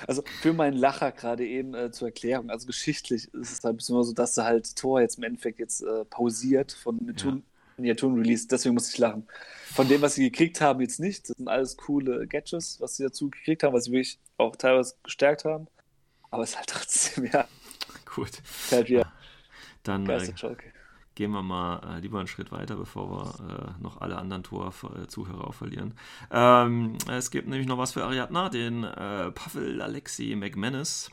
[0.06, 3.76] Also für meinen Lacher gerade eben äh, zur Erklärung, also geschichtlich ist es halt ein
[3.76, 7.42] bisschen immer so, dass halt Tor jetzt im Endeffekt jetzt äh, pausiert von Miniaturen-
[7.76, 9.26] Miniaturen-Release, deswegen muss ich lachen.
[9.72, 11.30] Von dem, was sie gekriegt haben, jetzt nicht.
[11.30, 14.94] Das sind alles coole Gadgets, was sie dazu gekriegt haben, was sie wirklich auch teilweise
[15.02, 15.66] gestärkt haben.
[16.30, 17.48] Aber es ist halt trotzdem, ja,
[18.04, 19.12] Gut, ist halt wieder
[19.82, 20.32] dann äh.
[21.20, 25.48] Gehen wir mal äh, lieber einen Schritt weiter, bevor wir äh, noch alle anderen Tor-Zuhörer
[25.48, 25.92] auch verlieren.
[26.30, 31.10] Ähm, es gibt nämlich noch was für Ariadna, den äh, Pavel Alexi McManus.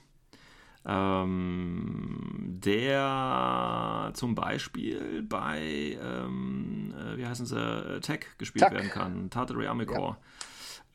[0.85, 2.21] Ähm,
[2.63, 8.75] der zum Beispiel bei, ähm, äh, wie heißen sie, äh, Tech gespielt Tak.
[8.75, 10.15] werden kann, Tartary Army Corps.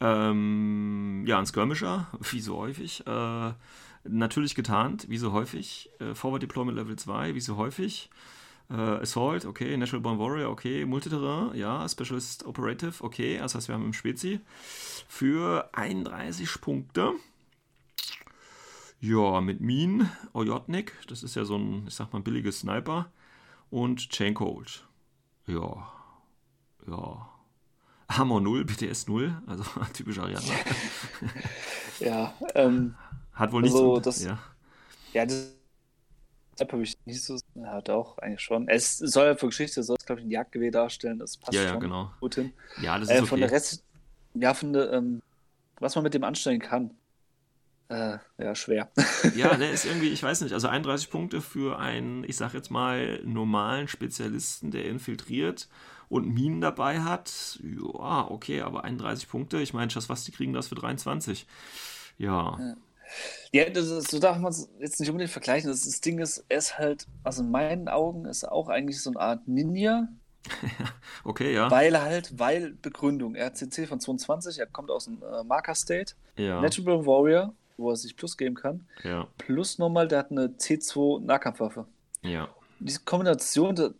[0.00, 3.06] Ähm, ja, ein Skirmisher, wie so häufig.
[3.06, 3.52] Äh,
[4.04, 5.90] natürlich getarnt, wie so häufig.
[5.98, 8.08] Äh, Forward Deployment Level 2, wie so häufig.
[8.72, 9.76] Äh, Assault, okay.
[9.76, 10.84] Natural Born Warrior, okay.
[10.86, 11.86] Multiterrain, ja.
[11.88, 13.36] Specialist Operative, okay.
[13.38, 14.40] Das heißt, wir haben im Spezi.
[15.08, 17.12] Für 31 Punkte.
[19.00, 23.10] Ja, mit Min, Ojotnik, das ist ja so ein, ich sag mal, billiges Sniper.
[23.68, 24.86] Und Chain Cold.
[25.46, 25.90] Ja.
[26.86, 27.28] Ja.
[28.08, 29.64] Hammer 0, BTS 0, also
[29.94, 30.52] typisch Ariadne.
[32.00, 32.94] Ja, ähm,
[33.32, 34.04] Hat wohl Also, nichts.
[34.04, 34.38] das- ja.
[35.14, 35.54] ja, das
[36.70, 38.68] habe ich nicht so, ja, doch, eigentlich schon.
[38.68, 41.62] Es soll ja für Geschichte, soll es, glaube ich, ein Jagdgewehr darstellen, das passt ja,
[41.62, 42.10] ja, schon genau.
[42.20, 42.52] gut hin.
[42.80, 43.40] Ja, das ist Äh, von okay.
[43.40, 43.82] der Rest,
[44.34, 45.22] ja, von der, ähm,
[45.80, 46.90] was man mit dem anstellen kann.
[47.88, 48.90] Äh, ja, schwer.
[49.36, 52.70] Ja, der ist irgendwie, ich weiß nicht, also 31 Punkte für einen, ich sag jetzt
[52.70, 55.68] mal, normalen Spezialisten, der infiltriert
[56.08, 57.60] und Minen dabei hat.
[57.62, 61.46] Ja, okay, aber 31 Punkte, ich meine, was die kriegen das für 23.
[62.18, 62.74] Ja, Ja,
[63.52, 65.70] das ist, so darf man es jetzt nicht unbedingt vergleichen.
[65.70, 69.02] Das, das Ding ist, er ist halt, also in meinen Augen ist er auch eigentlich
[69.02, 70.08] so eine Art Ninja,
[71.24, 71.70] okay, ja.
[71.70, 73.34] weil halt, weil Begründung.
[73.34, 77.54] Er hat CC von 22, er kommt aus dem äh, Marker State, Ja, Natural Warrior,
[77.76, 81.86] wo er sich Plus geben kann, ja, plus nochmal, der hat eine C2 Nahkampfwaffe.
[82.22, 82.48] ja.
[82.84, 83.90] Diese Kombination, da,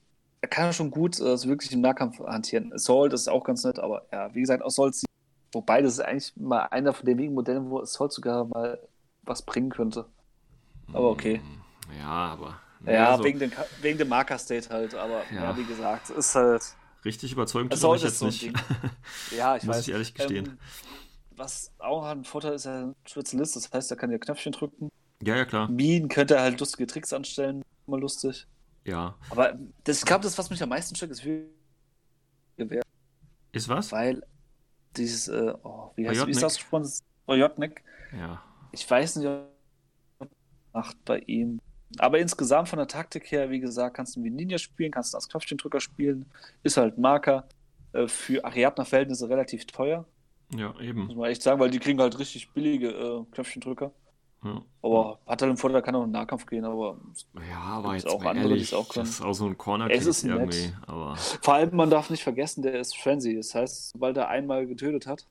[0.40, 2.72] er kann ja schon gut äh, so wirklich im Nahkampf hantieren.
[2.72, 4.96] Assault ist auch ganz nett, aber ja, wie gesagt, Assault,
[5.52, 8.80] wobei das ist eigentlich mal einer von den wenigen Modellen, wo Assault sogar mal
[9.22, 10.06] was bringen könnte.
[10.92, 11.40] Aber okay.
[11.98, 12.60] Ja, aber.
[12.84, 15.56] Ja, also, wegen, dem, wegen dem Marker State halt, aber ja, Ja.
[15.56, 16.62] wie gesagt, ist halt.
[17.04, 18.52] richtig überzeugend er mich sollte jetzt so ein nicht.
[19.36, 19.86] Ja, ich Muss weiß.
[19.88, 20.46] ich ehrlich gestehen.
[20.46, 20.58] Ähm,
[21.36, 24.90] was auch ein Vorteil ist, er Spezialist, das heißt, er kann ja Knöpfchen drücken.
[25.22, 25.68] Ja, ja, klar.
[25.68, 28.46] Minen könnte er halt lustige Tricks anstellen, immer lustig.
[28.84, 29.14] Ja.
[29.30, 31.44] Aber das, ich glaube, das, was mich am meisten stört, ist wie
[32.56, 32.82] Gewehr,
[33.52, 33.92] Ist was?
[33.92, 34.22] weil
[34.96, 36.82] dieses, äh, oh, wie heißt wie ist das ausgesprochen?
[36.82, 37.82] Das ist Ojotnik.
[38.12, 38.42] Ja.
[38.72, 39.48] Ich weiß nicht, ob
[40.72, 41.60] macht bei ihm.
[41.98, 45.18] Aber insgesamt von der Taktik her, wie gesagt, kannst du wie Ninja spielen, kannst du
[45.18, 46.24] als Knopfchendrücker spielen,
[46.62, 47.46] ist halt Marker.
[47.92, 50.06] Äh, Für Ariadner-Verhältnisse relativ teuer,
[50.56, 51.14] Ja, muss eben.
[51.14, 53.92] man echt sagen, weil die kriegen halt richtig billige äh, Knöpfchendrücker.
[54.42, 54.62] Ja.
[54.80, 56.96] Aber hat halt den Vorteil, kann auch in den Nahkampf gehen, aber
[57.50, 59.04] Ja, aber jetzt auch andere, die ehrlich, es auch können.
[59.04, 60.32] das ist auch so ein corner Es ist nett.
[60.34, 60.72] irgendwie.
[60.86, 63.36] Aber vor allem, man darf nicht vergessen, der ist Frenzy.
[63.36, 65.26] Das heißt, sobald er einmal getötet hat,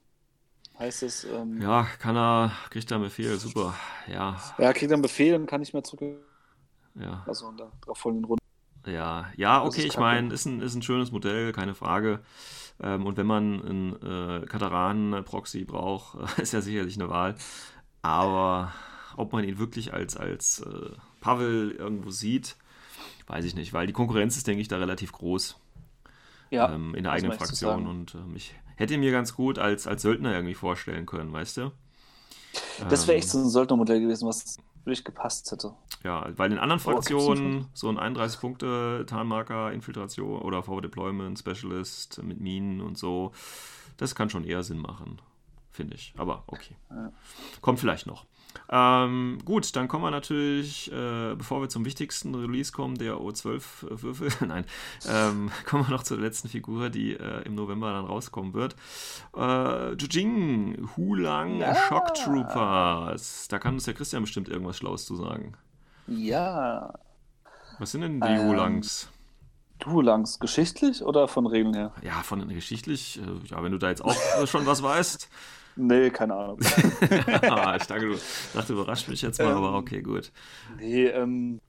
[0.81, 1.81] heißt es, ähm, ja.
[1.81, 3.75] ja, kann er, kriegt er einen Befehl, super.
[4.07, 6.17] Ja, kriegt er einen Befehl und kann nicht mehr zurück.
[6.95, 7.23] ja.
[7.25, 8.41] Also in der darauf folgenden Runde.
[8.85, 12.19] Ja, ja, okay, ich meine, ist ein, ist ein schönes Modell, keine Frage.
[12.81, 17.35] Ähm, und wenn man einen äh, Kataran-Proxy braucht, ist ja sicherlich eine Wahl.
[18.01, 18.73] Aber
[19.17, 22.57] ob man ihn wirklich als, als äh, Pavel irgendwo sieht,
[23.27, 25.59] weiß ich nicht, weil die Konkurrenz ist, denke ich, da relativ groß
[26.49, 27.85] Ja, ähm, in der eigenen Fraktion.
[27.85, 31.71] Und ähm, ich hätte mir ganz gut als, als Söldner irgendwie vorstellen können, weißt du?
[32.89, 35.73] Das wäre Ähm, echt so ein Söldnermodell gewesen, was wirklich gepasst hätte.
[36.03, 42.81] Ja, weil in anderen Fraktionen so ein 31-Punkte-Tarnmarker, Infiltration oder Forward Deployment, Specialist mit Minen
[42.81, 43.31] und so,
[43.97, 45.21] das kann schon eher Sinn machen,
[45.69, 46.13] finde ich.
[46.17, 46.75] Aber okay.
[46.89, 47.11] Ja.
[47.61, 48.25] Kommt vielleicht noch.
[48.69, 54.31] Ähm, gut, dann kommen wir natürlich, äh, bevor wir zum wichtigsten Release kommen, der O12-Würfel,
[54.47, 54.65] nein,
[55.09, 58.75] ähm, kommen wir noch zur letzten Figur, die äh, im November dann rauskommen wird.
[59.35, 61.75] Äh, Jujing, Hulang Ja.
[61.75, 63.47] Shock Troopers.
[63.49, 65.53] Da kann uns der Christian bestimmt irgendwas Schlaues zu sagen.
[66.07, 66.93] Ja.
[67.79, 69.09] Was sind denn die Ähm, Hulangs?
[69.79, 71.91] Du langs geschichtlich oder von Regeln her?
[72.03, 75.27] Ja, von geschichtlich, äh, ja, wenn du da jetzt auch schon was weißt.
[75.75, 76.59] Nee, keine Ahnung.
[77.43, 78.17] ah, ich dachte, du
[78.53, 80.31] dachte, überrascht mich jetzt mal, Ähm, aber okay, gut.
[80.77, 81.59] nee, ähm,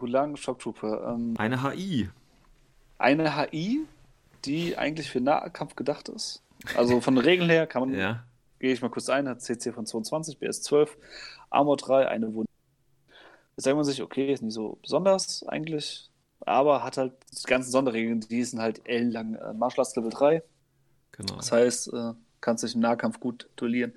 [0.00, 1.14] Hulang Shock Trooper.
[1.14, 2.08] Ähm, Eine HI.
[2.98, 3.80] eine HI,
[4.44, 6.42] die eigentlich für Nahkampf gedacht ist.
[6.76, 8.22] Also von den Regeln her kann man, Ja.
[8.60, 10.96] gehe ich mal kurz ein, hat CC von 22, BS 12,
[11.50, 12.48] Armor 3, eine Wunde.
[13.56, 16.08] Da sagt man sich, okay, ist nicht so besonders eigentlich,
[16.40, 19.34] aber hat halt die ganzen Sonderregeln, die sind halt ellenlang.
[19.34, 20.42] Äh, Martial Arts Level 3,
[21.12, 21.34] Genau.
[21.36, 23.92] das heißt, äh, kannst dich im Nahkampf gut duellieren.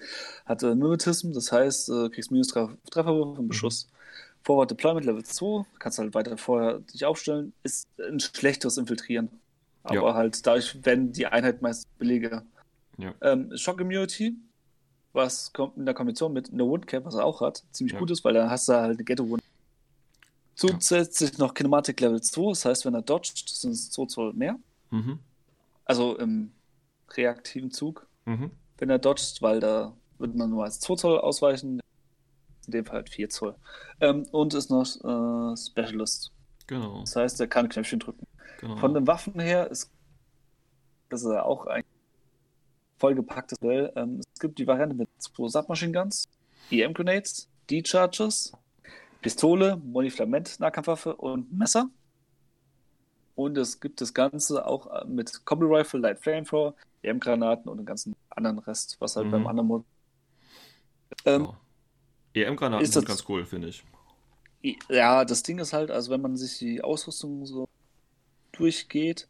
[0.46, 3.88] Hat äh, Mimetism, das heißt, äh, kriegst minus 3 Trefferwürfe im Beschuss.
[4.44, 9.30] Forward Deployment Level 2, kannst halt weiter vorher dich aufstellen, ist ein schlechteres Infiltrieren.
[9.84, 10.14] Aber Ja.
[10.14, 12.46] halt dadurch werden die Einheiten meist billiger.
[12.98, 13.14] Ja.
[13.22, 14.36] Ähm, Shock Immunity,
[15.14, 18.00] was kommt in der Kombination mit No Wound Cap, was er auch hat, ziemlich Ja.
[18.00, 19.42] gut ist, weil dann hast du halt eine Ghetto Wound.
[20.56, 24.60] Zusätzlich noch Kinematic Level 2, das heißt, wenn er dodgt, sind es 2 Zoll mehr.
[24.92, 25.20] Mhm.
[25.86, 26.52] Also im
[27.12, 28.52] reaktiven Zug Mhm.
[28.78, 31.82] wenn er dodgt, weil da wird man nur als 2 Zoll ausweichen.
[32.66, 33.56] In dem Fall halt 4 Zoll.
[34.00, 36.32] Ähm, und ist noch äh, Specialist.
[36.68, 37.02] Genau.
[37.02, 38.26] Das heißt, er kann Knöpfchen drücken.
[38.60, 38.78] genau.
[38.78, 39.92] Von den Waffen her ist
[41.14, 41.84] das ist ja auch ein
[42.98, 43.94] vollgepacktes Duell.
[43.96, 46.28] Ähm, es gibt die Variante mit zwei Submachine Guns,
[46.72, 48.52] EM Grenades, D-Charges,
[49.22, 51.90] Pistole, Moniflament, Nahkampfwaffe und Messer.
[53.36, 56.74] Und es gibt das Ganze auch äh, mit Combi Rifle, Light Flamethrower,
[57.04, 59.32] EM-Granaten und den ganzen anderen Rest, was halt Mhm.
[59.32, 59.86] beim anderen Mod.
[61.26, 61.58] Ähm, Genau.
[62.34, 63.84] EM-Granaten ist sind das- ganz cool, finde ich.
[64.90, 67.68] Ja, das Ding ist halt, also wenn man sich die Ausrüstung so
[68.54, 69.28] durchgeht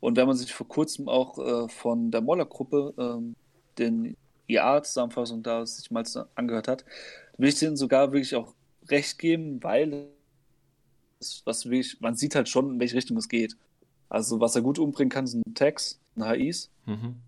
[0.00, 3.36] und wenn man sich vor kurzem auch äh, von der Moller-Gruppe ähm,
[3.78, 4.16] den
[4.48, 6.04] IA-Zusammenfassung da sich mal
[6.36, 6.84] angehört hat,
[7.38, 8.54] will ich denen sogar wirklich auch
[8.88, 10.10] recht geben, weil
[11.20, 13.56] es, was wirklich, man sieht halt schon, in welche Richtung es geht.
[14.08, 17.20] Also was er gut umbringen kann, sind Tags, HIs, Mhm.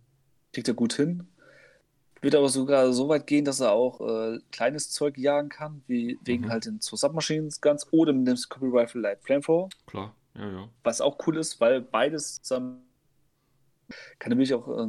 [0.52, 1.28] kriegt er gut hin.
[2.22, 6.18] Wird aber sogar so weit gehen, dass er auch äh, kleines Zeug jagen kann, wie
[6.24, 6.50] wegen Mhm.
[6.50, 10.68] halt den zwei Submachines Guns oder mit dem Scopy Rifle Light Flamethrower, Klar, ja, ja.
[10.82, 12.82] was auch cool ist, weil beides zusammen
[14.18, 14.88] kann nämlich auch äh,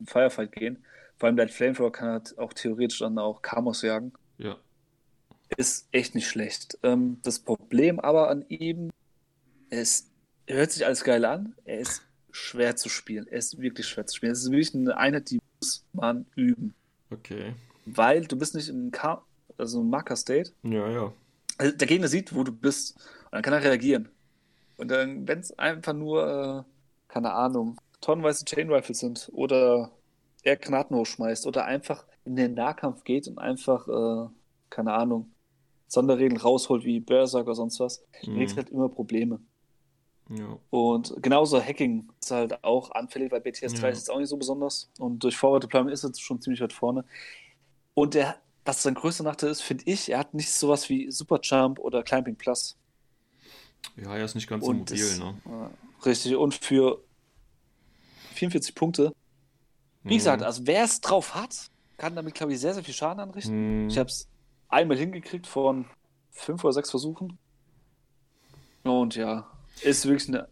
[0.00, 0.84] in Firefight gehen.
[1.16, 4.12] Vor allem Light Flamethrower kann halt auch theoretisch dann auch Kamos jagen.
[4.38, 4.56] Ja,
[5.56, 6.78] Ist echt nicht schlecht.
[6.82, 8.90] Ähm, das Problem aber an ihm
[9.70, 9.84] er
[10.46, 12.02] hört sich alles geil an, er ist
[12.34, 13.26] schwer zu spielen.
[13.28, 14.32] Er ist wirklich schwer zu spielen.
[14.32, 16.74] Es ist wirklich eine Einheit, die muss man üben.
[17.10, 17.54] okay.
[17.86, 19.22] Weil du bist nicht im Ka
[19.58, 20.52] also im Marker State.
[20.62, 21.12] Ja, ja.
[21.58, 22.96] Also der Gegner sieht, wo du bist.
[23.26, 24.08] Und dann kann er reagieren.
[24.78, 29.92] Und dann, wenn es einfach nur, äh, keine Ahnung, tonnenweise Chain Rifles sind oder
[30.42, 34.28] er Granaten hochschmeißt oder einfach in den Nahkampf geht und einfach äh,
[34.74, 35.30] keine Ahnung,
[35.86, 39.40] Sonderregeln rausholt wie Berserk oder sonst was, dann kriegst du halt immer Probleme.
[40.30, 40.58] Ja.
[40.70, 43.92] Und genauso Hacking ist halt auch anfällig, weil BTS 3 Ja.
[43.92, 44.90] ist jetzt auch nicht so besonders.
[44.98, 47.04] Und durch Forward Deployment ist es schon ziemlich weit vorne.
[47.94, 51.78] Und der, was sein größter Nachteil ist, finde ich, er hat nicht sowas wie Superjump
[51.78, 52.76] oder Climbing Plus.
[53.96, 55.34] ja, er ist nicht ganz so Und mobil, das- ne?
[55.44, 56.34] äh, Richtig.
[56.36, 57.02] Und für
[58.32, 59.12] 44 Punkte,
[60.02, 60.18] wie Mhm.
[60.18, 63.84] gesagt, also wer es drauf hat, kann damit, glaube ich, sehr, sehr viel Schaden anrichten.
[63.84, 63.88] Mhm.
[63.88, 64.26] Ich habe es
[64.68, 65.84] einmal hingekriegt von
[66.30, 67.38] fünf oder sechs Versuchen.
[68.82, 69.46] Und ja,
[69.80, 70.48] ist wirklich eine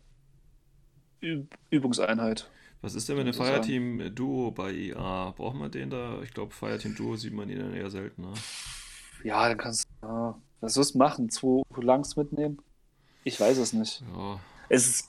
[1.23, 2.51] Üb Übungseinheit.
[2.83, 3.35] Was ist denn mit dem.
[3.35, 5.31] Fireteam Duo bei IA?
[5.37, 6.21] Braucht man den da?
[6.23, 8.45] Ich glaube, Fireteam Duo sieht man ihn dann eher seltener.
[9.23, 11.31] Ja, dann kannst du, ja, was wirst du machen?
[11.31, 12.61] Zwei Langs mitnehmen?
[13.25, 14.05] Ich weiß es nicht.
[14.15, 15.09] Ja, Es ist,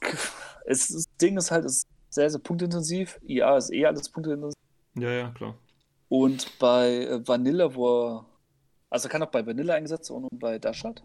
[0.65, 3.19] es ist, das Ding ist halt, es ist sehr, sehr punktintensiv.
[3.23, 4.55] IA ist eh alles punktintensiv.
[4.95, 5.55] ja, ja, klar.
[6.07, 7.87] Und bei äh, Vanilla, wo
[8.19, 8.25] er,
[8.89, 11.03] also er kann auch bei Vanilla eingesetzt werden und bei Dashat.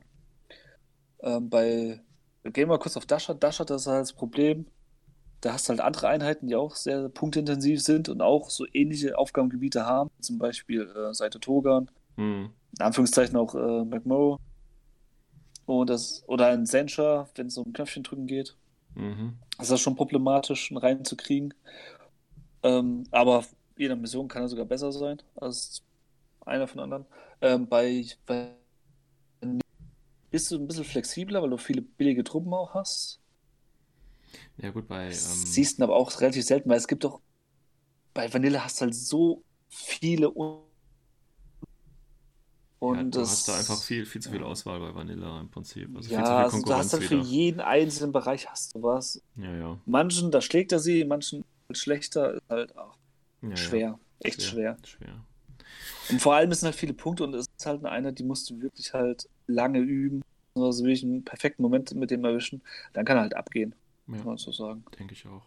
[1.20, 2.00] Ähm, bei,
[2.48, 3.42] gehen wir mal kurz auf Dashat.
[3.42, 4.66] Dashat das ist halt das Problem.
[5.40, 9.16] Da hast du halt andere Einheiten, die auch sehr punktintensiv sind und auch so ähnliche
[9.18, 10.10] Aufgabengebiete haben.
[10.20, 12.50] Zum Beispiel äh, Seite Togan, Hm.
[12.76, 14.40] in Anführungszeichen auch äh, McMurrow.
[15.66, 18.56] Und das, oder ein Sencha, wenn es um Knöpfchen drücken geht.
[18.94, 19.34] Mhm.
[19.58, 21.54] Das ist schon problematisch, einen reinzukriegen.
[22.62, 23.44] Ähm, aber
[23.76, 25.82] je nach Mission kann er sogar besser sein als
[26.44, 27.06] einer von anderen.
[27.40, 28.50] Ähm, bei, bei
[30.30, 33.20] bist du ein bisschen flexibler, weil du viele billige Truppen auch hast.
[34.58, 35.06] Ja, gut, bei.
[35.06, 37.20] Ähm, Siehst du aber auch relativ selten, weil es gibt doch
[38.14, 40.68] bei Vanille hast du halt so viele Un
[42.80, 45.50] und ja, du das, hast da einfach viel, viel zu viel Auswahl bei Vanilla im
[45.50, 45.88] Prinzip.
[45.96, 48.74] Also viel ja, zu viel also du Konkurrenz hast halt für jeden einzelnen Bereich hast
[48.74, 49.20] du was.
[49.36, 49.78] Ja, ja.
[49.84, 52.96] Manchen, da schlägt er sie, manchen schlechter, ist halt auch
[53.42, 53.98] ja, schwer.
[54.20, 54.76] Echt schwer.
[54.84, 55.24] Schwer.
[56.10, 58.48] Und vor allem es sind halt viele Punkte und es ist halt eine die musst
[58.48, 60.22] du wirklich halt lange üben.
[60.54, 62.62] Also wirklich einen perfekten Moment mit dem erwischen.
[62.92, 63.74] Dann kann er halt abgehen,
[64.06, 64.16] Ja.
[64.18, 64.84] kann man so sagen.
[64.98, 65.46] Denke ich auch.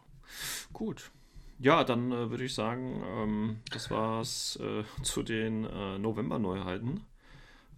[0.74, 1.12] Gut.
[1.60, 7.02] Ja, dann äh, würde ich sagen, ähm, das war's äh, zu den äh, November-Neuheiten.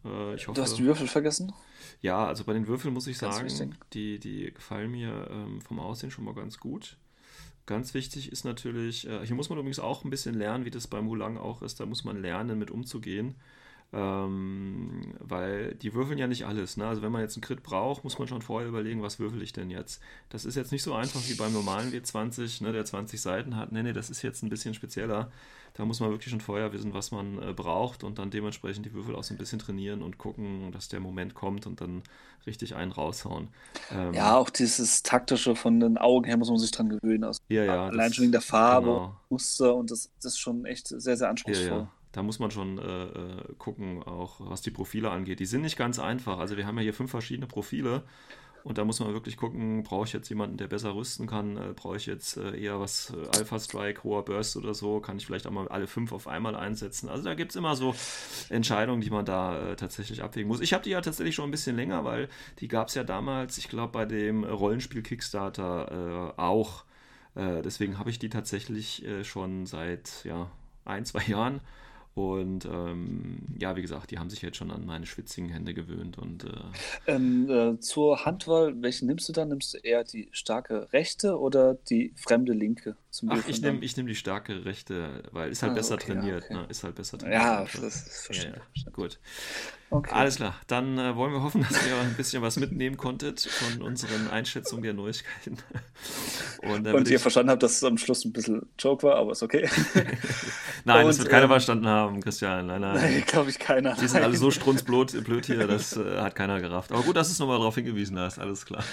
[0.06, 1.54] Äh, ich hoffe, Du hast die Würfel vergessen?
[2.02, 3.74] ja, also bei den Würfeln muss ich Ganz sagen, wichtig.
[3.94, 6.98] die, die gefallen mir ähm, vom Aussehen schon mal ganz gut.
[7.66, 10.88] Ganz wichtig ist natürlich, äh, hier muss man übrigens auch ein bisschen lernen, wie das
[10.88, 11.80] beim Hulang auch ist.
[11.80, 13.36] Da muss man lernen, mit umzugehen.
[13.96, 16.78] Ähm, weil die würfeln ja nicht alles.
[16.78, 16.88] Ne?
[16.88, 19.54] Also wenn man jetzt einen Crit braucht, muss man schon vorher überlegen, was würfel ich
[19.54, 20.02] denn jetzt.
[20.30, 23.72] Das ist jetzt nicht so einfach wie beim normalen W20, ne, der 20 Seiten hat.
[23.72, 25.32] Nee, nee, das ist jetzt ein bisschen spezieller.
[25.76, 28.94] Da muss man wirklich schon vorher wissen, was man äh, braucht und dann dementsprechend die
[28.94, 32.02] Würfel auch so ein bisschen trainieren und gucken, dass der Moment kommt und dann
[32.48, 33.50] richtig einen raushauen.
[33.92, 37.24] Ähm, Ja, auch dieses taktische von den Augen her muss man sich dran gewöhnen.
[37.24, 39.16] Also ja, ja, allein schon wegen der Farbe, genau.
[39.30, 41.84] Muster und das, das ist schon echt sehr, sehr Ja, anspruchsvoll.
[41.84, 41.92] ja.
[42.14, 45.40] Da muss man schon äh, äh, gucken, auch was die Profile angeht.
[45.40, 46.40] Die sind nicht ganz einfach.
[46.40, 48.04] Also wir haben ja hier fünf verschiedene Profile
[48.64, 51.58] und da muss man wirklich gucken, brauche ich jetzt jemanden, der besser rüsten kann?
[51.58, 55.02] Äh, brauche ich jetzt äh, eher was äh, Alpha Strike, hoher Burst oder so?
[55.02, 57.10] Kann ich vielleicht auch mal alle fünf auf einmal einsetzen?
[57.10, 57.94] Also da gibt es immer so
[58.50, 60.62] Entscheidungen, die man da äh, tatsächlich abwägen muss.
[60.62, 63.58] Ich habe die ja tatsächlich schon ein bisschen länger, weil die gab es ja damals,
[63.58, 66.86] ich glaube, bei dem Rollenspiel Kickstarter auch.
[67.36, 70.52] Deswegen habe ich die tatsächlich schon seit ja,
[70.86, 71.62] ein, zwei Jahren.
[72.16, 76.18] Und ähm, ja, wie gesagt, die haben sich jetzt schon an meine schwitzigen Hände gewöhnt.
[76.20, 76.50] Und äh,
[77.08, 79.50] Ähm, äh, zur Handwahl, welchen nimmst du dann?
[79.50, 82.96] Nimmst du eher die starke rechte oder die fremde linke
[83.28, 86.46] ach, ich nehme ich nehm die starke rechte, weil ist halt Ah, besser okay, trainiert.
[86.46, 86.54] okay.
[86.54, 86.66] Ne?
[86.70, 87.42] Ist halt besser trainiert.
[87.42, 88.62] Ja, das ist ja, ja.
[88.64, 88.86] verständlich.
[88.94, 89.20] Gut.
[89.90, 90.12] Okay.
[90.12, 93.84] Alles klar, dann äh, wollen wir hoffen, dass ihr ein bisschen was mitnehmen konntet von
[93.84, 95.58] unseren Einschätzungen der Neuigkeiten.
[96.64, 99.34] Und, Und ihr ich, verstanden habt, dass es am Schluss ein bisschen Joke war, aber
[99.34, 99.70] ist okay.
[100.86, 102.68] nein, das und, wird keiner ähm, verstanden haben, Christian.
[102.68, 102.96] Nein, nein.
[102.96, 103.96] Nein, glaube ich keiner.
[103.96, 106.92] Die sind alle so strunzblöd blöd hier, das äh, hat keiner gerafft.
[106.92, 108.84] Aber gut, dass du es nochmal darauf hingewiesen hast, alles klar.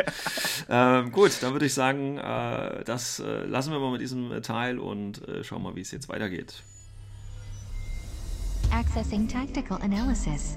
[0.68, 4.40] ähm, gut, dann würde ich sagen, äh, das äh, lassen wir mal mit diesem äh,
[4.40, 6.62] Teil und äh, schauen mal, wie es jetzt weitergeht.
[8.70, 10.56] Accessing tactical analysis.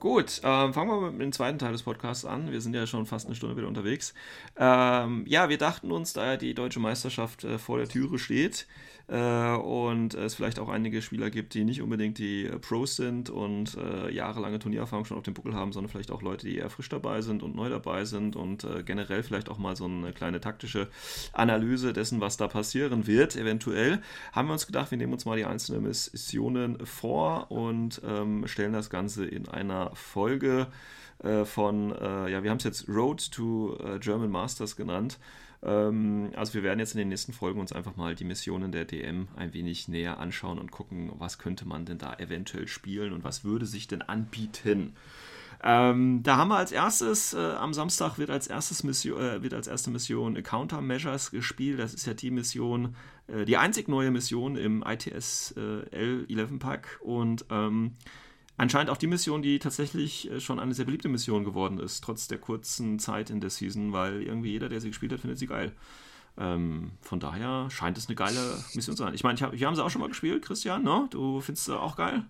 [0.00, 2.52] Gut, ähm, fangen wir mit dem zweiten Teil des Podcasts an.
[2.52, 4.14] Wir sind ja schon fast eine Stunde wieder unterwegs.
[4.56, 8.68] Ähm, ja, wir dachten uns, da ja die deutsche Meisterschaft äh, vor der Türe steht
[8.68, 13.30] äh, und es vielleicht auch einige Spieler gibt, die nicht unbedingt die äh, Pros sind
[13.30, 16.68] und äh, jahrelange Turniererfahrung schon auf dem Buckel haben, sondern vielleicht auch Leute, die eher
[16.68, 20.12] frisch dabei sind und neu dabei sind und äh, generell vielleicht auch mal so eine
[20.12, 20.88] kleine taktische
[21.32, 24.02] Analyse dessen, was da passieren wird, eventuell,
[24.32, 28.74] haben wir uns gedacht, wir nehmen uns mal die einzelnen Missionen vor und ähm, stellen
[28.74, 30.66] das Ganze in einer Folge
[31.22, 35.18] äh, von, äh, ja, wir haben es jetzt Road to äh, German Masters genannt.
[35.62, 38.84] Ähm, also wir werden jetzt in den nächsten Folgen uns einfach mal die Missionen der
[38.84, 43.24] DM ein wenig näher anschauen und gucken, was könnte man denn da eventuell spielen und
[43.24, 44.94] was würde sich denn anbieten.
[45.60, 49.54] Ähm, da haben wir als erstes, äh, am Samstag wird als, erstes Mission, äh, wird
[49.54, 51.80] als erste Mission Countermeasures gespielt.
[51.80, 52.94] Das ist ja die Mission,
[53.26, 57.96] äh, die einzig neue Mission im ITS L11 Pack und ähm,
[58.58, 62.28] anscheinend auch die Mission, die tatsächlich äh, schon eine sehr beliebte Mission geworden ist, trotz
[62.28, 65.46] der kurzen Zeit in der Season, weil irgendwie jeder, der sie gespielt hat, findet sie
[65.46, 65.72] geil.
[66.36, 69.14] Ähm, von daher scheint es eine geile Mission zu sein.
[69.14, 71.08] Ich meine, hab, wir haben sie auch schon mal gespielt, Christian, ne?
[71.10, 72.24] Du findest sie auch geil?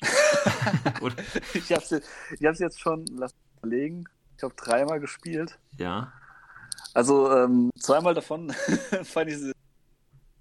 [1.54, 2.00] ich habe sie,
[2.32, 4.04] ich jetzt schon, lass mich überlegen,
[4.36, 5.58] ich habe dreimal gespielt.
[5.78, 6.12] Ja.
[6.94, 8.50] Also ähm, zweimal davon
[9.04, 9.52] fand ich sie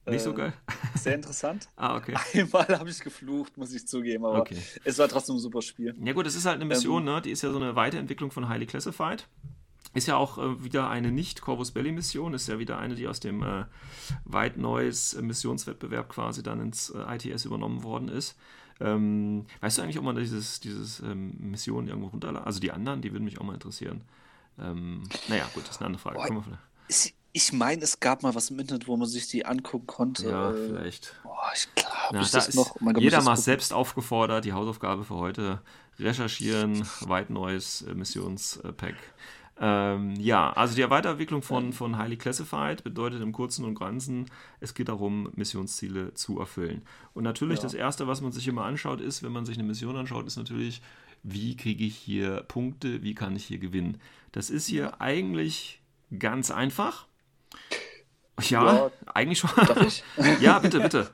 [0.06, 0.54] nicht so äh, geil.
[0.96, 1.70] Sehr interessant.
[1.76, 2.16] ah, okay.
[2.34, 4.58] Einmal habe ich geflucht, muss ich zugeben, aber okay.
[4.84, 5.96] es war trotzdem ein super Spiel.
[6.04, 7.22] Ja gut, es ist halt eine Mission, ähm, ne?
[7.22, 9.28] Die ist ja so eine Weiterentwicklung von Highly Classified.
[9.94, 13.08] Ist ja auch äh, wieder eine nicht Corvus Belly Mission, ist ja wieder eine, die
[13.08, 13.66] aus dem äh,
[14.26, 18.38] White Noise Missionswettbewerb quasi dann ins äh, ITS übernommen worden ist.
[18.80, 22.46] Ähm, weißt du eigentlich, ob man dieses, dieses ähm, Mission irgendwo runterladen?
[22.46, 24.02] Also die anderen, die würden mich auch mal interessieren.
[24.60, 26.18] Ähm, naja, gut, das ist eine andere Frage.
[26.18, 26.60] Boah,
[27.34, 30.30] ich, meine, es gab mal was im Internet, wo man sich die angucken konnte.
[30.30, 31.16] Ja, vielleicht.
[31.24, 32.80] Boah, ich glaube, ja, ich da das noch.
[32.80, 35.62] Mein jeder mal selbst aufgefordert, die Hausaufgabe für heute:
[36.00, 38.96] recherchieren, White Noise äh, Missionspack.
[39.64, 44.26] Ähm, ja, also die Weiterentwicklung von, von Highly Classified bedeutet im Kurzen und Ganzen,
[44.60, 46.82] es geht darum, Missionsziele zu erfüllen.
[47.14, 47.64] Und natürlich ja.
[47.64, 50.38] das Erste, was man sich immer anschaut, ist, wenn man sich eine Mission anschaut, ist
[50.38, 50.82] natürlich,
[51.22, 54.02] wie kriege ich hier Punkte, wie kann ich hier gewinnen.
[54.32, 54.96] Das ist hier ja.
[55.00, 55.80] eigentlich
[56.18, 57.06] ganz einfach.
[58.42, 59.50] Ja, ja eigentlich schon.
[60.40, 61.12] Ja, bitte, bitte.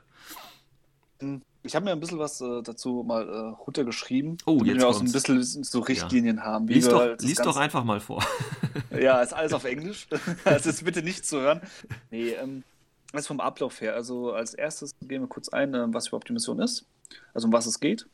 [1.64, 4.88] Ich habe mir ein bisschen was äh, dazu mal äh, runtergeschrieben, oh, damit jetzt wir
[4.88, 6.44] auch so ein bisschen so Richtlinien ja.
[6.44, 6.68] haben.
[6.68, 8.24] lies doch, lies doch einfach mal vor.
[8.92, 10.08] ja, ist alles auf Englisch.
[10.46, 11.62] also ist bitte nicht zu hören.
[12.12, 12.64] Nee, ähm,
[13.12, 13.96] also vom Ablauf her.
[13.96, 16.86] Also als erstes gehen wir kurz ein, äh, was überhaupt die Mission ist.
[17.34, 18.08] Also um was es geht.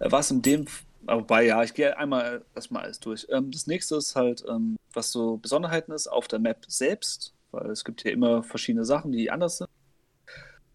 [0.00, 0.66] Äh, was in dem
[1.08, 3.26] Wobei, ja, ich gehe einmal erstmal alles durch.
[3.30, 7.70] Ähm, das nächste ist halt, ähm, was so Besonderheiten ist auf der Map selbst, weil
[7.70, 9.70] es gibt hier immer verschiedene Sachen, die anders sind.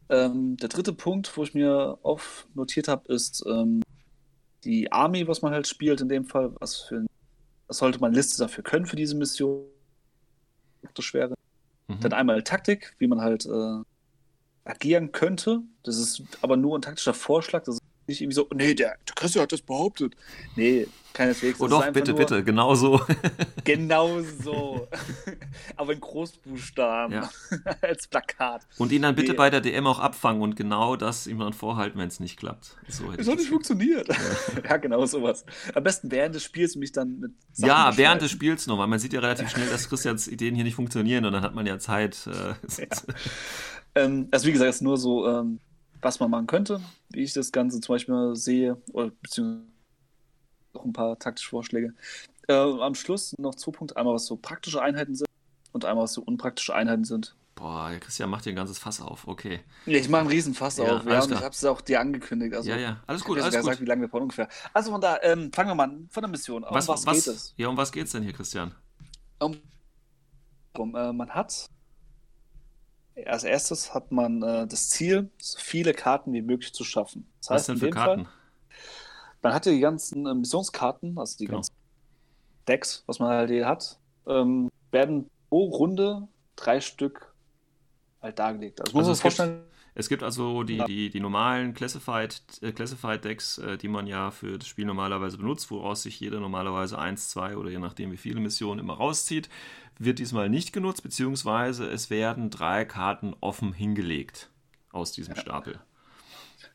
[0.10, 3.84] Ähm, der dritte Punkt, wo ich mir aufnotiert habe, ist ähm,
[4.64, 6.52] die Army, was man halt spielt in dem Fall.
[6.60, 7.06] Was, für,
[7.68, 9.66] was sollte man Liste dafür können für diese Mission?
[10.96, 11.36] Das Schwere.
[11.88, 12.00] Mhm.
[12.00, 13.82] Dann einmal Taktik, wie man halt äh,
[14.66, 15.62] agieren könnte.
[15.84, 17.64] Das ist aber nur ein taktischer Vorschlag.
[17.64, 20.16] Das ist nicht irgendwie so, nee, der, der Christian hat das behauptet.
[20.56, 21.62] Nee, keineswegs.
[21.62, 23.00] Oh doch, bitte, bitte, genau so.
[23.64, 24.88] genau so.
[25.78, 27.14] Aber in Großbuchstaben.
[27.14, 27.30] Ja.
[27.82, 28.68] Als Plakat.
[28.78, 29.38] Und ihn dann bitte nee.
[29.38, 32.76] bei der DM auch abfangen und genau das ihm dann vorhalten, wenn es nicht klappt.
[32.88, 34.08] So es hat nicht funktioniert.
[34.08, 34.16] Ja.
[34.70, 34.78] ja.
[34.78, 35.46] genau sowas.
[35.74, 38.88] Am besten während des Spiels mich dann mit Sachen Ja, während des Spiels noch, weil
[38.88, 41.66] man sieht ja relativ schnell, dass Christians Ideen hier nicht funktionieren und dann hat man
[41.66, 42.28] ja Zeit.
[42.28, 42.88] Äh, ja.
[43.96, 45.60] ähm, also wie gesagt, es ist nur so ähm,
[46.04, 49.68] was man machen könnte, wie ich das Ganze zum Beispiel sehe, oder beziehungsweise
[50.74, 51.94] noch ein paar taktische Vorschläge.
[52.48, 55.28] Äh, am Schluss noch zwei Punkte, einmal was so praktische Einheiten sind
[55.72, 57.36] und einmal was so unpraktische Einheiten sind.
[57.56, 59.62] Boah, Christian macht hier ein ganzes Fass auf, okay.
[59.86, 62.56] Ich mache einen riesen Fass ja, auf, ja, und ich habe es auch dir angekündigt.
[62.56, 63.64] Also, ja, ja, alles gut, ich alles gut.
[63.64, 64.50] Gesagt, wie lange wir brauchen ungefähr.
[64.74, 66.64] Also von da, ähm, fangen wir mal an, von der Mission.
[66.64, 67.54] Um was, was, was, geht es?
[67.56, 68.74] Ja, um was geht es denn hier, Christian?
[69.40, 69.58] Um,
[70.78, 71.70] um äh, man hat
[73.26, 77.32] als erstes hat man äh, das Ziel, so viele Karten wie möglich zu schaffen.
[77.40, 78.26] Das heißt, Was denn für Karten?
[78.26, 78.34] Fall,
[79.42, 81.58] man hat ja die ganzen äh, Missionskarten, also die genau.
[81.58, 81.74] ganzen
[82.68, 87.34] Decks, was man halt hier hat, ähm, werden pro Runde drei Stück
[88.22, 88.80] halt dargelegt.
[88.82, 89.64] Also, also muss man sich vorstellen.
[89.96, 94.32] Es gibt also die, die, die normalen Classified, äh, Classified Decks, äh, die man ja
[94.32, 98.18] für das Spiel normalerweise benutzt, woraus sich jeder normalerweise eins, zwei oder je nachdem wie
[98.18, 99.50] viele Missionen immer rauszieht
[100.00, 104.50] wird diesmal nicht genutzt, beziehungsweise es werden drei Karten offen hingelegt
[104.92, 105.42] aus diesem ja.
[105.42, 105.80] Stapel.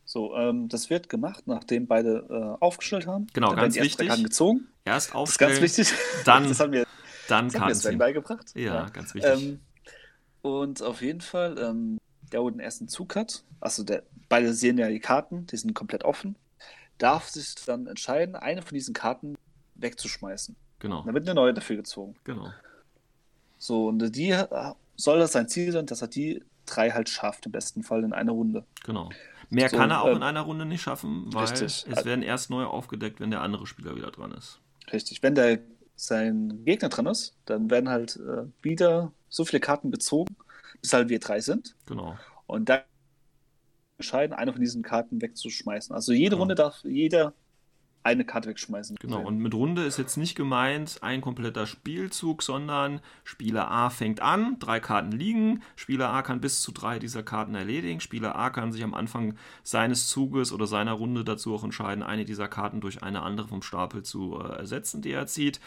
[0.05, 3.27] So, ähm, das wird gemacht, nachdem beide äh, aufgestellt haben.
[3.33, 4.09] Genau, dann ganz wichtig.
[4.09, 4.69] Karten gezogen.
[4.85, 5.51] Erst aufstellen.
[5.51, 6.25] Das ist ganz wichtig.
[6.25, 6.87] Dann, das haben wir,
[7.29, 8.53] dann das haben wir beigebracht.
[8.55, 9.43] Ja, ja, ganz wichtig.
[9.43, 9.61] Ähm,
[10.41, 11.99] und auf jeden Fall, ähm,
[12.31, 15.75] der, wo den ersten Zug hat, also der, beide sehen ja die Karten, die sind
[15.75, 16.37] komplett offen,
[16.99, 19.37] darf sich dann entscheiden, eine von diesen Karten
[19.77, 20.57] wegzuschmeißen.
[20.81, 21.03] Genau.
[21.03, 22.15] Dann wird eine neue dafür gezogen.
[22.25, 22.51] Genau.
[23.59, 24.37] So, und die
[24.97, 28.13] soll das sein Ziel sein, dass er die drei halt schafft, im besten Fall in
[28.13, 28.65] einer Runde.
[28.85, 29.11] Genau.
[29.51, 31.87] Mehr so, kann er auch äh, in einer Runde nicht schaffen, weil richtig.
[31.89, 34.61] es werden erst neue aufgedeckt, wenn der andere Spieler wieder dran ist.
[34.93, 35.23] Richtig.
[35.23, 35.61] Wenn der
[35.97, 40.37] sein Gegner dran ist, dann werden halt äh, wieder so viele Karten gezogen,
[40.81, 41.75] bis halt wir drei sind.
[41.87, 42.17] Genau.
[42.47, 42.81] Und dann
[43.99, 45.95] entscheiden, eine von diesen Karten wegzuschmeißen.
[45.95, 46.41] Also jede genau.
[46.41, 47.35] Runde darf jeder
[48.05, 48.97] eine Karte wegschmeißen.
[49.01, 54.21] Genau, und mit Runde ist jetzt nicht gemeint ein kompletter Spielzug, sondern Spieler A fängt
[54.21, 58.51] an, drei Karten liegen, Spieler A kann bis zu drei dieser Karten erledigen, Spieler A
[58.51, 62.81] kann sich am Anfang seines Zuges oder seiner Runde dazu auch entscheiden, eine dieser Karten
[62.81, 65.61] durch eine andere vom Stapel zu äh, ersetzen, die er zieht.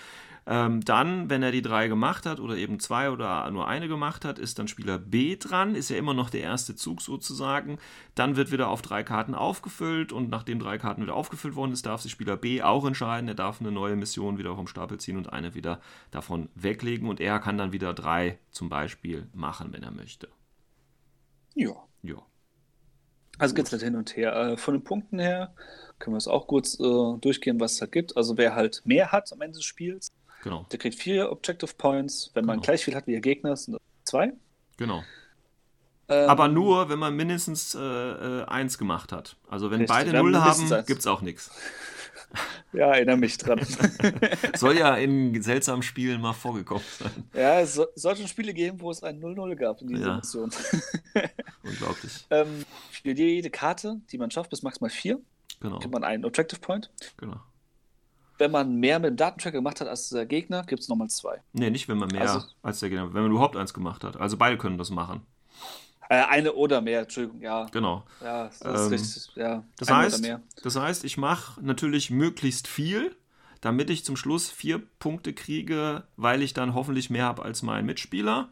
[0.48, 4.26] Ähm, dann, wenn er die drei gemacht hat oder eben zwei oder nur eine gemacht
[4.26, 7.78] hat, ist dann Spieler B dran, ist ja immer noch der erste Zug sozusagen.
[8.16, 11.86] Dann wird wieder auf drei Karten aufgefüllt und nachdem drei Karten wieder aufgefüllt worden ist,
[11.86, 13.28] darf sich Spieler B auch entscheiden.
[13.28, 15.80] Er darf eine neue Mission wieder vom Stapel ziehen und eine wieder
[16.10, 20.28] davon weglegen und er kann dann wieder drei zum Beispiel machen, wenn er möchte.
[21.54, 21.76] Ja.
[22.02, 22.16] Ja.
[23.38, 24.36] Also geht es halt hin und her.
[24.36, 25.54] Äh, von den Punkten her
[26.00, 28.18] können wir es auch kurz äh, durchgehen, was es halt gibt.
[28.18, 30.12] Also wer halt mehr hat am Ende des Spiels,
[30.44, 30.66] Genau.
[30.72, 32.32] der kriegt vier Objective Points.
[32.34, 32.66] Wenn man Genau.
[32.66, 34.34] gleich viel hat wie der Gegner, sind das zwei.
[34.78, 35.04] Genau.
[36.10, 39.38] Ähm, Aber nur, wenn man mindestens äh, äh, eins gemacht hat.
[39.48, 41.52] Also wenn Richtig, beide null haben, gibt es auch nichts.
[42.72, 43.60] Ja, erinnere mich dran.
[44.56, 47.12] Soll ja in seltsamen Spielen mal vorgekommen sein.
[47.34, 50.16] ja, es so, sollte schon Spiele geben, wo es ein 0-0 gab in dieser Ja.
[50.16, 50.50] Mission.
[51.64, 52.26] Unglaublich.
[52.30, 55.20] ähm, für jede Karte, die man schafft, bis maximal vier,
[55.60, 55.80] Genau.
[55.80, 56.90] kriegt man einen Objective Point.
[57.18, 57.42] genau.
[58.42, 61.44] Wenn man mehr mit dem Datentracker gemacht hat als der Gegner, gibt es nochmal zwei.
[61.54, 64.18] Nee, nicht wenn man mehr Also- als der Gegner, wenn man überhaupt eins gemacht hat.
[64.18, 65.22] Also beide können das machen.
[66.10, 67.68] Äh, eine oder mehr, Entschuldigung, ja.
[67.72, 68.04] Genau.
[68.20, 69.36] Ja, das Ähm, ist richtig.
[69.36, 70.28] Ja, Das heißt,
[70.64, 73.16] das heißt, ich mache natürlich möglichst viel,
[73.62, 77.86] damit ich zum Schluss vier Punkte kriege, weil ich dann hoffentlich mehr habe als mein
[77.86, 78.50] Mitspieler.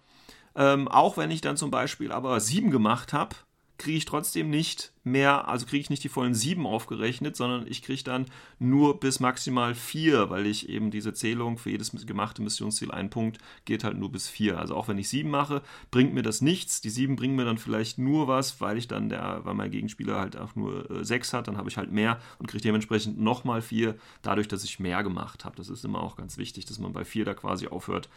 [0.56, 3.36] Ähm, auch wenn ich dann zum Beispiel aber sieben gemacht habe,
[3.80, 7.82] kriege ich trotzdem nicht mehr, also kriege ich nicht die vollen sieben aufgerechnet, sondern ich
[7.82, 8.26] kriege dann
[8.60, 13.40] nur bis maximal vier, weil ich eben diese Zählung für jedes gemachte Missionsziel einen Punkt
[13.66, 14.60] geht halt nur bis vier.
[14.60, 16.82] Also auch wenn ich sieben mache, bringt mir das nichts.
[16.82, 20.20] Die sieben bringen mir dann vielleicht nur was, weil ich dann der, weil mein Gegenspieler
[20.20, 23.62] halt auch nur äh, sechs hat, dann habe ich halt mehr und kriege dementsprechend nochmal
[23.62, 25.56] vier, dadurch, dass ich mehr gemacht habe.
[25.56, 28.10] Das ist immer auch ganz wichtig, dass man bei vier da quasi aufhört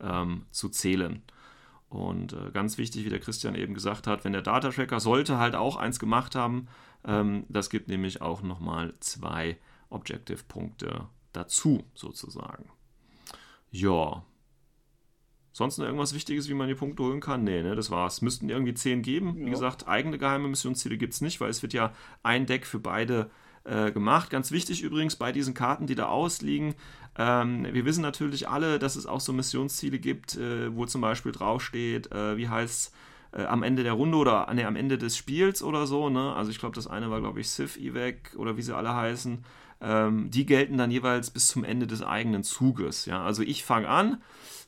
[0.00, 1.22] ähm, zu zählen.
[1.88, 5.38] Und äh, ganz wichtig, wie der Christian eben gesagt hat, wenn der Data Tracker sollte
[5.38, 6.68] halt auch eins gemacht haben,
[7.04, 9.56] ähm, das gibt nämlich auch nochmal zwei
[9.88, 12.70] Objective-Punkte dazu, sozusagen.
[13.70, 14.22] Ja.
[15.52, 17.42] Sonst noch irgendwas Wichtiges, wie man die Punkte holen kann?
[17.42, 18.22] Nee, ne, das war's.
[18.22, 19.36] Müssten irgendwie 10 geben.
[19.36, 19.50] Wie Ja.
[19.50, 23.30] gesagt, eigene geheime Missionsziele gibt es nicht, weil es wird ja ein Deck für beide
[23.68, 24.30] äh, gemacht.
[24.30, 26.74] Ganz wichtig übrigens bei diesen Karten, die da ausliegen.
[27.16, 31.32] Ähm, wir wissen natürlich alle, dass es auch so Missionsziele gibt, äh, wo zum Beispiel
[31.32, 32.94] draufsteht, äh, wie heißt
[33.32, 36.08] äh, am Ende der Runde oder nee, am Ende des Spiels oder so.
[36.08, 36.34] Ne?
[36.34, 39.44] Also ich glaube, das eine war, glaube ich, Civ Evac oder wie sie alle heißen.
[39.80, 43.06] Ähm, die gelten dann jeweils bis zum Ende des eigenen Zuges.
[43.06, 43.22] Ja?
[43.22, 44.18] Also ich fange an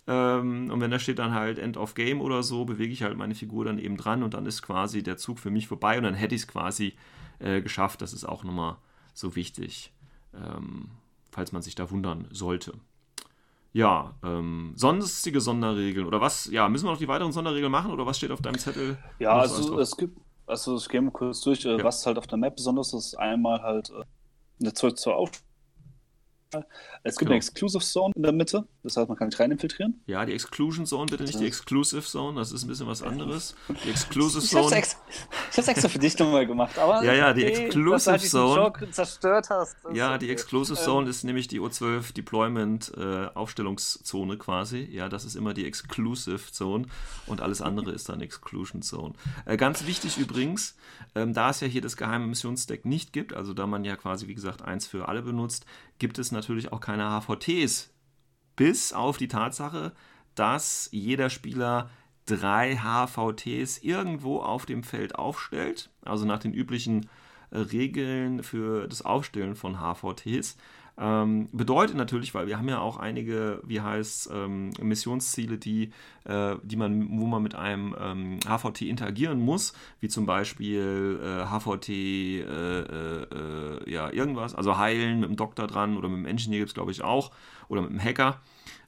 [0.07, 3.17] ähm, und wenn da steht dann halt End of Game oder so, bewege ich halt
[3.17, 6.05] meine Figur dann eben dran und dann ist quasi der Zug für mich vorbei und
[6.05, 6.95] dann hätte ich es quasi
[7.39, 8.03] äh, geschafft.
[8.03, 8.77] Das ist auch nochmal
[9.15, 9.93] so wichtig,
[10.35, 10.91] ähm,
[11.31, 12.73] falls man sich da wundern sollte.
[13.73, 16.47] Ja, ähm, sonstige Sonderregeln oder was?
[16.47, 18.99] Ja, müssen wir noch die weiteren Sonderregeln machen oder was steht auf deinem Zettel?
[19.21, 21.85] Ja, also es gibt, also ich gehe mal kurz durch, äh, Ja.
[21.85, 23.15] was halt auf der Map besonders ist.
[23.15, 24.03] Einmal halt äh,
[24.61, 25.31] eine Zeug zur Auf.
[27.03, 27.31] Es gibt Genau.
[27.31, 30.01] eine Exclusive Zone in der Mitte, das heißt, man kann nicht rein infiltrieren.
[30.07, 31.47] Ja, die Exclusion Zone bitte nicht die.
[31.47, 33.55] Exclusive Zone, das ist ein bisschen was anderes.
[33.85, 34.77] Die Exclusive Ich hab's, Zone.
[34.77, 35.01] extra,
[35.51, 38.11] ich hab's extra für dich nochmal gemacht, aber Ja, ja, die nee, Exclusive dass du
[38.11, 38.61] halt Zone.
[38.63, 39.77] Joke zerstört hast.
[39.93, 40.33] Ja, die okay.
[40.33, 44.89] Exclusive Ähm, Zone ist nämlich die O12 Deployment äh, Aufstellungszone quasi.
[44.91, 46.87] Ja, das ist immer die Exclusive Zone
[47.27, 49.15] und alles andere ist dann Exclusion Zone.
[49.47, 50.77] Äh, ganz wichtig übrigens,
[51.15, 54.27] ähm, da es ja hier das geheime Missionsdeck nicht gibt, also da man ja quasi
[54.29, 55.65] wie gesagt eins für alle benutzt,
[56.01, 57.93] gibt es natürlich auch keine HVTs.
[58.57, 59.93] Bis auf die Tatsache,
[60.35, 61.89] dass jeder Spieler
[62.27, 67.09] drei HVTs irgendwo auf dem Feld aufstellt, also nach den üblichen
[67.51, 70.57] äh, Regeln für das Aufstellen von HVTs.
[71.03, 75.93] Ähm, bedeutet natürlich, weil wir haben ja auch einige, wie heißt ähm, Missionsziele, die,
[76.25, 81.47] äh, die man, wo man mit einem ähm, HVT interagieren muss, wie zum Beispiel äh,
[81.47, 86.27] HVT, äh, äh, äh, ja, irgendwas, also heilen mit dem Doktor dran oder mit dem
[86.27, 87.31] Engineer gibt es, glaube ich, auch,
[87.69, 88.39] oder mit dem Hacker.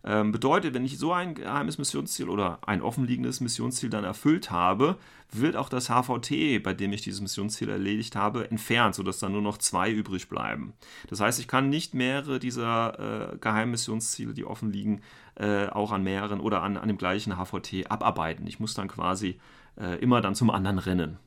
[0.04, 4.96] Ähm, bedeutet, wenn ich so ein geheimes Missionsziel oder ein offenliegendes Missionsziel dann erfüllt habe,
[5.30, 9.42] wird auch das HVT, bei dem ich dieses Missionsziel erledigt habe, entfernt, sodass dann nur
[9.42, 10.74] noch zwei übrig bleiben.
[11.08, 15.02] Das heißt, ich kann nicht mehrere dieser äh, geheimen Missionsziele, die offen liegen,
[15.36, 18.46] äh, auch an mehreren oder an, an dem gleichen HVT abarbeiten.
[18.46, 19.38] Ich muss dann quasi
[19.76, 21.18] äh, immer dann zum anderen rennen.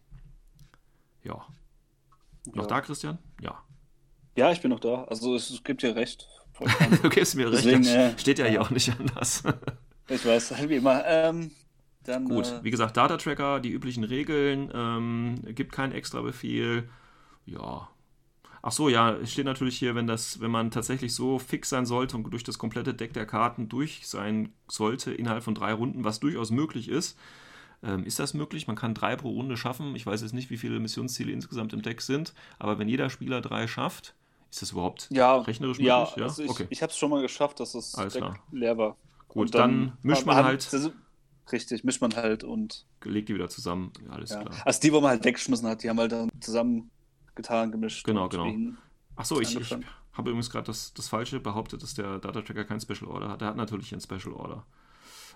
[1.23, 1.45] Ja.
[2.53, 2.67] Noch Ja.
[2.67, 3.17] da, Christian?
[3.41, 3.63] Ja.
[4.37, 5.05] Ja, ich bin noch da.
[5.05, 6.27] Also es, es gibt dir recht.
[6.55, 6.99] Vollkommen.
[7.01, 7.65] Du gibst mir recht.
[7.65, 8.07] Ja.
[8.07, 8.61] äh, Steht ja hier ja.
[8.61, 9.43] auch nicht anders.
[10.07, 11.03] ich weiß, wie immer.
[11.05, 11.51] Ähm,
[12.03, 16.87] dann, Gut, äh, wie gesagt, Data Tracker, die üblichen Regeln, ähm, gibt keinen extra Befehl.
[17.45, 17.89] Ja.
[18.61, 21.85] Ach so, ja, es steht natürlich hier, wenn das, wenn man tatsächlich so fix sein
[21.85, 26.03] sollte und durch das komplette Deck der Karten durch sein sollte innerhalb von drei Runden,
[26.03, 27.17] was durchaus möglich ist.
[27.83, 28.65] Ähm, ist das möglich?
[28.65, 29.95] Man kann drei pro Runde schaffen.
[29.95, 33.41] Ich weiß jetzt nicht, wie viele Missionsziele insgesamt im Deck sind, aber wenn jeder Spieler
[33.41, 34.15] drei schafft,
[34.55, 36.23] ist das überhaupt Ja, rechnerisch ja, möglich?
[36.23, 36.67] also ich, okay.
[36.69, 38.39] ich habe es schon mal geschafft, dass das Alles Deck klar.
[38.51, 38.95] leer war.
[39.27, 40.91] Gut, Und dann mischt man halt- das-
[41.51, 43.91] Richtig, mischt man halt und Legt die wieder zusammen.
[44.03, 44.41] Ja, alles ja.
[44.41, 44.55] klar.
[44.65, 48.03] Also die, wo man halt weggeschmissen hat, die haben halt dann zusammengetan, gemischt.
[48.05, 48.45] Genau, genau.
[48.45, 48.77] ihn-
[49.15, 52.63] Ach so, ich, ich habe übrigens gerade das, das Falsche behauptet, dass der Data Tracker
[52.65, 53.41] kein Special Order hat.
[53.41, 54.65] Der hat natürlich ein Special Order.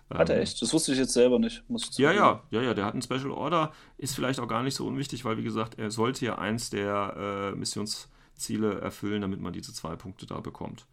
[0.09, 0.59] Hat er Ähm, echt?
[0.61, 1.63] Das wusste ich jetzt selber nicht.
[1.97, 3.71] Ja, ja, ja, ja, der hat ein Special Order.
[3.97, 7.51] Ist vielleicht auch gar nicht so unwichtig, weil, wie gesagt, er sollte ja eins der
[7.53, 7.55] äh,
[8.39, 10.85] Missionsziele erfüllen, damit man diese zwei Punkte da bekommt.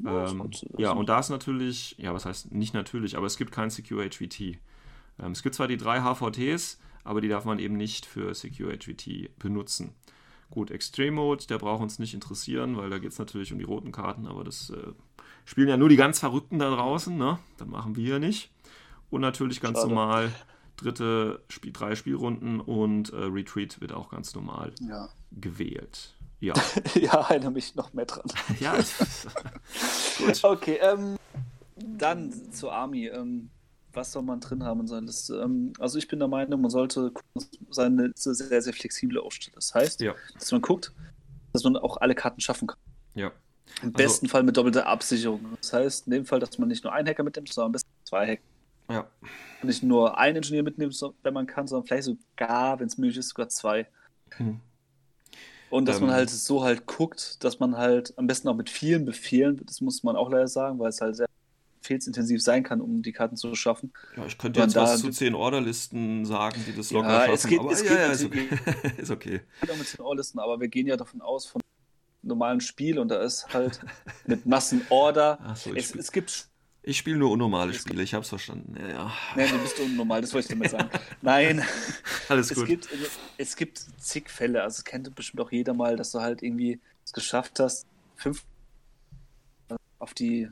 [0.00, 3.52] Ja, Ähm, ja, und da ist natürlich, ja, was heißt nicht natürlich, aber es gibt
[3.52, 4.58] kein Secure HVT.
[5.20, 8.76] Ähm, es gibt zwar die drei HVTs, aber die darf man eben nicht für Secure
[8.76, 9.94] HVT benutzen.
[10.50, 13.64] Gut, Extreme Mode, der braucht uns nicht interessieren, weil da geht es natürlich um die
[13.64, 14.92] roten Karten, aber das äh,
[15.44, 17.38] spielen ja nur die ganz Verrückten da draußen, ne?
[17.58, 18.50] Das machen wir ja nicht.
[19.10, 19.88] Und natürlich ganz Schade.
[19.88, 20.32] normal
[20.76, 25.08] dritte Spiel, drei Spielrunden und äh, Retreat wird auch ganz normal Ja.
[25.32, 26.14] gewählt.
[26.40, 26.54] Ja,
[26.94, 28.24] ja, erinnere mich noch mehr dran.
[28.60, 28.74] ja,
[30.18, 30.44] gut.
[30.44, 31.16] Okay, ähm,
[31.76, 33.06] dann zur Army.
[33.08, 33.50] Ähm,
[33.92, 35.40] was soll man drin haben in seiner Liste?
[35.42, 37.10] Ähm, also ich bin der Meinung, man sollte
[37.70, 39.56] seine Liste sehr, sehr flexibel aufstellt.
[39.56, 40.92] Das heißt, Ja, dass man guckt,
[41.52, 42.78] dass man auch alle Karten schaffen kann.
[43.14, 43.32] ja.
[43.82, 45.56] Im Also- besten Fall mit doppelter Absicherung.
[45.60, 47.90] Das heißt, in dem Fall, dass man nicht nur einen Hacker mitnimmt, sondern am besten
[48.04, 48.42] zwei Hacker.
[48.90, 49.06] Ja,
[49.62, 53.28] Nicht nur einen Ingenieur mitnimmt, wenn man kann, sondern vielleicht sogar, wenn es möglich ist,
[53.28, 53.86] sogar zwei.
[54.36, 54.60] Hm.
[55.70, 56.06] Und dass Ähm.
[56.06, 59.80] man halt so halt guckt, dass man halt am besten auch mit vielen Befehlen, das
[59.80, 61.26] muss man auch leider sagen, weil es halt sehr
[61.82, 63.92] befehlsintensiv sein kann, um die Karten zu schaffen.
[64.16, 67.34] Ja, ich könnte jetzt was zu zehn Orderlisten sagen, die das Ja, locker schaffen.
[67.34, 68.48] es geht- aber es ja, geht ja, ist okay.
[68.98, 69.40] ist okay.
[69.60, 71.60] Geht auch mit den Orlisten, aber wir gehen ja davon aus von
[72.22, 73.80] normalen Spiel und da ist halt
[74.26, 75.38] mit Massenorder.
[75.54, 76.48] So, es, es gibt
[76.82, 78.74] Ich spiele nur unnormale Spiele, ich hab's verstanden.
[78.80, 79.12] Ja, ja.
[79.36, 80.88] Nein, du bist unnormal, das wollte ich damit sagen.
[81.20, 81.62] Nein,
[82.28, 82.66] Alles es gut.
[82.66, 82.88] gibt,
[83.36, 84.62] es gibt zig Fälle.
[84.62, 88.44] Also, es kennt bestimmt auch jeder mal, dass du halt irgendwie es geschafft hast, fünf
[89.98, 90.48] auf die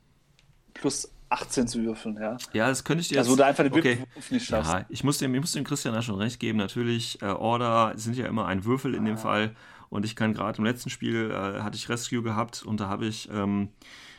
[0.75, 2.37] plus 18 zu würfeln, ja.
[2.53, 3.25] ja, das könnte ich dir jetzt.
[3.25, 3.99] Also, wo du einfach den okay.
[4.15, 4.73] Wurf nicht schaffst.
[4.73, 6.59] Ja, ich muss dem, ich muss dem Christian da schon recht geben.
[6.59, 9.57] Natürlich, äh, Order sind ja immer ein Würfel in dem Fall.
[9.89, 13.07] Und ich kann gerade im letzten Spiel äh, hatte ich Rescue gehabt und da habe
[13.07, 13.71] ich, ähm,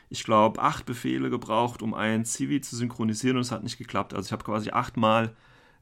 [0.10, 4.14] ich glaube, acht Befehle gebraucht, um ein Civi zu synchronisieren und es hat nicht geklappt.
[4.14, 5.36] Also ich habe quasi achtmal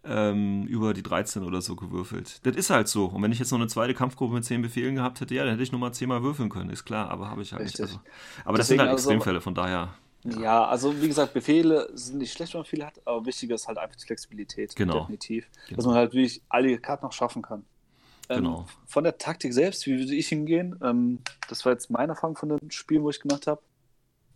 [0.04, 2.46] ähm, über die 13 oder so gewürfelt.
[2.46, 3.06] Das ist halt so.
[3.06, 5.52] Und wenn ich jetzt noch eine zweite Kampfgruppe mit 10 Befehlen gehabt hätte, ja, dann
[5.54, 7.82] hätte ich nochmal 10 Mal würfeln können, ist klar, aber habe ich halt Richtig.
[7.82, 7.90] nicht.
[7.94, 8.02] Also,
[8.46, 9.94] aber das sind Deswegen halt also- Extremfälle, von daher.
[10.40, 13.68] Ja, also wie gesagt, Befehle sind nicht schlecht, wenn man viele hat, aber wichtiger ist
[13.68, 14.76] halt einfach die Flexibilität.
[14.76, 15.02] Genau.
[15.02, 15.48] Definitiv.
[15.68, 15.76] Genau.
[15.78, 17.64] Dass man halt wirklich alle Karten noch schaffen kann.
[18.30, 18.66] Ähm, Genau.
[18.88, 20.80] Von der Taktik selbst, wie würde ich hingehen?
[20.84, 23.62] Ähm, das war jetzt meine Erfahrung von den Spielen, wo ich gemacht habe,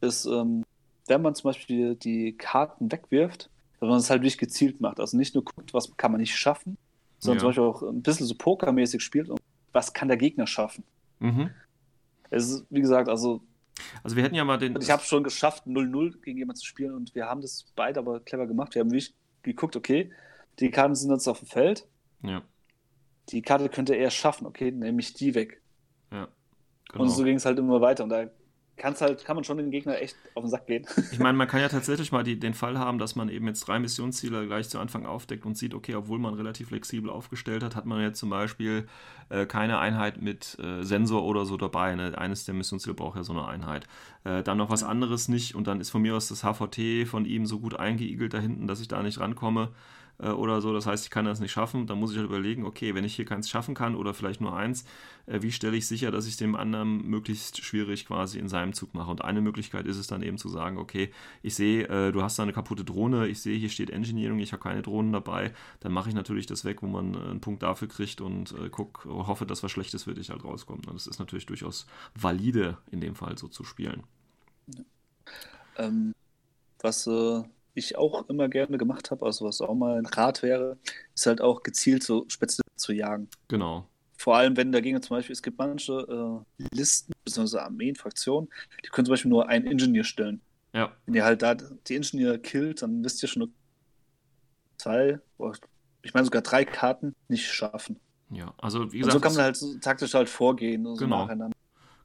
[0.02, 0.64] ist, ähm,
[1.08, 5.00] wenn man zum Beispiel die Karten wegwirft, dass man es halt wirklich gezielt macht.
[5.00, 6.78] Also nicht nur guckt, was kann man nicht schaffen,
[7.20, 7.40] sondern Ja.
[7.40, 9.40] zum Beispiel auch ein bisschen so pokermäßig spielt und
[9.72, 10.84] was kann der Gegner schaffen.
[11.20, 11.50] Mhm.
[12.30, 13.42] Es ist, wie gesagt, also
[14.04, 14.78] Also wir hätten ja mal den.
[14.82, 18.00] ich habe es schon geschafft, 0-0 gegen jemanden zu spielen und wir haben das beide
[18.00, 18.76] aber clever gemacht.
[18.76, 20.12] Wir haben wirklich geguckt, okay,
[20.60, 21.88] die Karten sind jetzt auf dem Feld,
[22.22, 22.42] Ja,
[23.30, 25.62] die Karte könnte er schaffen, okay, nehme ich die weg.
[26.12, 26.28] ja.
[26.92, 27.04] Genau.
[27.04, 28.26] Und so ging es halt immer weiter und da
[28.80, 30.86] kann's halt, kann man schon den Gegner echt auf den Sack gehen.
[31.12, 33.68] Ich meine, man kann ja tatsächlich mal die, den Fall haben, dass man eben jetzt
[33.68, 37.76] drei Missionsziele gleich zu Anfang aufdeckt und sieht, okay, obwohl man relativ flexibel aufgestellt hat,
[37.76, 38.88] hat man jetzt zum Beispiel
[39.30, 41.94] äh, keine Einheit mit äh, Sensor oder so dabei.
[41.96, 42.18] Ne?
[42.18, 43.86] Eines der Missionsziele braucht ja so eine Einheit.
[44.24, 47.26] Äh, dann noch was anderes nicht und dann ist von mir aus das HVT von
[47.26, 49.70] ihm so gut eingeigelt da hinten, dass ich da nicht rankomme
[50.20, 50.74] äh, oder so.
[50.74, 51.88] Das heißt, ich kann das nicht schaffen.
[51.88, 54.56] Dann muss ich halt überlegen, okay, wenn ich hier keins schaffen kann oder vielleicht nur
[54.56, 54.86] eins,
[55.26, 58.94] äh, wie stelle ich sicher, dass ich dem anderen möglichst schwierig quasi in seinem Zug
[58.94, 59.12] mache.
[59.12, 62.38] Und eine Möglichkeit ist es dann eben zu sagen, okay, ich sehe, äh, du hast
[62.38, 65.92] da eine kaputte Drohne, ich sehe, hier steht Engineering, ich habe keine Drohnen dabei, dann
[65.92, 69.64] mache ich natürlich das weg, wo man einen Punkt dafür kriegt und guck, hoffe, dass
[69.64, 70.88] was Schlechtes für dich halt rauskommt.
[70.88, 71.86] Und das ist natürlich durchaus
[72.16, 74.04] valide in dem Fall so zu spielen.
[75.78, 76.14] ähm,
[76.82, 77.44] was äh,
[77.80, 80.78] ich auch immer gerne gemacht habe, also was auch mal ein Rat wäre,
[81.16, 83.28] ist halt auch gezielt so speziell zu jagen.
[83.48, 83.88] Genau.
[84.18, 85.94] Vor allem, wenn der Gegner zum Beispiel, es gibt manche
[86.58, 88.50] äh, Listen, beziehungsweise Armeen, Fraktionen,
[88.84, 90.42] die können zum Beispiel nur einen Ingenieur stellen.
[90.74, 93.54] Ja, Wenn ihr halt da die Ingenieur killt, dann wisst ihr schon
[94.78, 95.20] zwei,
[96.02, 98.00] ich meine sogar drei Karten nicht schaffen.
[98.30, 98.54] ja.
[98.58, 101.24] Also wie Und gesagt, so kann man halt so taktisch halt vorgehen, so Genau.
[101.24, 101.56] nacheinander.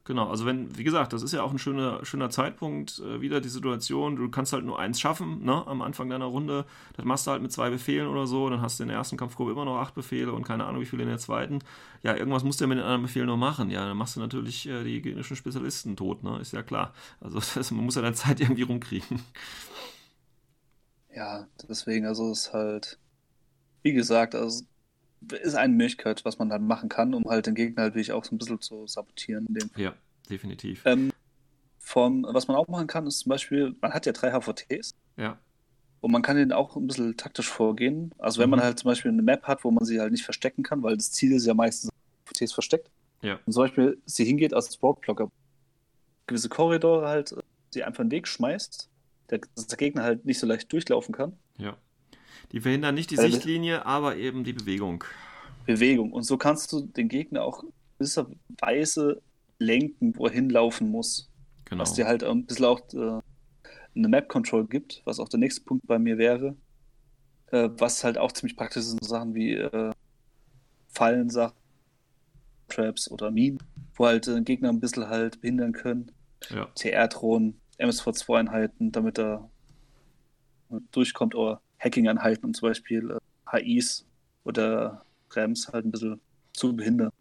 [0.07, 3.41] Genau, also wenn, wie gesagt, das ist ja auch ein schöner, schöner Zeitpunkt, äh, wieder
[3.41, 6.65] die Situation, du kannst halt nur eins schaffen, ne, am Anfang deiner Runde,
[6.95, 9.17] das machst du halt mit zwei Befehlen oder so, dann hast du in der ersten
[9.17, 11.57] Kampfgruppe immer noch acht Befehle und keine Ahnung, wie viele in der zweiten.
[12.03, 14.19] Ja, irgendwas musst du ja mit den anderen Befehlen noch machen, ja, dann machst du
[14.19, 16.93] natürlich äh, die gegnerischen Spezialisten tot, ne, ist ja klar.
[17.19, 19.19] Also das, man muss ja deine Zeit irgendwie rumkriegen.
[21.09, 22.99] Ja, deswegen, also es ist halt,
[23.83, 24.65] wie gesagt, also
[25.31, 28.23] ist eine Möglichkeit, was man dann machen kann, um halt den Gegner halt wirklich auch
[28.25, 29.47] so ein bisschen zu sabotieren.
[29.75, 29.93] Ja,
[30.29, 30.81] definitiv.
[30.85, 31.11] ähm,
[31.79, 35.37] vom, was man auch machen kann, ist zum Beispiel, man hat ja drei HVTs Ja,
[36.01, 38.11] und man kann den auch ein bisschen taktisch vorgehen.
[38.17, 38.63] Also wenn man Mhm.
[38.63, 41.11] halt zum Beispiel eine Map hat, wo man sie halt nicht verstecken kann, weil das
[41.11, 41.91] Ziel ist ja meistens
[42.27, 42.89] HVTs versteckt.
[43.21, 43.39] Ja.
[43.45, 45.29] Und zum Beispiel sie hingeht als Roadblocker,
[46.27, 47.41] gewisse Korridore halt, äh,
[47.71, 48.89] sie einfach in den Weg schmeißt,
[49.29, 51.33] der, dass der Gegner halt nicht so leicht durchlaufen kann.
[51.57, 51.77] ja.
[52.51, 55.03] Die verhindern nicht die Äh, Sichtlinie, aber eben die Bewegung.
[55.65, 56.11] Bewegung.
[56.11, 58.27] Und so kannst du den Gegner auch in gewisser
[58.59, 59.21] Weise
[59.59, 61.29] lenken, wo er hinlaufen muss.
[61.65, 61.81] Genau.
[61.81, 63.21] Was dir halt ein bisschen auch äh,
[63.95, 66.55] eine Map-Control gibt, was auch der nächste Punkt bei mir wäre.
[67.47, 69.91] Äh, was halt auch ziemlich praktisch sind, so Sachen wie äh,
[70.89, 71.57] Fallen, Sachen,
[72.67, 73.59] Traps oder Minen,
[73.95, 76.11] wo halt äh, Gegner ein bisschen halt behindern können.
[76.49, 79.49] Ja, TR-Drohnen, MSV2-Einheiten, damit er
[80.91, 83.19] durchkommt, oder Hacking-Einheiten, um zum Beispiel äh,
[83.51, 84.05] HIs
[84.45, 86.21] oder RAMs halt ein bisschen
[86.53, 87.11] zu behindern.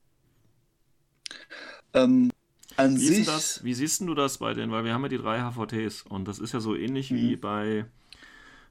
[1.93, 2.31] Ähm,
[2.77, 5.19] an Wie, sich, das, wie siehst du das bei den, weil wir haben ja die
[5.19, 7.37] drei HVTs und das ist ja so ähnlich wie Mhm.
[7.37, 7.87] bei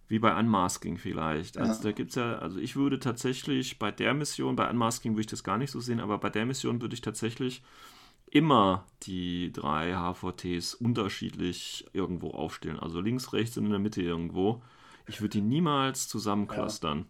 [0.10, 1.58] wie bei Unmasking vielleicht.
[1.58, 1.84] Also Ja.
[1.84, 5.44] da gibt's ja, also ich würde tatsächlich bei der Mission, bei Unmasking würde ich das
[5.44, 7.64] gar nicht so sehen, aber bei der Mission würde ich tatsächlich
[8.32, 12.80] immer die drei HVTs unterschiedlich irgendwo aufstellen.
[12.80, 14.62] Also links, rechts und in der Mitte irgendwo.
[15.08, 17.08] Ich würde die niemals zusammenclustern.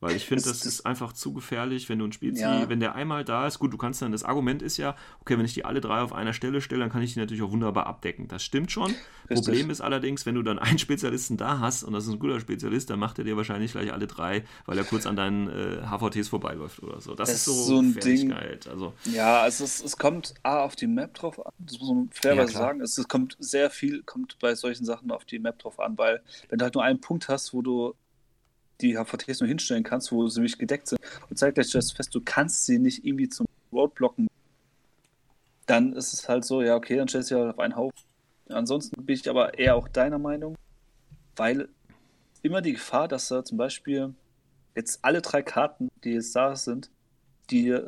[0.00, 2.68] Weil ich finde, Das- das, ist einfach zu gefährlich, wenn du ein Spiel Ja.
[2.68, 5.44] wenn der einmal da ist, gut, du kannst dann, das Argument ist ja, okay, wenn
[5.46, 7.86] ich die alle drei auf einer Stelle stelle, dann kann ich die natürlich auch wunderbar
[7.86, 8.28] abdecken.
[8.28, 8.96] Das stimmt schon.
[9.28, 12.38] Problem ist allerdings, wenn du dann einen Spezialisten da hast und das ist ein guter
[12.40, 15.82] Spezialist, dann macht er dir wahrscheinlich gleich alle drei, weil er kurz an deinen äh,
[15.88, 17.14] HVTs vorbeiläuft oder so.
[17.14, 18.32] Das, Das ist so, so ein Ding.
[18.32, 22.10] Also, Ja, also es, es kommt A auf die Map drauf an, das muss man
[22.10, 22.80] fairerweise Ja, sagen.
[22.80, 26.22] Es, es kommt sehr viel, kommt bei solchen Sachen auf die Map drauf an, weil
[26.48, 27.94] wenn du halt nur einen Punkt hast, wo du
[28.80, 32.14] die HVTs nur hinstellen kannst, wo sie nicht gedeckt sind und zeitgleich stellst du fest,
[32.14, 34.28] du kannst sie nicht irgendwie zum Roadblocken,
[35.66, 37.98] dann ist es halt so, ja, okay, dann stellst du sie halt auf einen Haufen.
[38.48, 40.56] Ansonsten bin ich aber eher auch deiner Meinung,
[41.36, 41.68] weil
[42.42, 44.14] immer die Gefahr, dass da zum Beispiel
[44.76, 46.90] jetzt alle drei Karten, die jetzt da sind,
[47.50, 47.78] die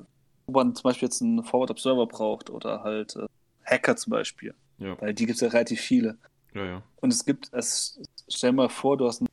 [0.46, 3.26] wo man zum Beispiel jetzt einen Forward Observer braucht oder halt äh,
[3.64, 6.18] Hacker zum Beispiel, ja, weil die gibt es ja relativ viele.
[6.54, 6.82] ja, ja.
[6.96, 9.28] Und es gibt, es, stell dir mal vor, du hast einen,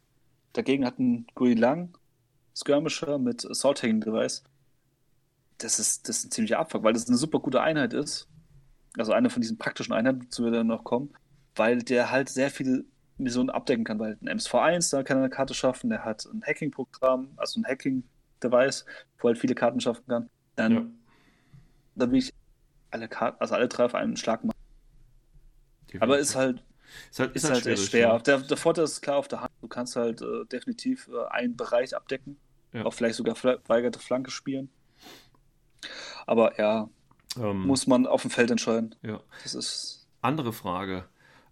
[0.53, 1.97] dagegen hat einen Gui Lang
[2.55, 4.43] Skirmisher mit Assault Tagging Device.
[5.57, 8.27] Das ist, das ist ein ziemlicher Abfuck, weil das eine super gute Einheit ist.
[8.97, 11.13] Also eine von diesen praktischen Einheiten, zu der wir dann noch kommen,
[11.55, 12.85] weil der halt sehr viele
[13.17, 16.43] Missionen abdecken kann, weil ein MS-V1, da kann er eine Karte schaffen, der hat ein
[16.45, 18.85] Hacking-Programm, also ein Hacking-Device,
[19.19, 20.29] wo er halt viele Karten schaffen kann.
[20.55, 20.85] Dann, Ja.
[21.95, 22.33] dann will ich
[22.91, 24.57] alle Karten, also alle drei auf einen Schlag machen.
[25.99, 26.63] Aber ist halt
[27.11, 28.07] ist halt, ist, halt, echt schwierig, schwer.
[28.07, 28.19] ja.
[28.19, 29.51] Der, der Vorteil ist klar auf der Hand.
[29.61, 32.37] Du kannst halt äh, definitiv äh, einen Bereich abdecken.
[32.73, 32.85] Ja.
[32.85, 34.69] Auch vielleicht sogar verweigerte Flanke spielen.
[36.25, 36.89] Aber ja,
[37.37, 38.95] Ähm, muss man auf dem Feld entscheiden.
[39.03, 39.19] ja.
[39.43, 40.07] Das ist.
[40.21, 41.03] Andere Frage.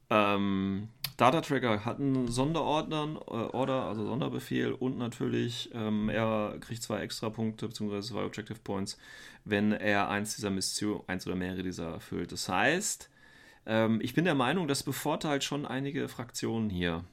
[0.10, 0.88] Ähm,
[1.18, 7.02] Data Tracker hat einen Sonderordner, äh, Order, also Sonderbefehl und natürlich, ähm, er kriegt zwei
[7.02, 8.02] extra Punkte bzw.
[8.02, 8.98] zwei Objective Points,
[9.46, 12.32] wenn er eins dieser Mission, eins oder mehrere dieser erfüllt.
[12.32, 13.10] Das heißt,
[13.66, 17.04] ähm, ich bin der Meinung, das bevorteilt schon einige Fraktionen hier.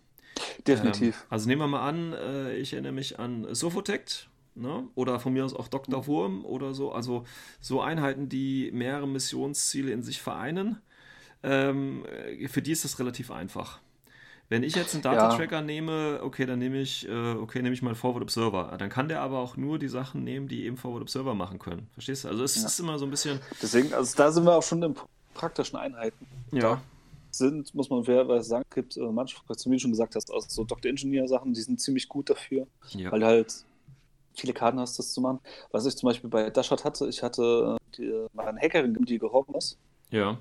[0.66, 1.16] Definitiv.
[1.16, 4.28] Ähm, also nehmen wir mal an, äh, ich erinnere mich an Sofotect.
[4.54, 4.88] Ne?
[4.96, 6.06] Oder von mir aus auch Dr.
[6.08, 6.90] Wurm oder so.
[6.90, 7.24] Also
[7.60, 10.80] so Einheiten, die mehrere Missionsziele in sich vereinen.
[11.44, 13.78] Ähm, äh, für die ist das relativ einfach.
[14.48, 17.90] Wenn ich jetzt einen Data-Tracker nehme, okay, dann nehme ich, äh, okay, nehme ich mal
[17.90, 18.74] einen Forward Observer.
[18.78, 21.88] Dann kann der aber auch nur die Sachen nehmen, die eben Forward Observer machen können.
[21.92, 22.28] Verstehst du?
[22.28, 22.66] Also es Ja.
[22.66, 24.96] ist immer so ein bisschen, Deswegen, also da sind wir auch schon in
[25.34, 26.26] praktischen Einheiten.
[26.52, 26.80] Ja,
[27.30, 30.46] Sind, muss man fairerweise sagen, gibt äh, manche Fraktionen, wie du schon gesagt hast, also
[30.48, 30.88] so Dr.
[30.90, 32.66] Engineer-Sachen, die sind ziemlich gut dafür.
[32.90, 33.64] ja, weil du halt
[34.34, 35.40] viele Karten hast, das zu machen.
[35.72, 39.54] Was ich zum Beispiel bei Dashard hatte, ich hatte äh, die, meine Hackerin, die gehorben
[39.56, 39.76] ist.
[40.10, 40.38] ja,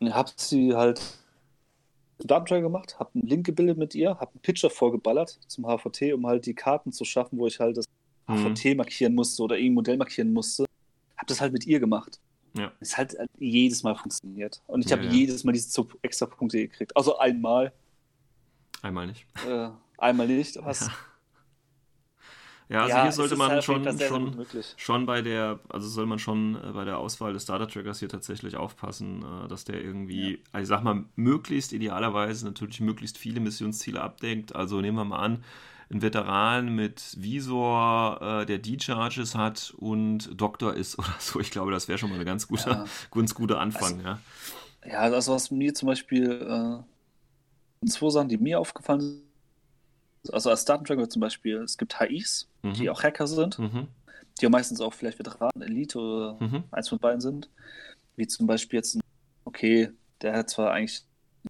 [0.00, 0.98] Und hab sie halt
[2.18, 6.14] zum Datentrail gemacht, hab einen Link gebildet mit ihr, hab einen Pitcher vorgeballert zum HVT,
[6.14, 7.84] um halt die Karten zu schaffen, wo ich halt das
[8.28, 8.56] Mhm.
[8.56, 10.64] HVT markieren musste oder irgendein Modell markieren musste.
[11.16, 12.18] Hab das halt mit ihr gemacht.
[12.56, 12.72] Ja.
[12.80, 14.62] Es hat jedes Mal funktioniert.
[14.66, 15.10] Und ich Ja, habe ja.
[15.12, 16.96] jedes Mal diese extra Punkte gekriegt.
[16.96, 17.72] Also einmal,
[18.82, 19.26] einmal nicht.
[19.42, 20.88] äh, einmal nicht, aber Ja.
[22.68, 24.44] Ja, also Ja, hier sollte man halt schon, sehr, schon,
[24.76, 28.08] schon bei der, also soll man schon äh, bei der Auswahl des Data Trackers hier
[28.08, 33.38] tatsächlich aufpassen, äh, dass der irgendwie, also ich sag mal, möglichst idealerweise natürlich möglichst viele
[33.40, 34.56] Missionsziele abdeckt.
[34.56, 35.44] Also nehmen wir mal an,
[35.90, 41.40] ein Veteran mit Visor, äh, der D-Charges hat und Doktor ist oder so.
[41.40, 42.84] Ich glaube, das wäre schon mal ein ganz guter, Ja.
[43.12, 44.18] ganz guter Anfang, ja.
[44.84, 46.84] Ja, also was mir zum Beispiel,
[47.84, 49.22] äh, zwei Sachen, die mir aufgefallen sind,
[50.32, 52.88] also als Star Tracker zum Beispiel, es gibt HIs, die Mhm.
[52.88, 53.88] auch Hacker sind, Mhm.
[54.40, 56.64] die auch meistens auch vielleicht Veteranen, Elite oder Mhm.
[56.70, 57.48] eins von beiden sind.
[58.16, 59.00] Wie zum Beispiel jetzt, ein,
[59.44, 59.90] okay,
[60.22, 61.02] der hat zwar eigentlich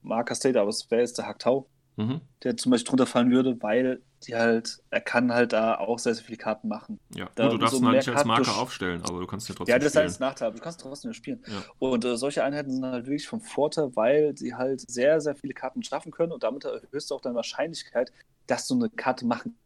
[0.03, 2.21] Marker State, aber es wäre jetzt der Haktau, Mhm.
[2.43, 6.15] der zum Beispiel drunter fallen würde, weil die halt, er kann halt da auch sehr,
[6.15, 6.99] sehr viele Karten machen.
[7.15, 9.49] Ja, Da gut, du darfst ihn halt nicht als Marker durch- aufstellen, aber du kannst
[9.49, 10.03] ja trotzdem Ja, das ist spielen.
[10.03, 11.43] halt das Nachteil, aber du kannst trotzdem spielen.
[11.47, 11.63] Ja.
[11.79, 15.55] Und äh, solche Einheiten sind halt wirklich vom Vorteil, weil sie halt sehr, sehr viele
[15.55, 18.13] Karten schaffen können und damit erhöhst du auch deine Wahrscheinlichkeit,
[18.47, 19.57] dass du eine Karte machen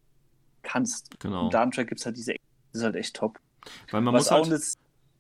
[0.63, 1.19] kannst.
[1.21, 1.45] Genau.
[1.47, 2.33] Und Datentrack gibt es halt diese,
[2.73, 3.39] das ist halt echt top.
[3.91, 4.63] Weil man Was muss auch halt,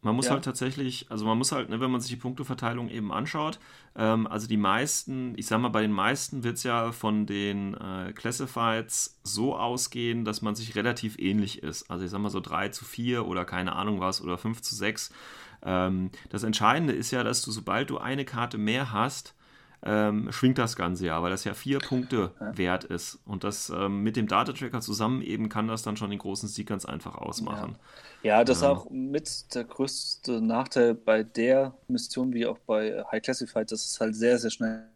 [0.02, 0.32] Man muss Ja.
[0.32, 3.58] halt tatsächlich, also man muss halt, ne, wenn man sich die Punkteverteilung eben anschaut,
[3.96, 7.74] ähm, also die meisten, ich sag mal, bei den meisten wird es ja von den
[7.74, 11.90] äh, Classifieds so ausgehen, dass man sich relativ ähnlich ist.
[11.90, 14.74] Also ich sag mal so 3 zu 4 oder keine Ahnung was oder 5 zu
[14.74, 15.12] 6.
[15.62, 19.34] Ähm, das Entscheidende ist ja, dass du, sobald du eine Karte mehr hast,
[19.82, 22.54] ähm, schwingt das Ganze ja, weil das ja vier Punkte Ja.
[22.56, 23.16] wert ist.
[23.24, 26.68] Und das ähm, mit dem Data-Tracker zusammen eben kann das dann schon den großen Sieg
[26.68, 27.78] ganz einfach ausmachen.
[28.22, 28.70] ja, das ist Ja.
[28.72, 34.00] auch mit der größte Nachteil bei der Mission, wie auch bei High Classified, das ist
[34.00, 34.86] halt sehr, sehr schnell.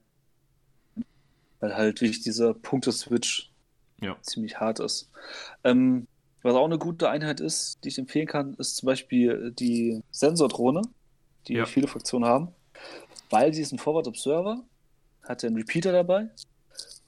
[1.61, 3.53] Weil halt wirklich dieser Punkteswitch
[4.01, 4.17] Ja.
[4.23, 5.11] ziemlich hart ist.
[5.65, 6.09] Ähm,
[6.43, 10.83] was auch eine gute Einheit ist, die ich empfehlen kann, ist zum Beispiel die Sensordrohne,
[11.49, 11.67] die Ja.
[11.67, 12.55] viele Fraktionen haben,
[13.31, 14.65] weil sie ist ein Forward Observer,
[15.25, 16.31] hat ja einen Repeater dabei,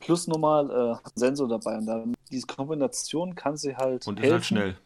[0.00, 1.78] plus nochmal äh, Sensor dabei.
[1.78, 4.78] Und dann diese Kombination kann sie halt Und ist helfen, halt schnell.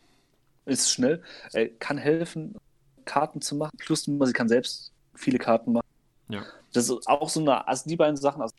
[0.66, 2.57] ist schnell, äh, kann helfen,
[3.05, 5.86] Karten zu machen, plus nochmal, sie kann selbst viele Karten machen.
[6.28, 6.47] Ja.
[6.73, 8.55] Das ist auch so eine, also die beiden Sachen, also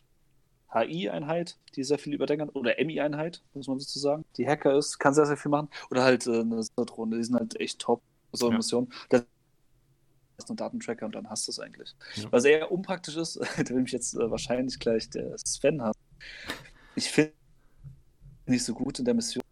[0.72, 4.98] HI-Einheit, die sehr viel überdenken kann, oder MI-Einheit, muss man dazu sagen, die Hacker ist,
[4.98, 8.02] kann sehr, sehr viel machen, oder halt äh, eine Drohne, die sind halt echt top,
[8.32, 8.58] so eine Ja.
[8.58, 8.92] Mission.
[9.10, 9.24] Das
[10.38, 11.94] ist ein Datentracker und dann hast du es eigentlich.
[12.16, 12.30] Ja.
[12.32, 15.98] Was eher unpraktisch ist, da will mich jetzt äh, wahrscheinlich gleich der Sven haben.
[16.94, 17.32] Ich finde
[18.46, 19.42] nicht so gut in der Mission,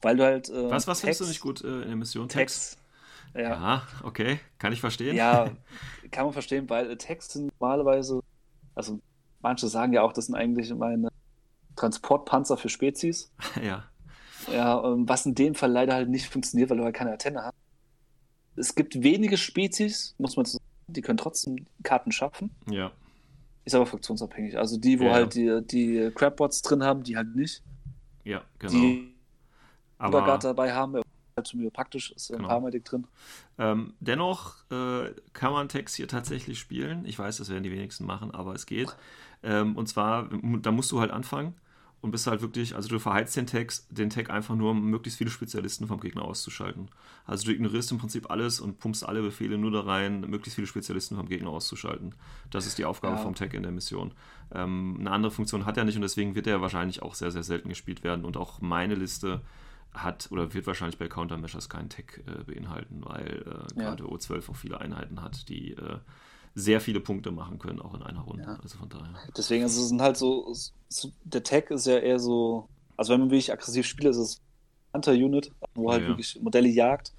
[0.00, 0.48] weil du halt.
[0.48, 2.28] Äh, Was, was findest du Text- nicht gut äh, in der Mission?
[2.28, 2.72] Text?
[2.72, 2.78] Text.
[3.34, 5.16] Ja, Ja, okay, kann ich verstehen.
[5.16, 5.50] ja,
[6.10, 8.20] kann man verstehen, weil äh, Text sind normalerweise,
[8.74, 9.00] also
[9.40, 11.08] manche sagen ja auch, das sind eigentlich meine
[11.76, 13.32] Transportpanzer für Spezies.
[13.62, 13.84] ja.
[14.52, 17.44] Ja, ähm, was in dem Fall leider halt nicht funktioniert, weil du halt keine Antenne
[17.44, 17.54] hast.
[18.56, 22.50] Es gibt wenige Spezies, muss man so sagen, die können trotzdem Karten schaffen.
[22.70, 22.92] ja.
[23.64, 24.58] Ist aber fraktionsabhängig.
[24.58, 25.12] Also die, wo Ja.
[25.12, 27.62] halt die, die Crabbots drin haben, die halt nicht.
[28.24, 28.72] Ja, genau.
[28.72, 29.14] Die
[29.98, 32.48] Aber Übergard dabei haben, halt praktisch, ist ja ein Genau.
[32.48, 33.06] Paramedic drin.
[33.58, 37.04] ähm, dennoch äh, kann man Text hier tatsächlich spielen.
[37.04, 38.96] Ich weiß, das werden die wenigsten machen, aber es geht.
[39.44, 40.28] Ähm, und zwar,
[40.60, 41.54] da musst du halt anfangen
[42.02, 45.16] und bist halt wirklich, also du verheizt den Text, den Tag einfach nur, um möglichst
[45.18, 46.90] viele Spezialisten vom Gegner auszuschalten.
[47.24, 50.66] Also du ignorierst im Prinzip alles und pumpst alle Befehle nur da rein, möglichst viele
[50.66, 52.14] Spezialisten vom Gegner auszuschalten.
[52.50, 53.22] Das ist die Aufgabe Ja.
[53.22, 54.12] vom Tag in der Mission.
[54.52, 57.44] Ähm, eine andere Funktion hat er nicht und deswegen wird er wahrscheinlich auch sehr, sehr
[57.44, 58.24] selten gespielt werden.
[58.24, 59.40] Und auch meine Liste
[59.94, 63.90] hat oder wird wahrscheinlich bei Countermeasures keinen Tag äh, beinhalten, weil äh, Ja.
[63.94, 65.98] gerade O12 auch viele Einheiten hat, die äh,
[66.54, 68.44] sehr viele Punkte machen können, auch in einer Runde.
[68.44, 68.58] Ja.
[68.62, 69.14] Also von daher.
[69.36, 70.52] Deswegen, also es sind halt so,
[70.88, 74.40] so, der Tag ist ja eher so, also wenn man wirklich aggressiv spielt, ist es
[74.94, 76.08] Hunter-Unit, wo halt Ja.
[76.08, 77.12] wirklich Modelle jagt.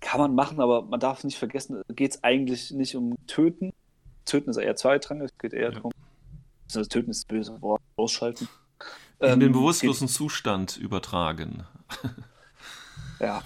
[0.00, 3.72] Kann man machen, aber man darf nicht vergessen, geht es eigentlich nicht um Töten.
[4.24, 5.92] Töten ist eher zweitrangig, es geht eher darum,
[6.66, 8.48] also Töten ist böse Wort, ausschalten.
[9.18, 11.64] In Ähm, den bewusstlosen Zustand übertragen.
[13.20, 13.42] Ja.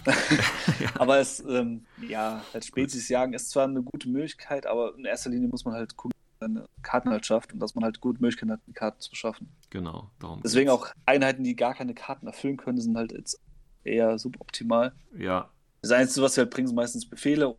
[0.98, 5.30] aber es, ähm, ja, als Spezies jagen ist zwar eine gute Möglichkeit, aber in erster
[5.30, 8.00] Linie muss man halt gucken, dass man seine Karten halt schafft und dass man halt
[8.00, 9.48] gute Möglichkeiten hat, die Karten zu schaffen.
[9.70, 10.82] Genau, darum Deswegen geht's.
[10.82, 13.40] auch Einheiten, die gar keine Karten erfüllen können, sind halt jetzt
[13.82, 14.92] eher suboptimal.
[15.18, 15.50] Ja,
[15.82, 17.56] Das Einzige, was sie halt bringen, sind meistens Befehle,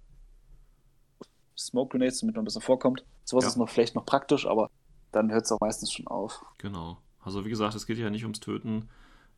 [1.58, 3.04] Smoke Grenades, damit man ein bisschen vorkommt.
[3.24, 3.50] Sowas Ja.
[3.50, 4.70] ist noch vielleicht noch praktisch, aber
[5.12, 6.44] dann hört es auch meistens schon auf.
[6.58, 6.98] genau.
[7.22, 8.88] Also wie gesagt, es geht ja nicht ums Töten.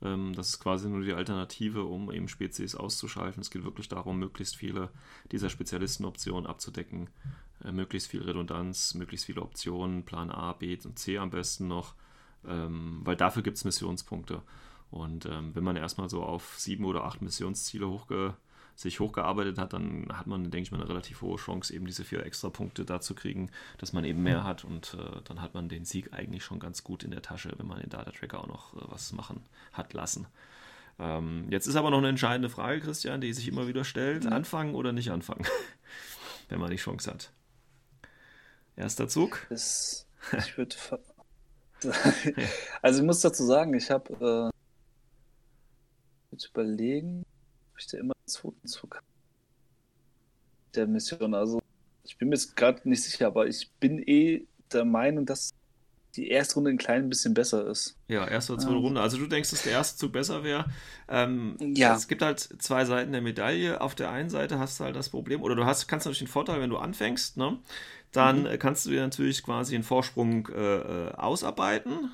[0.01, 3.41] Ähm, das ist quasi nur die Alternative, um eben Spezies auszuschalten.
[3.41, 4.89] Es geht wirklich darum, möglichst viele
[5.31, 7.09] dieser Spezialistenoptionen abzudecken.
[7.63, 11.95] Äh, möglichst viel Redundanz, möglichst viele Optionen, Plan A, B und C am besten noch.
[12.45, 14.41] Ähm, weil dafür gibt es Missionspunkte.
[14.89, 18.35] Und ähm, wenn man erstmal so auf sieben oder acht Missionsziele hochge
[18.77, 22.05] sich hochgearbeitet hat, dann hat man, denke ich mal, eine relativ hohe Chance, eben diese
[22.05, 23.49] vier extra Punkte da zu kriegen,
[23.79, 26.83] dass man eben mehr hat und äh, dann hat man den Sieg eigentlich schon ganz
[26.83, 29.41] gut in der Tasche, wenn man den Data Tracker auch noch äh, was machen
[29.73, 30.27] hat lassen.
[30.99, 34.25] Ähm, jetzt ist aber noch eine entscheidende Frage, Christian, die sich immer wieder stellt.
[34.25, 34.33] Mhm.
[34.33, 35.45] Anfangen oder nicht anfangen?
[36.49, 37.31] Wenn man die Chance hat.
[38.75, 39.47] Erster Zug.
[39.49, 40.75] Das, ich würde.
[42.83, 44.57] also ich muss dazu sagen, ich habe äh,
[46.31, 47.25] jetzt überlegen,
[47.73, 48.55] ob ich da immer Zug
[48.95, 49.05] habe.
[50.75, 51.33] Der Mission.
[51.33, 51.59] Also
[52.03, 55.51] ich bin mir jetzt gerade nicht sicher, aber ich bin eh der Meinung, dass
[56.15, 57.95] die erste Runde ein klein bisschen besser ist.
[58.07, 58.79] Ja, erste oder zweite Ah.
[58.79, 59.01] Runde.
[59.01, 60.65] Also du denkst, dass der erste Zug besser wäre.
[61.07, 61.95] Ähm, Ja.
[61.95, 63.79] Es gibt halt zwei Seiten der Medaille.
[63.81, 66.27] Auf der einen Seite hast du halt das Problem, oder du hast, kannst natürlich den
[66.27, 67.59] Vorteil, wenn du anfängst, ne?
[68.13, 68.59] dann Mhm.
[68.59, 72.11] kannst du dir natürlich quasi einen Vorsprung äh, äh, ausarbeiten.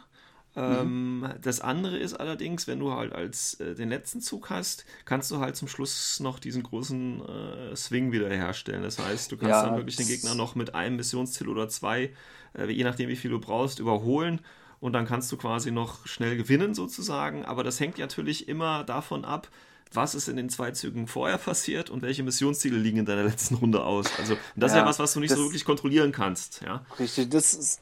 [0.55, 1.33] Ähm, Mhm.
[1.41, 5.39] Das andere ist allerdings, wenn du halt als äh, den letzten Zug hast, kannst du
[5.39, 8.83] halt zum Schluss noch diesen großen äh, Swing wiederherstellen.
[8.83, 12.13] Das heißt, du kannst Ja, dann wirklich den Gegner noch mit einem Missionsziel oder zwei,
[12.57, 14.41] äh, je nachdem wie viel du brauchst, überholen
[14.79, 17.45] und dann kannst du quasi noch schnell gewinnen sozusagen.
[17.45, 19.49] Aber das hängt natürlich immer davon ab,
[19.91, 23.55] was ist in den zwei Zügen vorher passiert und welche Missionsziele liegen in deiner letzten
[23.55, 24.15] Runde aus.
[24.15, 26.61] Also das ist ja Ja, was, was du nicht so wirklich kontrollieren kannst.
[26.61, 27.81] Ja, Richtig, das ist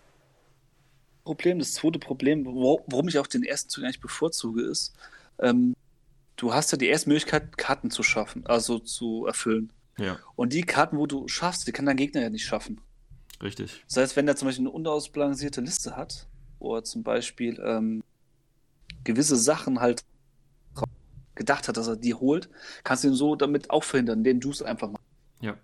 [1.36, 1.60] Problem.
[1.60, 4.94] Das zweite Problem, wo- warum ich auch den ersten Zug eigentlich bevorzuge, ist,
[5.40, 5.76] ähm,
[6.36, 9.72] du hast ja die erste Möglichkeit, Karten zu schaffen, also zu erfüllen.
[9.98, 12.80] ja, Und die Karten, wo du schaffst, die kann dein Gegner ja nicht schaffen.
[13.42, 13.84] richtig.
[13.88, 16.28] Das heißt, wenn er zum Beispiel eine unausbalancierte Liste hat,
[16.60, 18.04] wo er zum Beispiel ähm,
[19.04, 20.04] gewisse Sachen halt
[21.36, 22.50] gedacht hat, dass er die holt,
[22.84, 25.06] kannst du ihn so damit auch verhindern, indem du es einfach machst.
[25.42, 25.58] Ja.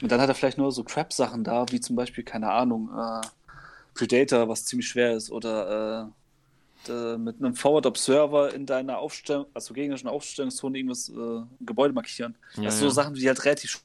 [0.00, 3.26] Und dann hat er vielleicht nur so Crap-Sachen da, wie zum Beispiel, keine Ahnung, äh,
[3.94, 6.12] Predator, was ziemlich schwer ist, oder äh,
[6.88, 12.36] äh, mit einem Forward Observer in deiner Aufstellung, also gegnerischen Aufstellungszone irgendwas äh, Gebäude markieren.
[12.54, 12.90] Ja, das sind ja.
[12.90, 13.82] so Sachen, die halt relativ schwer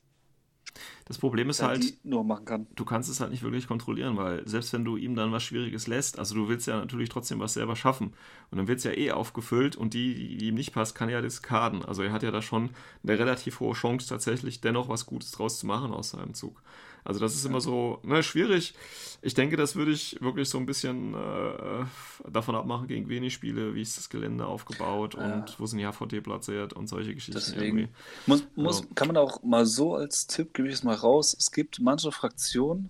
[1.06, 2.68] Das Problem ist halt, die nur machen kann.
[2.76, 5.88] du kannst es halt nicht wirklich kontrollieren, weil selbst wenn du ihm dann was Schwieriges
[5.88, 8.14] lässt, also du willst ja natürlich trotzdem was selber schaffen
[8.52, 11.10] und dann wird es ja eh aufgefüllt und die, die die ihm nicht passt, kann
[11.10, 11.84] er ja diskarden.
[11.84, 12.70] Also er hat ja da schon
[13.04, 16.62] eine relativ hohe Chance tatsächlich dennoch was Gutes draus zu machen aus seinem Zug.
[17.06, 18.74] Also das ist immer so ne, schwierig.
[19.22, 21.86] Ich denke, das würde ich wirklich so ein bisschen äh,
[22.30, 25.22] davon abmachen, gegen wen ich spiele, wie ist das Gelände aufgebaut Ja.
[25.22, 27.94] und wo sind die HVT platziert und solche Geschichten Deswegen irgendwie.
[28.26, 28.86] muss, muss, Ja.
[28.96, 32.12] kann man auch mal so als Tipp, gebe ich es mal raus, es gibt manche
[32.12, 32.90] Fraktionen,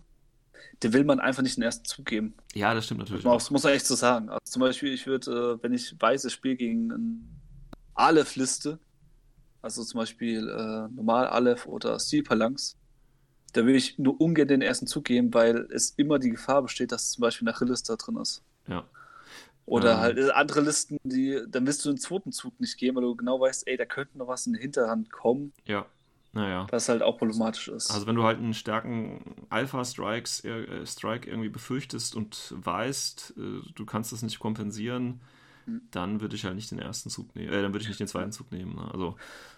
[0.84, 2.34] die will man einfach nicht den ersten Zug geben.
[2.53, 3.23] Ja, das stimmt natürlich.
[3.23, 4.30] Das muss man echt so sagen.
[4.30, 7.19] Also zum Beispiel, ich würde, äh, wenn ich weiß, ich spiele gegen eine
[7.95, 8.80] Aleph-Liste,
[9.61, 12.76] also zum Beispiel äh, normal Aleph oder Stilphalanx,
[13.53, 16.91] da will ich nur ungern den ersten Zug geben, weil es immer die Gefahr besteht,
[16.91, 17.57] dass zum Beispiel eine
[17.88, 18.43] da drin ist.
[18.67, 18.85] Ja.
[19.65, 19.99] Oder Ähm.
[19.99, 23.39] halt andere Listen, die, dann willst du den zweiten Zug nicht geben, weil du genau
[23.39, 25.85] weißt, ey, da könnte noch was in die Hinterhand kommen, Ja,
[26.34, 26.67] naja.
[26.69, 27.91] was halt auch problematisch ist.
[27.91, 33.85] Also wenn du halt einen starken Alpha-Strikes, äh, Strike irgendwie befürchtest und weißt, äh, du
[33.85, 35.21] kannst das nicht kompensieren,
[35.65, 35.81] Mhm.
[35.91, 38.07] dann würde ich halt nicht den ersten Zug nehmen, äh, dann würde ich nicht den
[38.07, 38.75] zweiten Zug nehmen.
[38.75, 38.89] Ne?
[38.91, 39.15] Also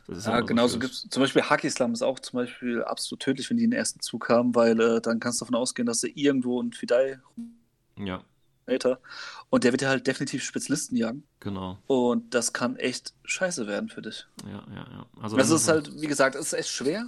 [0.07, 3.63] ja, genauso gibt es zum Beispiel Hacky-Slam ist auch zum Beispiel absolut tödlich, wenn die
[3.63, 6.73] den ersten Zug haben, weil äh, dann kannst du davon ausgehen, dass sie irgendwo ein
[6.73, 7.19] Fidei
[7.97, 8.23] Ja,
[9.49, 11.77] und der wird ja halt definitiv Spezialisten jagen genau.
[11.85, 14.27] und das kann echt scheiße werden für dich.
[14.43, 15.05] Ja, ja, ja.
[15.21, 17.05] Also Das ist halt, wie gesagt, es ist echt schwer.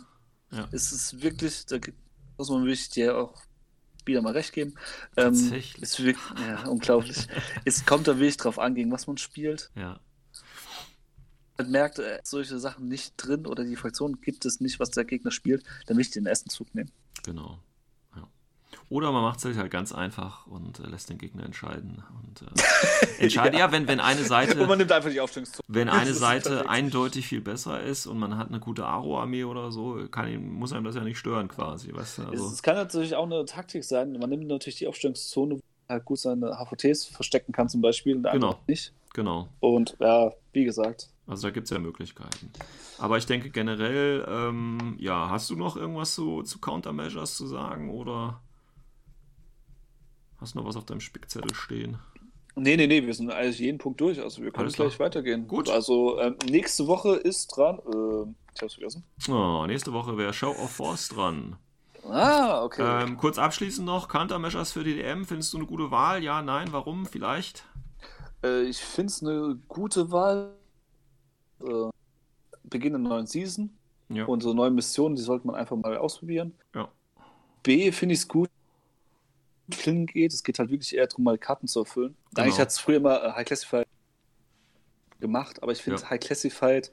[0.52, 0.68] Ja.
[0.72, 1.78] Es ist wirklich, da
[2.38, 3.42] muss man wirklich dir auch
[4.06, 4.76] wieder mal recht geben.
[5.18, 5.82] Ähm, Tatsächlich.
[5.82, 7.28] ist wirklich, ja, unglaublich.
[7.66, 9.72] es kommt da wirklich drauf an, gegen was man spielt.
[9.76, 10.00] Ja,
[11.58, 15.06] Man merkt, äh, solche Sachen nicht drin oder die Fraktion gibt es nicht, was der
[15.06, 16.92] Gegner spielt, dann will ich den ersten Zug nehmen.
[17.24, 17.60] genau.
[18.16, 18.28] Ja.
[18.90, 22.04] Oder man macht es sich halt ganz einfach und äh, lässt den Gegner entscheiden.
[22.24, 22.46] Und, äh,
[23.24, 23.72] entscheiden, ja.
[23.72, 24.60] wenn, wenn eine Seite.
[24.62, 25.64] Und man nimmt einfach die Aufstellungszone.
[25.68, 30.08] Wenn eine Seite eindeutig viel besser ist und man hat eine gute Aro-Armee oder so,
[30.10, 32.22] kann ihm, muss einem das ja nicht stören quasi, weißt du?
[32.24, 34.14] Es, Also, es kann natürlich auch eine Taktik sein.
[34.14, 38.16] Man nimmt natürlich die Aufstellungszone, wo man halt gut seine HVTs verstecken kann, zum Beispiel,
[38.16, 38.60] und Genau.
[38.68, 38.94] nicht.
[39.14, 39.48] genau.
[39.60, 42.52] Und ja, wie gesagt, Also da gibt es ja Möglichkeiten.
[42.98, 47.92] Aber ich denke generell, ähm, ja, hast du noch irgendwas zu, zu Countermeasures zu sagen
[47.92, 48.42] oder
[50.38, 51.98] hast du noch was auf deinem Spickzettel stehen?
[52.56, 54.20] Nee, nee, nee, wir sind eigentlich jeden Punkt durch.
[54.22, 55.08] Also wir können Alles gleich klar.
[55.08, 55.48] weitergehen.
[55.48, 55.70] Gut.
[55.70, 57.78] Also ähm, nächste Woche ist dran.
[57.80, 59.04] Äh, ich hab's vergessen.
[59.30, 61.58] Oh, nächste Woche wäre Show of Force dran.
[62.10, 63.04] Ah, okay.
[63.04, 66.24] Ähm, kurz abschließend noch, Countermeasures für die DM, findest du eine gute Wahl?
[66.24, 67.06] Ja, nein, warum?
[67.06, 67.66] Vielleicht?
[68.44, 70.56] Äh, ich finde es eine gute Wahl.
[71.62, 71.90] Äh,
[72.64, 73.70] Beginn der neuen Season.
[74.10, 74.26] Ja.
[74.26, 76.54] Und so neue Missionen, die sollte man einfach mal ausprobieren.
[76.76, 76.90] Ja.
[77.64, 78.50] B finde ich es gut.
[79.70, 80.34] Klingen geht.
[80.34, 82.16] Es geht halt wirklich eher darum, mal Karten zu erfüllen.
[82.34, 82.44] Genau.
[82.44, 83.88] Eigentlich hat es früher immer äh, High Classified
[85.20, 86.10] gemacht, aber ich finde Ja.
[86.10, 86.92] High Classified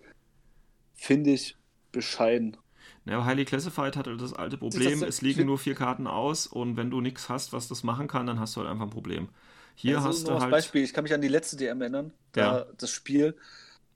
[0.94, 1.56] finde ich
[1.92, 2.56] bescheiden.
[3.04, 6.46] Ja, aber Highly Classified hatte das alte Problem, das- es liegen nur vier Karten aus
[6.46, 8.90] und wenn du nichts hast, was das machen kann, dann hast du halt einfach ein
[8.90, 9.28] Problem.
[9.74, 10.50] Hier Also hast nur du halt.
[10.50, 12.64] Beispiel, ich kann mich an die letzte DM erinnern, da Ja.
[12.78, 13.36] das Spiel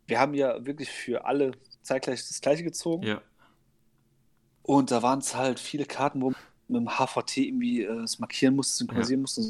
[0.08, 1.52] wir haben ja wirklich für alle
[1.82, 3.06] zeitgleich das gleiche gezogen.
[3.06, 3.22] Ja.
[4.62, 6.36] Und da waren es halt viele Karten, wo man
[6.68, 9.42] mit dem HVT irgendwie äh, es markieren musste, synchronisieren musste.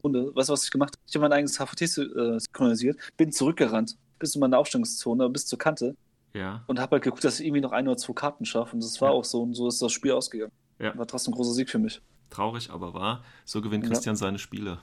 [0.00, 1.02] Und weißt du, was ich gemacht habe?
[1.08, 5.58] Ich habe mein eigenes HVT äh, synchronisiert, bin zurückgerannt bis zu meiner Aufstellungszone, bis zur
[5.58, 5.96] Kante
[6.34, 6.62] Ja.
[6.68, 8.74] und habe halt geguckt, dass ich irgendwie noch ein oder zwei Karten schaffe.
[8.74, 9.14] Und das war Ja.
[9.14, 9.42] auch so.
[9.42, 10.52] Und so ist das Spiel ausgegangen.
[10.78, 10.96] Ja.
[10.96, 12.00] War trotzdem ein großer Sieg für mich.
[12.30, 13.24] Traurig, aber wahr.
[13.44, 13.90] So gewinnt Ja.
[13.90, 14.78] Christian seine Spiele.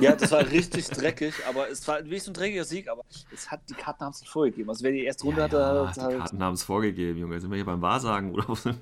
[0.00, 3.50] Ja, das war richtig dreckig, aber es war wirklich so ein dreckiger Sieg, aber es
[3.50, 4.68] hat, die Karten haben es nicht vorgegeben.
[4.68, 6.18] Also wer die erste Runde ja, hatte, ja, hat die halt.
[6.18, 7.40] Karten haben es vorgegeben, Junge.
[7.40, 8.64] Sind wir hier beim Wahrsagen oder was?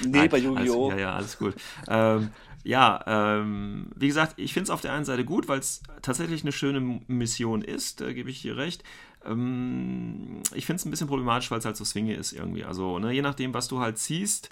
[0.00, 0.90] Nee, Nein, bei Yu-Gi-Oh!
[0.90, 1.54] Ja, ja, alles gut.
[1.88, 2.30] ähm,
[2.64, 6.42] ja, ähm, wie gesagt, ich finde es auf der einen Seite gut, weil es tatsächlich
[6.42, 8.84] eine schöne Mission ist, da gebe ich dir recht.
[9.24, 12.64] Ähm, ich finde es ein bisschen problematisch, weil es halt so Swinge ist irgendwie.
[12.64, 14.50] Also, ne, je nachdem, was du halt ziehst,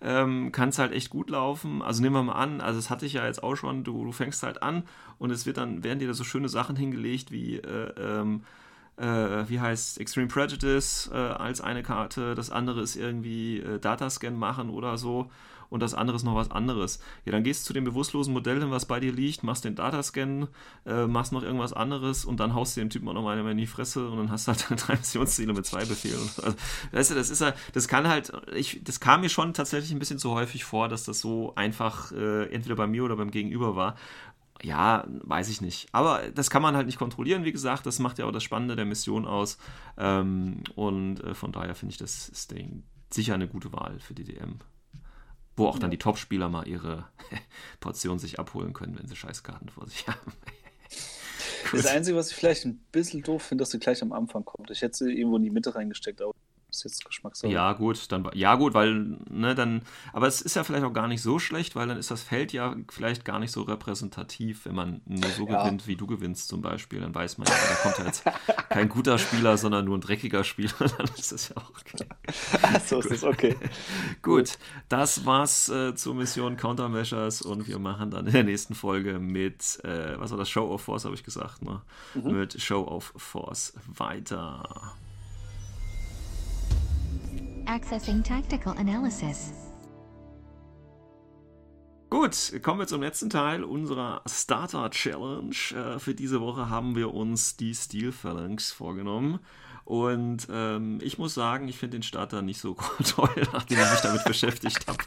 [0.00, 1.82] ähm, kann es halt echt gut laufen.
[1.82, 4.12] Also nehmen wir mal an, also das hatte ich ja jetzt auch schon, du, du
[4.12, 4.84] fängst halt an
[5.18, 8.44] und es wird dann, werden dir da so schöne Sachen hingelegt wie äh, ähm,
[8.96, 14.36] äh, wie heißt Extreme Prejudice äh, als eine Karte, das andere ist irgendwie äh, Datascan
[14.36, 15.30] machen oder so
[15.70, 17.00] und das andere ist noch was anderes.
[17.24, 20.48] Ja, dann gehst du zu dem bewusstlosen Modell was bei dir liegt, machst den Datascan,
[20.84, 23.56] äh, machst noch irgendwas anderes und dann haust du dem Typen auch noch mal in
[23.56, 26.28] die Fresse und dann hast du halt drei Missionsziele mit zwei Befehlen.
[26.42, 26.56] Also,
[26.92, 29.98] weißt du, das ist ja, das kann halt, ich, das kam mir schon tatsächlich ein
[29.98, 33.76] bisschen zu häufig vor, dass das so einfach äh, entweder bei mir oder beim Gegenüber
[33.76, 33.96] war.
[34.62, 35.88] Ja, weiß ich nicht.
[35.92, 37.86] Aber das kann man halt nicht kontrollieren, wie gesagt.
[37.86, 39.56] Das macht ja auch das Spannende der Mission aus.
[39.96, 44.24] Ähm, und äh, von daher finde ich das Ding sicher eine gute Wahl für die
[44.24, 44.58] DM.
[45.60, 47.06] Wo auch dann die Top-Spieler mal ihre
[47.80, 50.32] Portion sich abholen können, wenn sie Scheißkarten vor sich haben.
[51.72, 54.70] Das Einzige, was ich vielleicht ein bisschen doof finde, dass sie gleich am Anfang kommt.
[54.70, 56.32] Ich hätte sie irgendwo in die Mitte reingesteckt, aber
[56.70, 57.52] ist jetzt Geschmackssache.
[57.52, 59.82] Ja, gut, dann ja gut, weil ne, dann
[60.12, 62.52] aber es ist ja vielleicht auch gar nicht so schlecht, weil dann ist das Feld
[62.52, 65.62] ja vielleicht gar nicht so repräsentativ, wenn man nur so Ja.
[65.62, 68.24] gewinnt, wie du gewinnst zum Beispiel, dann weiß man ja, da kommt ja jetzt
[68.68, 72.06] kein guter Spieler, sondern nur ein dreckiger Spieler, dann ist das ja auch okay.
[72.62, 73.56] Ach, so ist es, okay.
[74.22, 79.18] Gut, das war's äh, zur Mission Countermeasures und wir machen dann in der nächsten Folge
[79.18, 81.80] mit, äh, was war das, Show of Force, habe ich gesagt, ne?
[82.14, 84.94] Mit Show of Force weiter.
[87.70, 89.52] Accessing tactical analysis.
[92.10, 95.54] Gut, kommen wir zum letzten Teil unserer Starter Challenge.
[95.72, 99.38] Äh, für diese Woche haben wir uns die Steel Phalanx vorgenommen.
[99.84, 102.74] Und ähm, ich muss sagen, ich finde den Starter nicht so
[103.04, 105.04] toll, nachdem ich mich damit beschäftigt habe.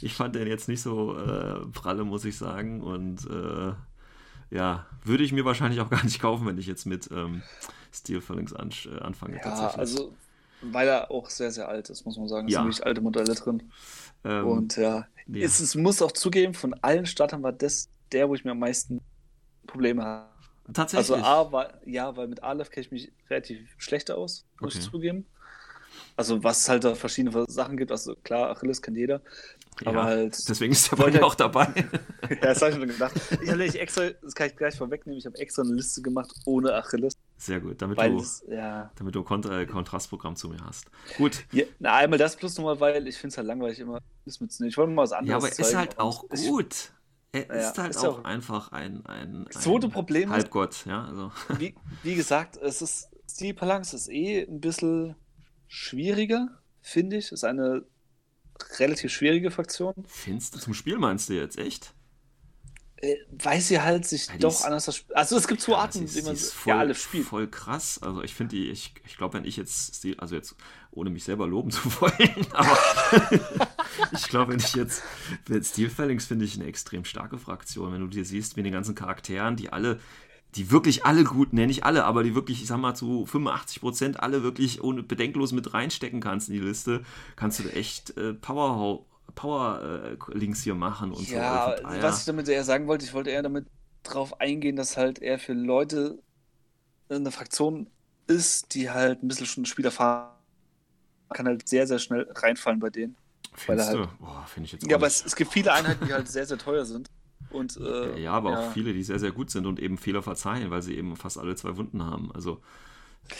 [0.00, 2.80] Ich fand den jetzt nicht so äh, pralle, muss ich sagen.
[2.80, 3.74] Und äh,
[4.48, 7.42] ja, würde ich mir wahrscheinlich auch gar nicht kaufen, wenn ich jetzt mit ähm,
[7.92, 9.36] Steel Phalanx an, äh, anfange.
[9.36, 9.78] Ja, tatsächlich.
[9.78, 10.14] also,
[10.62, 12.46] weil er auch sehr, sehr alt ist, muss man sagen.
[12.48, 12.60] Es Ja.
[12.60, 13.72] sind wirklich alte Modelle drin.
[14.24, 15.44] ähm, Und ja, ja.
[15.44, 18.58] Es, es muss auch zugeben, von allen Startern war das der, wo ich mir am
[18.58, 19.00] meisten
[19.66, 20.28] Probleme habe.
[20.72, 21.16] tatsächlich.
[21.16, 24.80] Also A, weil, ja, weil mit Aleph kenne ich mich relativ schlechter aus, muss ich
[24.82, 24.90] Okay.
[24.90, 25.26] zugeben.
[26.16, 29.22] Also was es halt da verschiedene Sachen gibt, also klar, Achilles kennt jeder,
[29.84, 31.68] aber ja, halt, deswegen ist der wollte- mir auch dabei.
[32.30, 33.14] ja, das habe ich schon gedacht.
[33.42, 36.74] Ich habe extra, das kann ich gleich vorwegnehmen, ich habe extra eine Liste gemacht ohne
[36.74, 38.18] Achilles, Sehr gut, damit weil du.
[38.20, 40.90] es, ja, damit du ein Kont äh, Kontrastprogramm zu mir hast.
[41.16, 41.46] Gut.
[41.52, 43.98] ja, na, einmal das plus nochmal, weil ich finde es halt langweilig immer.
[44.26, 44.38] Ich
[44.76, 46.92] wollte mal was anderes Ja, aber er ist zeigen halt auch ich- gut.
[47.32, 50.34] Er Ja, ist halt ist auch auch- einfach ein, ein, Das zweite ein Problem ist-
[50.34, 51.04] Halbgott, ja.
[51.04, 51.32] Also.
[51.58, 53.08] wie, wie gesagt, es ist,
[53.40, 55.14] die Balance ist eh ein bisschen
[55.68, 56.48] schwieriger,
[56.82, 57.32] finde ich.
[57.32, 57.84] Ist eine
[58.78, 59.94] relativ schwierige Fraktion.
[60.06, 61.94] Findest du zum Spiel meinst du jetzt, echt?
[63.02, 66.14] Äh, weil sie halt sich Ja, doch ist- anders Also es gibt zwei Ja, Arten,
[66.14, 67.26] wie man ist ja voll, alle spielt.
[67.26, 67.98] voll krass.
[68.02, 70.54] Also ich finde die, ich, ich glaube, wenn ich jetzt, also jetzt
[70.90, 72.78] ohne mich selber loben zu wollen, aber
[74.12, 75.02] ich glaube, wenn ich jetzt,
[75.48, 77.92] mit Steel Phalanx finde ich eine extrem starke Fraktion.
[77.92, 79.98] Wenn du dir siehst, wie den ganzen Charakteren, die alle,
[80.56, 83.80] die wirklich alle gut, ne, nicht alle, aber die wirklich, ich sag mal, zu 85
[83.80, 87.02] Prozent alle wirklich ohne bedenklos mit reinstecken kannst in die Liste,
[87.36, 89.04] kannst du echt äh, Power,
[89.34, 91.84] Power äh, hier machen und Ja, so.
[91.88, 93.66] Und, was ich damit eher sagen wollte, ich wollte eher damit
[94.02, 96.18] drauf eingehen, dass halt eher für Leute
[97.08, 97.88] eine Fraktion
[98.26, 100.30] ist, die halt ein bisschen schon Spieler fahren
[101.32, 103.16] kann halt sehr, sehr schnell reinfallen bei denen.
[103.54, 103.98] Findest du?
[103.98, 106.46] halt- Boah, finde ich jetzt Ja, aber es, es gibt viele Einheiten, die halt sehr,
[106.46, 107.08] sehr teuer sind.
[107.50, 110.70] Und, äh, Ja, aber auch viele, die sehr, sehr gut sind und eben Fehler verzeihen,
[110.70, 112.32] weil sie eben fast alle zwei Wunden haben.
[112.32, 112.60] Also,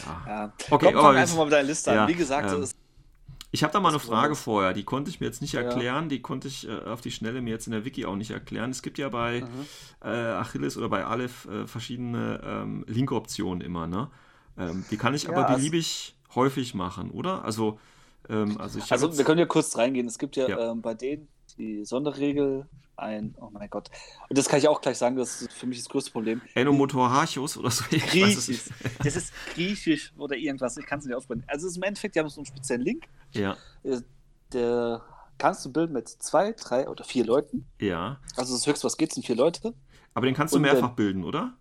[0.07, 0.23] ja.
[0.27, 0.53] Ja.
[0.71, 2.09] Okay, Komm, aber fang einfach mal mit deiner Liste ja, an.
[2.09, 2.75] Wie gesagt, ähm, es,
[3.53, 5.63] Ich habe da mal eine Frage vorher, die konnte ich mir jetzt nicht Ja.
[5.63, 8.31] erklären, die konnte ich äh, auf die Schnelle mir jetzt in der Wiki auch nicht
[8.31, 8.71] erklären.
[8.71, 9.43] Es gibt ja bei
[10.05, 14.09] äh, Achilles oder bei Aleph äh, verschiedene ähm, Link-Optionen immer, ne?
[14.57, 17.45] Ähm, die kann ich Ja, aber also- beliebig häufig machen, oder?
[17.45, 17.81] Also,
[18.29, 20.07] ähm, also also wir können ja kurz reingehen.
[20.07, 20.71] Es gibt ja, Ja.
[20.71, 22.67] Ähm, bei denen die Sonderregel
[22.97, 23.91] ein, oh mein Gott.
[24.29, 26.43] Und das kann ich auch gleich sagen, das ist für mich das größte Problem.
[26.55, 27.85] Enomotorhachos oder so.
[27.91, 28.65] Griechisch.
[29.03, 31.45] Das ist griechisch oder irgendwas, ich kann es nicht aussprechen.
[31.47, 33.05] Also es ist im Endeffekt, die haben so einen speziellen Link.
[33.33, 34.01] Ja, Äh,
[34.53, 35.01] Der
[35.39, 37.65] kannst du bilden mit zwei, drei oder vier Leuten.
[37.79, 38.19] ja.
[38.37, 39.73] Also das höchste, was geht, sind vier Leute.
[40.13, 41.55] Aber den kannst du Und mehrfach wenn- bilden, oder?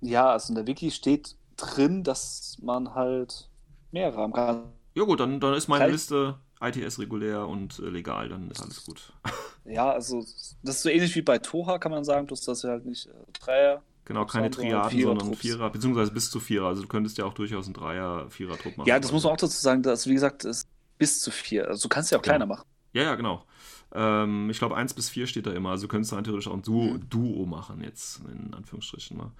[0.00, 3.50] Ja, also in der Wiki steht drin, dass man halt
[3.92, 4.62] mehrere haben kann.
[4.94, 8.84] Ja gut, dann, dann ist meine Liste ITS regulär und äh, legal, dann ist alles
[8.84, 9.12] gut.
[9.66, 10.20] Ja, also
[10.62, 13.06] das ist so ähnlich wie bei Toha, kann man sagen, bloß dass wir halt nicht
[13.06, 13.82] äh, Dreier.
[14.06, 15.40] Genau, keine Triaden, Vierer sondern Trupps.
[15.42, 16.66] Vierer, beziehungsweise bis zu Vierer.
[16.66, 18.88] Also du könntest ja auch durchaus einen Dreier, Vierer-Trupp machen.
[18.88, 20.66] Ja, das muss man auch dazu sagen, dass, wie gesagt, es
[20.98, 21.68] bis zu vier.
[21.68, 22.64] Also du kannst ja auch kleiner machen.
[22.94, 23.44] Ja, ja, genau.
[23.92, 25.70] Ähm, ich glaube, 1 bis 4 steht da immer.
[25.70, 27.08] Also du könntest rein theoretisch auch ein Duo, Mhm.
[27.10, 29.30] Duo machen, jetzt in Anführungsstrichen mal.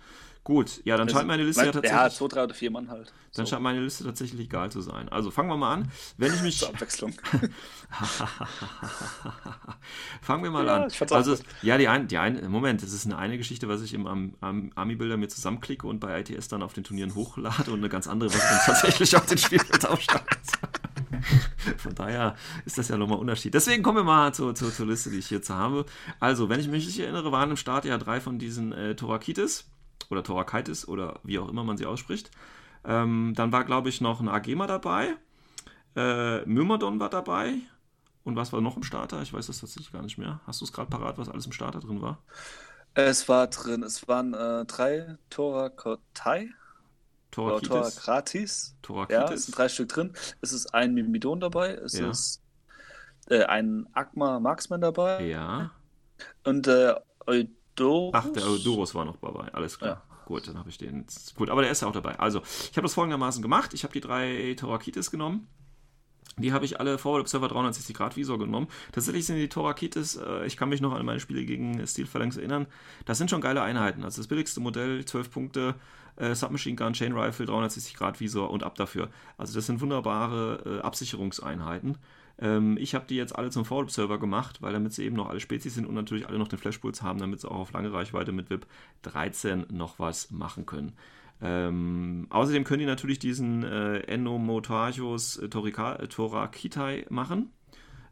[0.42, 2.00] Gut, ja, dann Also, scheint meine Liste ja weil- tatsächlich.
[2.00, 3.12] Ja, zwei, drei oder vier Mann halt.
[3.34, 5.08] Dann So, scheint meine Liste tatsächlich egal zu sein.
[5.10, 5.92] Also fangen wir mal an.
[6.16, 6.58] Wenn ich mich.
[6.60, 7.12] zur Abwechslung.
[10.22, 10.90] Fangen wir mal Ja, an.
[11.10, 14.06] Also, ja, die ein, die ein, Moment, das ist eine, eine Geschichte, was ich im
[14.06, 17.88] Am- Am- Ami-Bilder mir zusammenklicke und bei ITS dann auf den Turnieren hochlade und eine
[17.88, 20.38] ganz andere, was dann tatsächlich auf den Spielfeld aufschreibt.
[21.76, 22.34] Von daher
[22.64, 23.52] ist das ja nochmal ein Unterschied.
[23.54, 25.84] Deswegen kommen wir mal zur, zur, zur Liste, die ich hierzu habe.
[26.18, 29.66] Also, wenn ich mich nicht erinnere, waren im Start ja drei von diesen äh, Torakitis
[30.10, 32.30] oder Torakaitis oder wie auch immer man sie ausspricht.
[32.84, 35.16] Ähm, dann war, glaube ich, noch ein Agema dabei.
[35.96, 37.54] Äh, Myrmidon war dabei.
[38.24, 39.22] Und was war noch im Starter?
[39.22, 40.40] Ich weiß das tatsächlich gar nicht mehr.
[40.46, 42.18] Hast du es gerade parat, was alles im Starter drin war?
[42.94, 46.50] es war drin, es waren äh, drei Torakotai
[47.44, 48.76] oder Torakitis, Torakratis.
[49.08, 50.14] Ja, es sind drei Stück drin.
[50.40, 52.00] Es ist ein Mimidon dabei, es Ja.
[52.00, 52.42] ist
[53.28, 55.70] äh, ein Agma Marksman dabei ja.
[56.44, 56.94] und äh,
[57.78, 58.12] Eudorus.
[58.14, 59.52] Ach, der Eudoros war noch dabei.
[59.54, 60.02] Alles klar.
[60.26, 61.00] Gut, dann habe ich den.
[61.00, 62.18] jetzt- Gut, aber der ist ja auch dabei.
[62.18, 62.40] Also,
[62.70, 63.74] ich habe das folgendermaßen gemacht.
[63.74, 65.48] Ich habe die drei Torakitis genommen.
[66.36, 68.68] Die habe ich alle Forward Observer 360 Grad Visor genommen.
[68.92, 72.36] Tatsächlich sind die Torakitis, äh, ich kann mich noch an meine Spiele gegen Steel Phalanx
[72.36, 72.66] erinnern,
[73.04, 74.04] das sind schon geile Einheiten.
[74.04, 75.74] Also das billigste Modell, 12 Punkte,
[76.16, 79.08] äh, Submachine Gun, Chain Rifle, 360 Grad Visor und ab dafür.
[79.36, 81.98] Also das sind wunderbare äh, Absicherungseinheiten.
[82.40, 85.40] Ähm, ich habe die jetzt alle zum Observer gemacht, weil damit sie eben noch alle
[85.40, 88.32] Spezies sind und natürlich alle noch den Flashpulse haben, damit sie auch auf lange Reichweite
[88.32, 88.66] mit VIP
[89.02, 90.92] 13 noch was machen können.
[91.42, 97.50] Ähm, außerdem können die natürlich diesen äh, Enomotarchus äh, Torika- äh, Torakitai machen.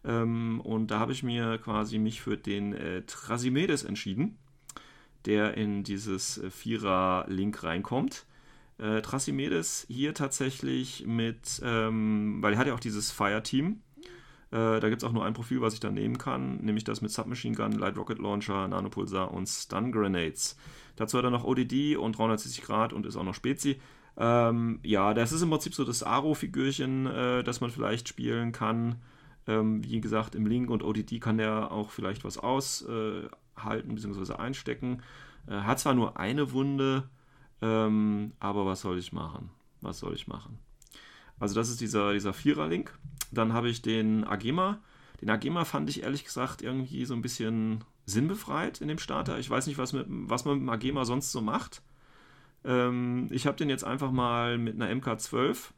[0.04, 4.38] Ähm, und da habe ich mir quasi mich für den äh, Trasimedes entschieden,
[5.26, 8.24] der in dieses äh, Vierer-Link reinkommt.
[8.78, 13.82] Äh, Trasimedes hier tatsächlich mit, ähm, weil er hat ja auch dieses Fire-Team.
[14.50, 17.02] Äh, da gibt es auch nur ein Profil, was ich dann nehmen kann, nämlich das
[17.02, 20.56] mit Submachine Gun, Light Rocket Launcher, Nanopulsar und Stun Grenades.
[20.96, 23.78] Dazu hat er noch ODD und 360 Grad und ist auch noch Spezi.
[24.16, 28.96] Ähm, ja, das ist im Prinzip so das Aro-Figürchen, äh, das man vielleicht spielen kann.
[29.46, 34.34] Ähm, wie gesagt, im Link und ODD kann der auch vielleicht was aushalten bzw.
[34.34, 35.02] einstecken.
[35.46, 37.08] Äh, hat zwar nur eine Wunde,
[37.62, 39.50] ähm, aber was soll ich machen?
[39.80, 40.58] Was soll ich machen?
[41.38, 42.98] Also das ist dieser, dieser Vierer-Link.
[43.30, 44.80] Dann habe ich den Agema.
[45.20, 49.38] Den Agema fand ich ehrlich gesagt irgendwie so ein bisschen sinnbefreit in dem Starter.
[49.38, 51.82] Ich weiß nicht, was, mit, was man mit dem Agema sonst so macht.
[52.64, 55.70] Ähm, ich habe den jetzt einfach mal mit einer MK12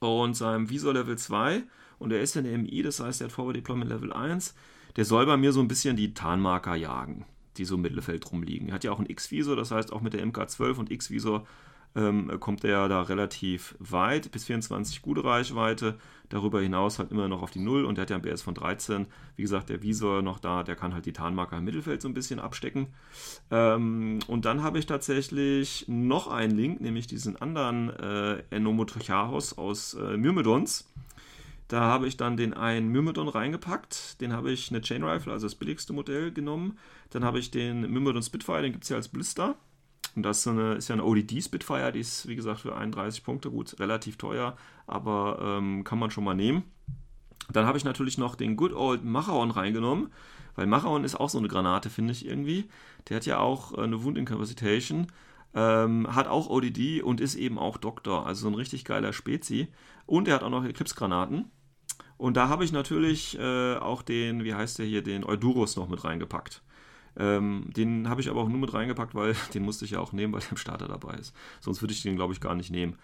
[0.00, 1.64] und seinem Visor Level 2
[1.98, 4.54] und er ist in der MI, das heißt, er hat Forward Deployment Level 1.
[4.96, 7.24] Der soll bei mir so ein bisschen die Tarnmarker jagen,
[7.56, 8.68] die so im Mittelfeld rumliegen.
[8.68, 11.46] Er hat ja auch einen X-Visor, das heißt, auch mit der MK12 und X-Visor
[11.94, 15.98] ähm, kommt er da relativ weit, bis 24 gute Reichweite.
[16.28, 18.54] Darüber hinaus halt immer noch auf die 0 und der hat ja einen BS von
[18.54, 19.06] 13.
[19.36, 22.14] Wie gesagt, der Visor noch da, der kann halt die Tarnmarker im Mittelfeld so ein
[22.14, 22.88] bisschen abstecken.
[23.50, 29.94] Ähm, und dann habe ich tatsächlich noch einen Link, nämlich diesen anderen äh, Enomotrichahos aus
[29.94, 30.90] äh, Myrmidons.
[31.68, 34.20] Da habe ich dann den einen Myrmidon reingepackt.
[34.20, 36.78] Den habe ich eine Chain Rifle, also das billigste Modell, genommen.
[37.10, 39.56] Dann habe ich den Myrmidon Spitfire, den gibt es ja als Blister.
[40.16, 42.74] Und das ist, so eine, ist ja eine ODD Spitfire, die ist wie gesagt für
[42.74, 44.56] 31 Punkte gut, relativ teuer,
[44.86, 46.64] aber ähm, kann man schon mal nehmen.
[47.52, 50.10] Dann habe ich natürlich noch den Good Old Machaon reingenommen,
[50.56, 52.64] weil Machaon ist auch so eine Granate, finde ich irgendwie.
[53.08, 55.08] Der hat ja auch äh, eine Wound Incapacitation,
[55.54, 59.68] ähm, hat auch ODD und ist eben auch Doktor, also so ein richtig geiler Spezi.
[60.06, 61.50] Und er hat auch noch Eclipse-Granaten.
[62.16, 65.88] Und da habe ich natürlich äh, auch den, wie heißt der hier, den Eudurus noch
[65.88, 66.62] mit reingepackt.
[67.18, 70.12] Ähm, den habe ich aber auch nur mit reingepackt, weil den musste ich ja auch
[70.12, 71.34] nehmen, weil der im Starter dabei ist.
[71.60, 72.96] Sonst würde ich den, glaube ich, gar nicht nehmen.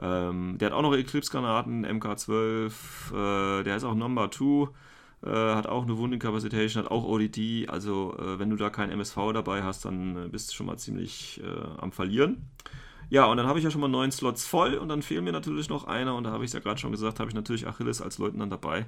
[0.00, 2.70] Ähm, der hat auch noch Eclipse-Granaten, MK12,
[3.12, 4.68] äh, der ist auch Number 2,
[5.22, 7.68] äh, hat auch eine Wundincapacitation, hat auch ODD.
[7.68, 10.78] Also, äh, wenn du da kein MSV dabei hast, dann äh, bist du schon mal
[10.78, 12.48] ziemlich äh, am Verlieren.
[13.10, 15.32] Ja, und dann habe ich ja schon mal neun Slots voll und dann fehlen mir
[15.32, 17.66] natürlich noch einer und da habe ich es ja gerade schon gesagt, habe ich natürlich
[17.66, 18.86] Achilles als Leutnant dabei.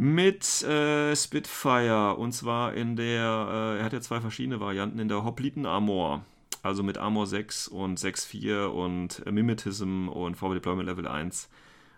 [0.00, 5.08] Mit äh, Spitfire und zwar in der, äh, er hat ja zwei verschiedene Varianten, in
[5.08, 6.22] der Hopliten Armor.
[6.62, 11.48] Also mit Armor 6 und 6.4 und äh, Mimetism und Forward Deployment Level 1.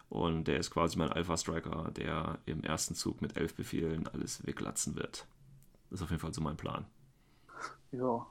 [0.09, 4.47] Und der ist quasi mein Alpha Striker, der im ersten Zug mit elf Befehlen alles
[4.47, 5.27] weglatzen wird.
[5.91, 6.87] Das ist auf jeden Fall so mein Plan.
[7.93, 8.27] Ja.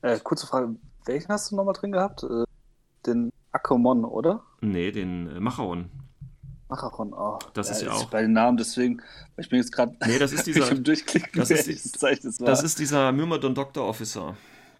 [0.00, 2.22] Äh, kurze Frage, welchen hast du nochmal drin gehabt?
[2.22, 2.44] Äh,
[3.04, 4.42] den Akomon, oder?
[4.62, 5.90] Nee, den äh, Machaon.
[6.70, 7.38] Macharon, oh.
[7.54, 9.02] Das ist ja auch- Bei den Namen, deswegen,
[9.36, 9.94] ich bin jetzt gerade.
[10.06, 12.46] Nee, das ist dieser- Durchklicken, das ist es war.
[12.46, 14.36] Das ist dieser Myrmidon Doctor Officer.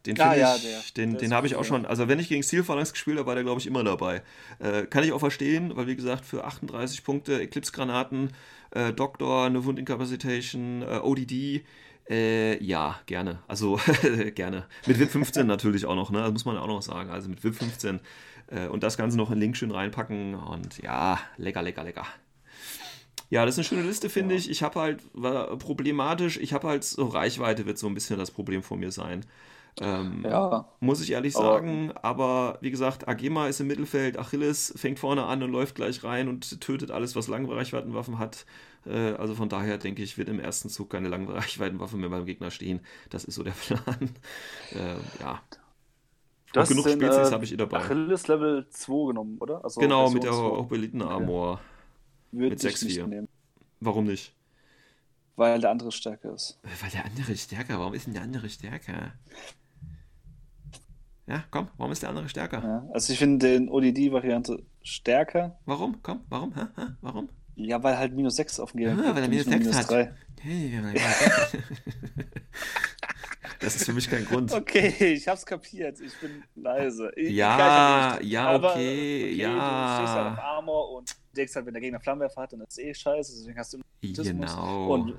[0.07, 1.05] Den, Ah, finde ja, ich, der.
[1.05, 1.65] den, Der den habe ich auch ja.
[1.65, 4.23] schon, also wenn ich gegen Steel Phalanx gespielt habe, war der, glaube ich, immer dabei.
[4.59, 8.31] Äh, kann ich auch verstehen, weil wie gesagt, für 38 Punkte Eclipse-Granaten,
[8.71, 11.65] äh, Doktor, eine Wund-Incapacitation, äh, ODD,
[12.09, 13.41] äh, ja, gerne.
[13.47, 13.79] Also
[14.35, 14.65] gerne.
[14.87, 16.21] Mit VIP 15 natürlich auch noch, ne?
[16.23, 17.11] Das muss man auch noch sagen.
[17.11, 18.01] Also mit VIP 15 äh,
[18.71, 22.07] und das Ganze noch in Link schön reinpacken und ja, lecker, lecker, lecker.
[23.29, 24.51] Ja, das ist eine schöne Liste, finde ich.
[24.51, 28.33] Ich habe halt, war problematisch, ich habe halt so Reichweite wird so ein bisschen das
[28.33, 29.25] Problem von mir sein.
[29.81, 34.73] Ähm, Ja, muss ich ehrlich Aber- sagen, aber wie gesagt, Agema ist im Mittelfeld, Achilles
[34.77, 38.47] fängt vorne an und läuft gleich rein und tötet alles, was Langreichweitenwaffen hat.
[38.85, 42.51] Äh, also von daher denke ich, wird im ersten Zug keine Langreichweitenwaffe mehr beim Gegner
[42.51, 42.81] stehen.
[43.11, 44.11] Das ist so der Plan.
[44.73, 45.41] äh, ja.
[46.57, 47.79] Auch genug den, Spezies äh, habe ich eh dabei.
[47.79, 49.63] Achilles Level 2 genommen, oder?
[49.65, 50.59] Also Genau, mit der Version 2.
[50.59, 51.61] Hopliten Armor.
[52.33, 52.85] Würde mit ich 6-4.
[52.85, 53.29] nicht nehmen,
[53.81, 54.35] Warum nicht?
[55.37, 56.59] weil der andere stärker ist.
[56.83, 57.79] Weil der andere ist stärker.
[57.79, 59.13] Warum ist denn der andere stärker?
[61.27, 62.63] Ja, komm, warum ist der andere stärker?
[62.63, 65.57] Ja, also ich finde den ODD-Variante stärker.
[65.65, 66.03] Warum?
[66.03, 66.53] Komm, warum?
[66.55, 66.63] Hä?
[66.77, 66.83] Hä?
[67.01, 67.29] Warum?
[67.55, 69.73] Ja, weil halt minus 6 auf dem Gegner Ah, gibt weil er minus nicht nur
[69.73, 69.91] 6 hat.
[69.91, 70.15] 3.
[70.43, 70.71] Hey,
[73.61, 74.53] das ist für mich kein Grund.
[74.53, 76.01] Okay, ich hab's kapiert.
[76.01, 77.13] Ich bin leise.
[77.17, 79.49] Ich, Ja, ich ja, aber, okay, ja.
[79.49, 82.79] Du stehst halt auf Armor und denkst halt, wenn der Gegner Flammenwerfer hat, dann ist
[82.79, 83.33] eh scheiße.
[83.39, 83.81] Deswegen hast du.
[84.03, 84.95] Genau.
[84.95, 85.15] Und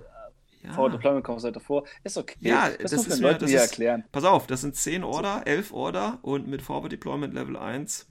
[0.63, 0.73] ja.
[0.73, 1.85] Forward Deployment kommst halt davor.
[2.03, 2.35] Ist okay.
[2.39, 4.03] Ja, das, das ist mir- Leuten das ist- erklären.
[4.11, 8.07] Pass auf, das sind 10 Order, 11 Order und mit Forward Deployment Level 1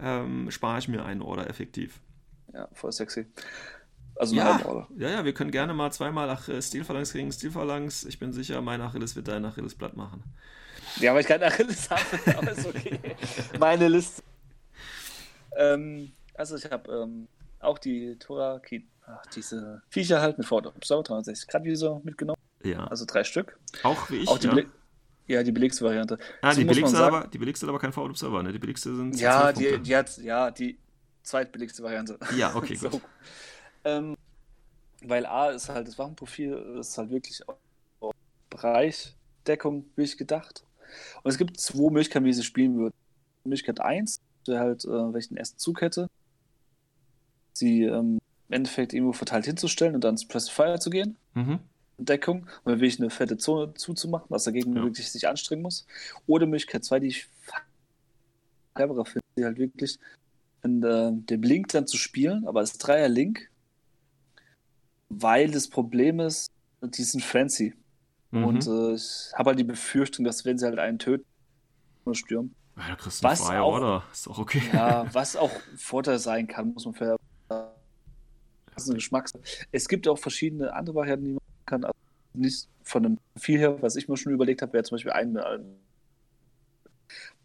[0.00, 2.00] ähm, spare ich mir einen Order effektiv.
[2.52, 3.26] Ja, voll sexy.
[4.16, 8.04] Also Ja, ja, ja, wir können gerne mal zweimal Ach äh, Stilphalanx gegen Stilphalanx.
[8.04, 10.22] Ich bin sicher, mein Achilles wird dein Achilles platt machen.
[11.00, 12.02] Ja, aber ich kann Achilles haben,
[12.38, 12.98] aber ist okay.
[13.58, 14.22] Meine Liste.
[15.56, 17.28] Ähm, also ich habe ähm,
[17.60, 18.16] auch die
[19.06, 22.40] ach, diese Viecher halt mit Forward Observer 360 Grad Visor mitgenommen.
[22.62, 23.58] Ja, Also drei Stück.
[23.82, 24.28] auch wie ich.
[24.28, 24.62] Auch die, ja.
[25.26, 26.18] Ja, die belegste Variante.
[26.42, 28.52] ah, die billigste, aber, die billigste hat aber kein Forward Observer, ne?
[28.52, 30.78] Die billigste sind Ja, 12 die, die hat, ja, die
[31.22, 32.18] zweitbilligste Variante.
[32.36, 32.90] Ja, okay, So.
[32.90, 33.02] gut.
[33.84, 34.16] Ähm,
[35.02, 37.56] weil A ist halt das Waffenprofil, ist halt wirklich auf
[38.50, 40.64] Bereichdeckung wirklich gedacht.
[41.22, 42.94] Und es gibt zwei Möglichkeiten, wie sie spielen würden.
[43.44, 44.88] Möglichkeit 1 wäre halt, äh,
[45.28, 46.08] den ersten Zug hätte,
[47.52, 51.16] sie ähm, im Endeffekt irgendwo verteilt hinzustellen und dann zu Press Fire zu gehen.
[51.34, 51.58] Mhm.
[51.98, 54.82] Deckung und dann will ich eine fette Zone zuzumachen, was dagegen Ja.
[54.82, 55.86] wirklich sich anstrengen muss.
[56.26, 57.28] Oder Möglichkeit 2, die ich
[58.74, 59.98] cleverer finde, die halt wirklich
[60.62, 63.48] in, äh, dem Link dann zu spielen, aber als Dreier-Link,
[65.08, 66.50] weil das Problem ist,
[66.82, 67.74] die sind fancy.
[68.30, 68.44] Mhm.
[68.44, 71.24] Und äh, ich habe halt die Befürchtung, dass wenn sie halt einen töten,
[72.04, 72.54] nur stürmen.
[72.76, 74.04] ja, da kriegst du was freie auch- Order.
[74.12, 74.62] Ist doch okay.
[74.72, 77.16] Ja, was auch Vorteil sein kann, muss man fair.
[77.48, 79.32] Das ist eine Geschmacks.
[79.70, 81.84] Es gibt auch verschiedene andere Varianten, die man kann.
[81.84, 81.94] Also
[82.34, 85.36] nicht von dem Profil her, was ich mir schon überlegt habe, wäre zum Beispiel ein,
[85.36, 85.76] ein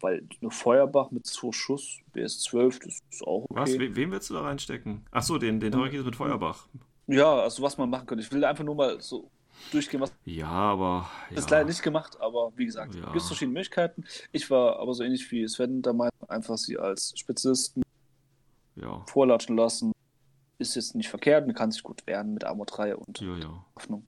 [0.00, 3.60] weil eine Feuerbach mit zwei Schuss, BS12, das ist auch okay.
[3.60, 3.78] Was?
[3.78, 5.06] We wem willst du da reinstecken?
[5.10, 6.66] Achso, den, den Torikis mit Feuerbach.
[7.10, 8.22] Ja, also was man machen könnte.
[8.24, 9.30] Ich will einfach nur mal so
[9.72, 11.08] durchgehen, was Ja, aber.
[11.30, 11.34] Ja.
[11.34, 13.04] Das ist leider nicht gemacht, aber wie gesagt, Ja.
[13.06, 14.04] gibt es verschiedene Möglichkeiten.
[14.32, 17.82] Ich war aber so ähnlich wie Sven der Meinung, einfach sie als Spezialisten
[18.76, 19.92] Ja, vorlatschen lassen.
[20.58, 23.64] Ist jetzt nicht verkehrt, man kann sich gut wehren mit Armor 3 und ja, ja.
[23.74, 24.06] Hoffnung.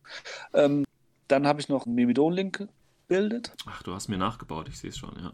[0.52, 0.84] Ähm,
[1.28, 2.68] dann habe ich noch einen Mimidon-Link
[3.08, 3.52] gebildet.
[3.66, 5.32] Ach, du hast mir nachgebaut, ich sehe es schon, ja.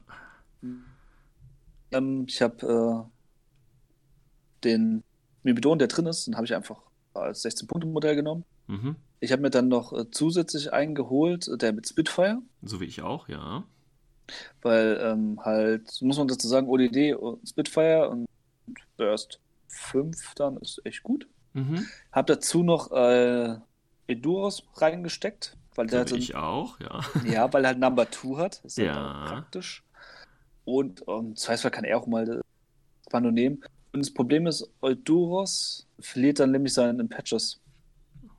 [1.90, 5.02] Ähm, ich habe äh, den
[5.42, 6.80] Mimidon, der drin ist, den habe ich einfach
[7.20, 8.44] als 16-Punkte-Modell genommen.
[8.66, 8.96] Mhm.
[9.20, 12.38] Ich habe mir dann noch äh, zusätzlich eingeholt, äh, der mit Spitfire.
[12.62, 13.64] So wie ich auch, ja.
[14.62, 18.26] Weil ähm, halt, muss man dazu sagen, ODD und Spitfire und
[18.96, 21.26] Burst 5 dann ist echt gut.
[21.54, 21.86] Mhm.
[22.12, 23.56] Hab dazu noch äh,
[24.06, 27.00] Eduros reingesteckt, weil der So hat ich auch, ja.
[27.24, 28.60] ja, weil er halt Number 2 hat.
[28.64, 29.24] Ist halt Ja.
[29.26, 29.82] praktisch.
[30.64, 32.42] Und um, Zweifelsfall kann er auch mal das
[33.10, 33.62] Pano nehmen.
[33.92, 37.60] Und das Problem ist, Eduros verliert dann nämlich seinen Patches.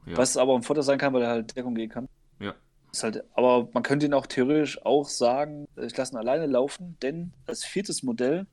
[0.05, 0.17] ja.
[0.17, 2.07] Was aber ein Vorteil sein kann, weil er halt Deckung gehen kann.
[2.39, 2.55] Ja.
[2.91, 6.97] Ist halt, aber man könnte ihn auch theoretisch auch sagen, ich lasse ihn alleine laufen,
[7.01, 8.45] denn als viertes Modell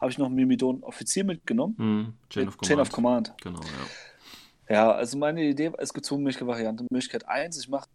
[0.00, 1.74] habe ich noch einen Mimidon Offizier mitgenommen.
[1.78, 2.68] Hm, Chain, of Command.
[2.68, 3.34] Chain of Command.
[3.42, 4.74] Genau, ja.
[4.74, 6.86] Ja, also meine Idee, es gibt zwei mögliche Varianten.
[6.90, 7.88] Möglichkeit 1, ich mache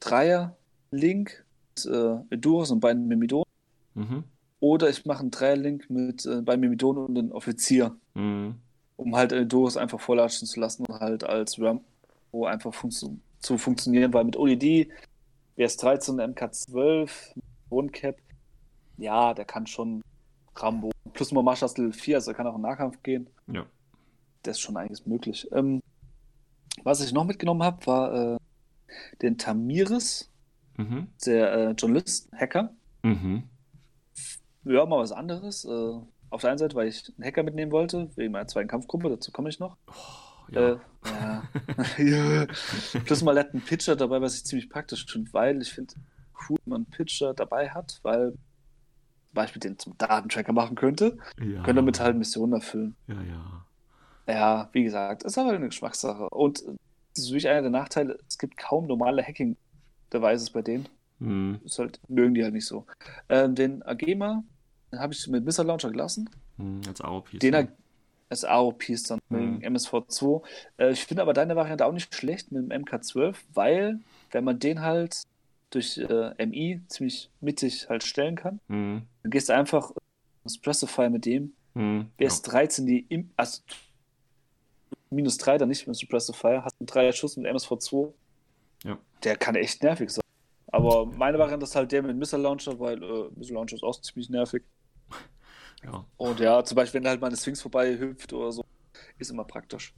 [0.00, 0.56] Dreier
[0.90, 1.44] Link
[1.76, 3.44] mit äh, Eduros und beiden Mimidonen.
[3.94, 4.24] Mhm.
[4.66, 8.56] Oder ich mache einen Dreier Link mit äh, beiden Mimidonen und einem Offizier, Mhm.
[8.96, 14.12] um halt Eduros einfach vorlatschen zu lassen und halt als Rambo einfach funktio zu funktionieren,
[14.12, 14.88] weil mit OED,
[15.56, 17.10] BS13, MK12,
[17.70, 18.16] Rundcap,
[18.96, 20.02] ja, der kann schon
[20.56, 20.90] Rambo.
[21.12, 23.28] Plus nur Marshals Level 4, also er kann auch in Nahkampf gehen.
[23.46, 23.66] Ja.
[24.42, 25.46] Das ist schon einiges möglich.
[25.52, 25.80] Ähm,
[26.82, 28.38] was ich noch mitgenommen habe, war äh,
[29.22, 30.28] den Tamiris,
[30.76, 31.06] Mhm.
[31.24, 32.74] der äh, Journalist, Hacker.
[33.02, 33.44] Mhm.
[34.66, 35.64] Ja, mal was anderes.
[35.64, 39.08] Äh, auf der einen Seite, weil ich einen Hacker mitnehmen wollte, wegen meiner zweiten Kampfgruppe,
[39.08, 39.76] dazu komme ich noch.
[40.50, 40.72] Ja.
[40.72, 42.46] Äh, ja.
[43.04, 45.94] Plus mal hat einen Pitcher dabei, was ich ziemlich praktisch finde, weil ich finde,
[46.48, 51.16] cool, wenn man einen Pitcher dabei hat, weil zum Beispiel den zum Datentracker machen könnte,
[51.38, 51.62] ja.
[51.62, 52.96] könnte damit halt Missionen erfüllen.
[53.06, 53.66] Ja, ja.
[54.28, 56.28] Ja, wie gesagt, ist aber eine Geschmackssache.
[56.30, 56.72] Und äh,
[57.14, 60.88] das ist wirklich einer der Nachteile, es gibt kaum normale Hacking-Devices bei denen.
[61.20, 61.60] Mhm.
[61.64, 62.86] Ist halt, mögen die halt nicht so.
[63.28, 64.42] Ähm, den Agema
[64.92, 66.28] den habe ich mit Missile Launcher gelassen.
[66.56, 66.80] Mhm.
[66.88, 67.38] Als AOP.
[67.38, 67.54] Den?
[67.54, 67.72] Ag-
[68.28, 69.60] als AOPs dann Mhm.
[69.62, 70.42] wegen MSV2.
[70.78, 74.00] Äh, ich finde aber deine Variante auch nicht schlecht mit dem MK12, weil,
[74.32, 75.22] wenn man den halt
[75.70, 79.02] durch äh, MI ziemlich mittig halt stellen kann, Mhm.
[79.22, 79.92] dann gehst du einfach
[80.44, 81.52] Suppressify mit dem.
[81.74, 82.10] Mhm.
[82.18, 83.60] BS13, die im, also
[85.10, 88.12] minus 3 dann nicht mit Suppressify, hast einen 3 Schuss mit MSV2.
[88.84, 88.98] Ja.
[89.24, 90.22] Der kann echt nervig sein.
[90.68, 94.00] Aber meine Variante ist halt der mit Missile Launcher, weil äh, Missile Launcher ist auch
[94.00, 94.62] ziemlich nervig.
[95.86, 96.04] Ja.
[96.16, 98.64] Und ja, zum Beispiel, wenn halt mal eine Sphinx vorbei hüpft oder so,
[99.18, 99.94] ist immer praktisch.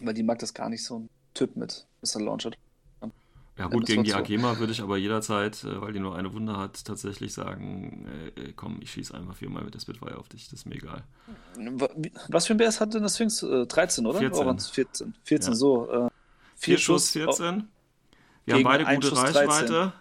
[0.00, 2.50] Weil die mag das gar nicht so ein Typ mit Missile Launcher.
[3.58, 4.12] Ja gut, gegen die.
[4.12, 8.06] Agema würde ich aber jederzeit, äh, weil die nur eine Wunde hat, tatsächlich sagen,
[8.36, 10.74] äh, äh, komm, ich schieße einfach viermal mit der Spitfire auf dich, das ist mir
[10.74, 11.04] egal.
[12.28, 13.42] Was für ein BS hat denn das Sphinx?
[13.42, 14.18] Äh, 13, oder?
[14.18, 14.36] 14.
[14.38, 15.14] Oder waren's 14.
[15.22, 15.56] 14, Ja.
[15.56, 15.90] so.
[15.90, 16.10] Äh,
[16.56, 17.68] Vier Schuss, oh, 14.
[18.44, 19.48] Wir haben beide gute Schuss 13.
[19.48, 19.92] Reichweite.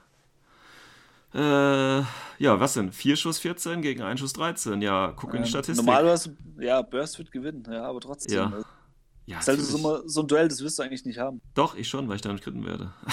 [1.34, 2.92] Äh, ja, was denn?
[2.92, 4.82] Vier Schuss 14 gegen einen Schuss 13.
[4.82, 5.86] Ja, guck in die ähm, Statistik.
[5.86, 8.36] Normalerweise, ja, Burst wird gewinnen, ja, aber trotzdem.
[8.36, 8.60] Ja.
[8.60, 8.64] äh,
[9.28, 11.42] ja, ist halt so, so ein Duell, das wirst du eigentlich nicht haben.
[11.56, 12.94] Doch, ich schon, weil ich damit kritten werde.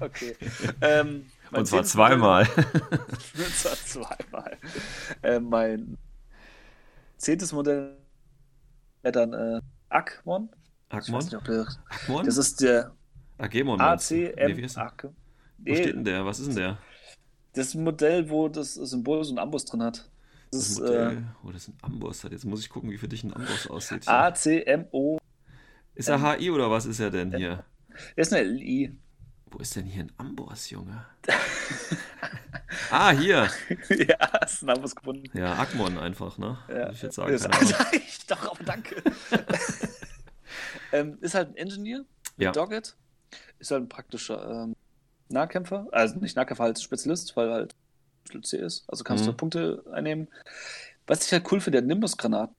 [0.00, 0.34] Okay.
[0.80, 2.48] ähm, Und zwar zweimal.
[2.56, 4.58] Und zwar zweimal.
[5.22, 5.96] Äh, mein
[7.16, 7.96] zehntes Modell
[9.02, 10.50] wäre dann äh, Akmon.
[10.88, 11.20] Akmon?
[11.20, 12.26] nicht, der, Akmon?
[12.26, 12.92] das ist der
[13.38, 13.78] Agemon.
[13.78, 14.84] Nee, ACM wie ist der?
[14.84, 15.04] Ak.
[15.04, 15.12] Wo
[15.58, 16.26] Nee, steht denn der?
[16.26, 16.78] Was ist denn der?
[17.54, 20.08] Das ein Modell, wo das Symbol so ein Amboss drin hat.
[20.50, 21.24] Das, Das ist äh, Modell.
[21.44, 22.22] Oh, das ein Amboss.
[22.22, 24.04] Jetzt muss ich gucken, wie für dich ein Amboss aussieht.
[24.04, 24.12] hier.
[24.12, 25.18] ACMO.
[25.94, 27.64] Ist er HI oder was ist er denn hier?
[28.16, 28.96] Das ist eine LI.
[29.50, 31.04] Wo ist denn hier ein Amboss, Junge?
[32.90, 33.50] ah, hier.
[33.90, 35.28] ja, ist ein Amboss gefunden.
[35.38, 36.58] Ja, Akmon einfach, ne?
[36.68, 36.74] Ja.
[36.74, 37.32] Würde ich jetzt sagen.
[37.92, 39.02] Ich doch, aber danke.
[40.92, 41.98] ähm, ist halt ein Engineer
[42.36, 42.52] mit Ja.
[42.52, 42.96] Doggett.
[43.58, 44.76] Ist halt ein praktischer ähm,
[45.32, 45.86] Nahkämpfer.
[45.92, 47.74] Also nicht Nahkämpfer, halt Spezialist, weil halt
[48.42, 48.84] C ist.
[48.88, 49.30] Also kannst Mhm.
[49.30, 50.28] du Punkte einnehmen.
[51.06, 52.54] Was ich halt cool finde, der Nimbus-Granaten.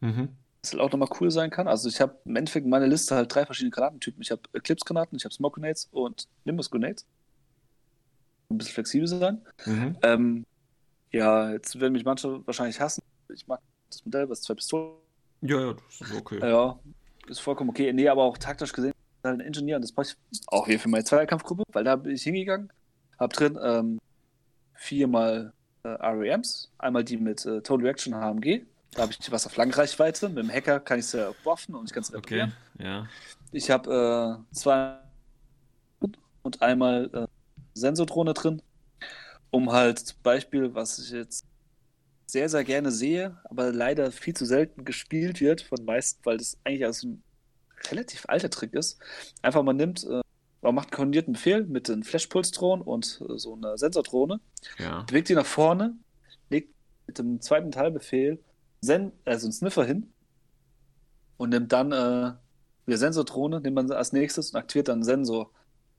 [0.00, 0.28] Mhm.
[0.62, 1.68] Das halt auch nochmal cool sein kann.
[1.68, 4.22] Also ich habe im Endeffekt in meiner Liste halt drei verschiedene Granatentypen.
[4.22, 7.04] Ich habe Eclipse-Granaten, ich habe Smoke Grenades und Nimbus-Grenades.
[8.50, 9.42] Ein bisschen flexibel sein.
[9.66, 9.98] Mhm.
[10.02, 10.46] Ähm,
[11.10, 13.02] ja, jetzt werden mich manche wahrscheinlich hassen.
[13.32, 13.60] Ich mag
[13.90, 14.94] das Modell, was zwei Pistolen.
[15.42, 16.38] Ja, ja, das ist okay.
[16.40, 16.78] Ja,
[17.28, 17.92] ist vollkommen okay.
[17.92, 19.76] Nee, aber auch taktisch gesehen, halt ein Ingenieur.
[19.76, 22.72] Und das brauche ich auch hier für meine Zweikampfgruppe, weil da bin ich hingegangen.
[23.18, 23.98] Hab drin ähm,
[24.74, 26.70] viermal äh, REMs.
[26.78, 28.62] Einmal die mit äh, Total Reaction HMG.
[28.92, 30.28] Da habe ich was auf Langreichweite.
[30.28, 32.56] Mit dem Hacker kann ich es ja waffen und ich kann es Okay, reparieren.
[32.78, 33.08] ja.
[33.52, 34.98] Ich habe äh, zwei
[36.42, 37.26] und einmal äh,
[37.74, 38.62] Sensordrohne drin,
[39.50, 41.46] um halt zum Beispiel, was ich jetzt
[42.26, 46.58] sehr, sehr gerne sehe, aber leider viel zu selten gespielt wird von meisten, weil das
[46.64, 47.22] eigentlich aus ein
[47.90, 48.98] relativ alter Trick ist.
[49.42, 50.20] Einfach man nimmt, äh,
[50.62, 54.40] man macht einen koordinierten Befehl mit den Flashpulse-Drohnen und äh, so einer Sensordrohne,
[54.78, 55.02] Ja.
[55.02, 55.96] bewegt die nach vorne,
[56.50, 56.74] legt
[57.06, 58.38] mit dem zweiten Teilbefehl
[58.80, 60.12] Sen also einen Sniffer hin
[61.36, 62.32] und nimmt dann äh,
[62.86, 65.50] die Sensordrohne, nimmt man als nächstes und aktiviert dann einen Sensor.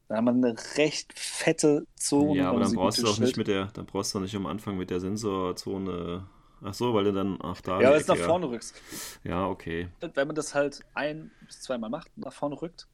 [0.07, 2.39] Dann hat man eine recht fette Zone.
[2.39, 4.77] Ja, aber dann brauchst du auch nicht mit der, dann brauchst du nicht am Anfang
[4.77, 6.25] mit der Sensorzone.
[6.63, 7.79] Ach so, weil du dann auch da.
[7.81, 8.75] Ja, weil es nach vorne rückst.
[9.23, 9.87] Ja, okay.
[10.01, 12.87] Wenn man das halt ein bis zweimal macht, nach vorne rückt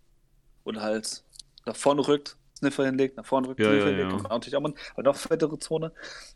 [0.64, 1.24] und halt
[1.66, 4.18] nach vorne rückt, Sniffer hinlegt, nach vorne rückt, Ja, Sniffer ja, hinlegt, ja.
[4.20, 5.92] kann natürlich auch mal eine noch fettere Zone,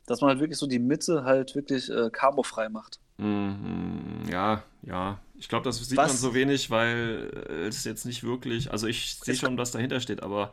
[0.06, 3.00] dass man halt wirklich so die Mitte halt wirklich äh, Camo-frei macht.
[3.18, 5.20] Mhm, ja, ja.
[5.38, 8.72] Ich glaube, das sieht Was- man so wenig, weil äh, es jetzt nicht wirklich.
[8.72, 10.52] Also ich sehe schon, was dahinter steht, aber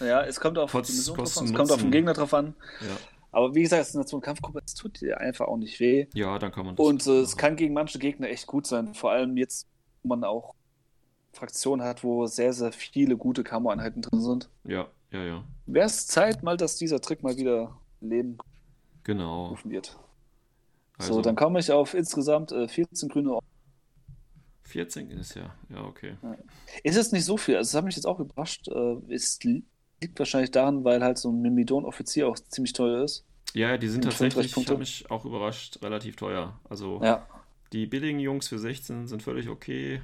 [0.00, 1.90] Ja, es kommt auf die Mission drauf an, Kosten es kommt auf den.
[1.92, 2.54] Gegner drauf an.
[2.80, 2.96] ja,
[3.34, 6.06] Aber wie gesagt, es ist eine so Kampfgruppe, es tut dir einfach auch nicht weh.
[6.14, 6.86] ja dann kann man das.
[6.86, 8.94] Und äh, es kann gegen manche Gegner echt gut sein.
[8.94, 9.66] Vor allem jetzt
[10.02, 10.54] wo man auch
[11.32, 14.50] Fraktionen hat, wo sehr, sehr viele gute Camo-Einheiten drin sind.
[14.64, 15.44] Ja, ja, ja.
[15.66, 18.38] Wäre es Zeit mal, dass dieser Trick mal wieder Leben
[19.02, 19.44] Genau.
[19.44, 19.98] gerufen wird.
[20.98, 23.46] Also so, dann komme ich auf insgesamt äh, 14 grüne Orden.
[24.64, 26.16] 14 ist ja, ja, okay.
[26.82, 27.56] Ist es nicht so viel?
[27.56, 28.68] Also, das hat mich jetzt auch überrascht.
[28.68, 28.96] Äh,
[29.42, 29.64] li-
[30.02, 33.24] liegt wahrscheinlich daran, weil halt so ein Mimidon-Offizier auch ziemlich teuer ist.
[33.54, 34.72] Ja, die sind tatsächlich, 35 Punkte.
[34.72, 36.58] hat mich auch überrascht, relativ teuer.
[36.68, 37.26] Also Ja.
[37.72, 40.02] die billigen Jungs für 16 sind völlig okay,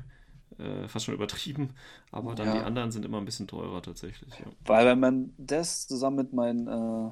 [0.59, 1.75] äh, fast schon übertrieben,
[2.13, 2.55] aber dann Ja.
[2.55, 4.47] die anderen sind immer ein bisschen teurer tatsächlich, ja.
[4.67, 7.11] Weil wenn man das zusammen mit meinen äh,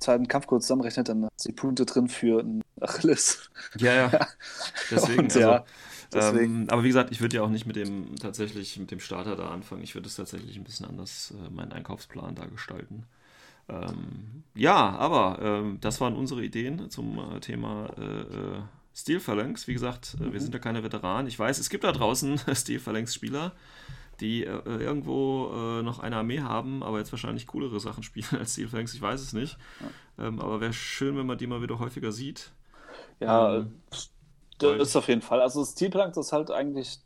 [0.00, 3.50] zweiten Kampfcode zusammenrechnet, dann sind die Punkte drin für ein Achilles.
[3.78, 4.10] Ja, ja.
[4.90, 5.91] Deswegen, Und also, ja, deswegen.
[6.14, 9.36] Ähm, aber wie gesagt, ich würde ja auch nicht mit dem tatsächlich mit dem Starter
[9.36, 9.82] da anfangen.
[9.82, 13.06] Ich würde es tatsächlich ein bisschen anders äh, meinen Einkaufsplan da gestalten.
[13.68, 18.62] Ähm, ja, aber ähm, das waren unsere Ideen zum äh, Thema äh, äh,
[18.94, 19.68] Steel Phalanx.
[19.68, 21.26] Wie gesagt, äh, wir sind ja keine Veteranen.
[21.28, 23.52] Ich weiß, es gibt da draußen Steel Phalanx-Spieler,
[24.20, 28.52] die äh, irgendwo äh, noch eine Armee haben, aber jetzt wahrscheinlich coolere Sachen spielen als
[28.52, 28.92] Steel Phalanx.
[28.94, 29.56] Ich weiß es nicht.
[30.18, 32.52] Ähm, aber wäre schön, wenn man die mal wieder häufiger sieht.
[33.20, 33.64] Ja,
[34.62, 35.40] Das ist auf jeden Fall.
[35.40, 36.98] Also Steelplank ist halt eigentlich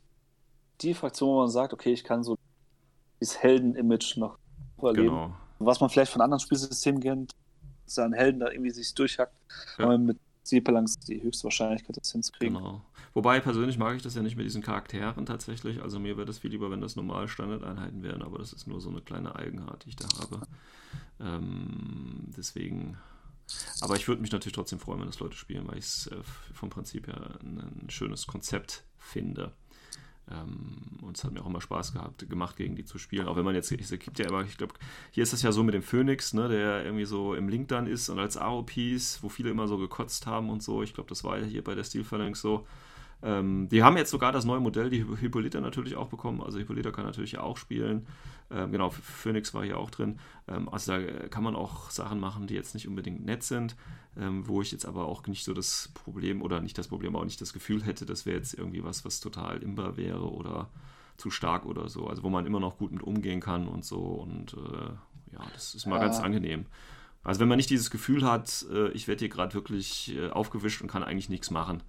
[0.81, 2.37] die Fraktion, wo man sagt, okay, ich kann so
[3.19, 4.37] dieses Helden-Image noch
[4.81, 5.07] erleben.
[5.07, 5.33] Genau.
[5.59, 7.35] Was man vielleicht von anderen Spielsystemen kennt,
[7.85, 9.33] dass ein Helden da irgendwie sich durchhackt.
[9.77, 9.85] Ja.
[9.85, 12.55] Aber mit Steelplank ist die höchste Wahrscheinlichkeit, das hinzukriegen.
[12.55, 12.81] Genau.
[13.13, 15.81] Wobei persönlich mag ich das ja nicht mit diesen Charakteren tatsächlich.
[15.81, 18.79] Also mir wäre das viel lieber, wenn das normal Standardeinheiten wären, aber das ist nur
[18.79, 20.41] so eine kleine Eigenart, die ich da habe.
[21.19, 22.97] Ähm, deswegen.
[23.81, 26.17] Aber ich würde mich natürlich trotzdem freuen, wenn das Leute spielen, weil ich es äh,
[26.53, 29.53] vom Prinzip her ein, schönes Konzept finde.
[30.29, 33.27] Ähm, und es hat mir auch immer Spaß gehabt, gemacht, gegen die zu spielen.
[33.27, 34.73] Auch wenn man jetzt, es gibt ja immer, ich glaube,
[35.11, 37.87] hier ist das ja so mit dem Phoenix, ne, der irgendwie so im Link dann
[37.87, 40.83] ist und als AOPs, wo viele immer so gekotzt haben und so.
[40.83, 42.67] Ich glaube, das war ja hier bei der Steel Phalanx so.
[43.23, 46.41] Ähm, die haben jetzt sogar das neue Modell, die Hippolyta natürlich auch bekommen.
[46.41, 48.05] Also Hippolyta kann natürlich auch spielen.
[48.51, 50.19] Ähm, genau, Phoenix war hier auch drin.
[50.47, 53.75] Ähm, also da äh, kann man auch Sachen machen, die jetzt nicht unbedingt nett sind,
[54.17, 57.21] ähm, wo ich jetzt aber auch nicht so das Problem oder nicht das Problem, aber
[57.21, 60.69] auch nicht das Gefühl hätte, das wäre jetzt irgendwie was, was total imbar wäre oder
[61.17, 62.07] zu stark oder so.
[62.07, 63.99] Also wo man immer noch gut mit umgehen kann und so.
[63.99, 66.03] Und äh, ja, das ist mal Ja.
[66.03, 66.67] ganz angenehm.
[67.23, 70.81] Also wenn man nicht dieses Gefühl hat, äh, ich werde hier gerade wirklich äh, aufgewischt
[70.81, 71.81] und kann eigentlich nichts machen.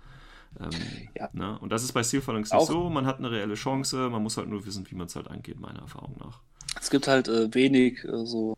[0.61, 0.71] Ähm,
[1.17, 1.29] Ja.
[1.33, 1.59] ne?
[1.61, 2.91] Und das ist bei Steel Phalanx nicht Auch- so.
[2.91, 5.59] Man hat eine reelle Chance, man muss halt nur wissen, wie man es halt angeht,
[5.61, 6.41] meiner Erfahrung nach.
[6.81, 8.57] Es gibt halt äh, wenig äh, so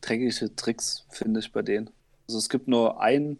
[0.00, 1.90] dreckige Tricks, finde ich, bei denen.
[2.28, 3.38] Also es gibt nur ein,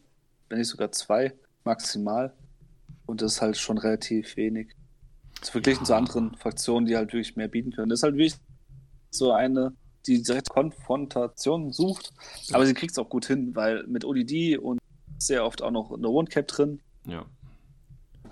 [0.48, 1.32] wenn nicht sogar zwei,
[1.64, 2.32] maximal.
[3.06, 4.74] Und das ist halt schon relativ wenig.
[5.40, 5.86] Ist verglichen Ja.
[5.86, 7.88] zu anderen Fraktionen, die halt wirklich mehr bieten können.
[7.88, 8.34] Das ist halt wirklich
[9.10, 9.72] so eine,
[10.06, 12.12] die direkt Konfrontation sucht.
[12.44, 12.56] Ja.
[12.56, 14.78] Aber sie kriegt es auch gut hin, weil mit ODD und
[15.18, 16.80] sehr oft auch noch eine One-Cap drin.
[17.06, 17.24] Ja.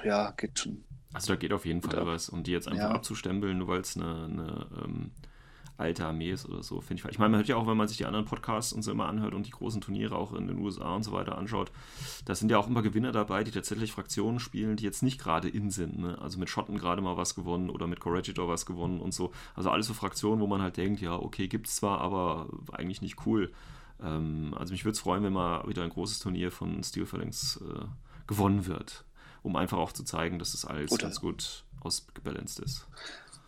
[0.05, 0.85] Ja, geht schon.
[1.13, 2.07] Also da geht auf jeden Fall ab.
[2.07, 2.29] was.
[2.29, 2.95] Und die jetzt einfach Ja.
[2.95, 5.11] abzustempeln, nur weil es eine, eine ähm,
[5.79, 7.09] alte Armee ist oder so, finde ich.
[7.09, 9.07] Ich meine, man hört ja auch, wenn man sich die anderen Podcasts und so immer
[9.07, 11.71] anhört und die großen Turniere auch in den USA und so weiter anschaut,
[12.25, 15.49] da sind ja auch immer Gewinner dabei, die tatsächlich Fraktionen spielen, die jetzt nicht gerade
[15.49, 15.99] in sind.
[15.99, 16.19] Ne?
[16.21, 19.31] Also mit Schotten gerade mal was gewonnen oder mit Corregidor was gewonnen und so.
[19.55, 23.25] Also alles so Fraktionen, wo man halt denkt, ja, okay, gibt's zwar, aber eigentlich nicht
[23.25, 23.53] cool.
[24.03, 27.61] Ähm, also mich würde es freuen, wenn mal wieder ein großes Turnier von Steel Phalanx
[27.63, 27.85] äh,
[28.27, 29.05] gewonnen wird,
[29.43, 32.87] um einfach auch zu zeigen, dass das alles Oder- ganz gut ausgebalanced ist.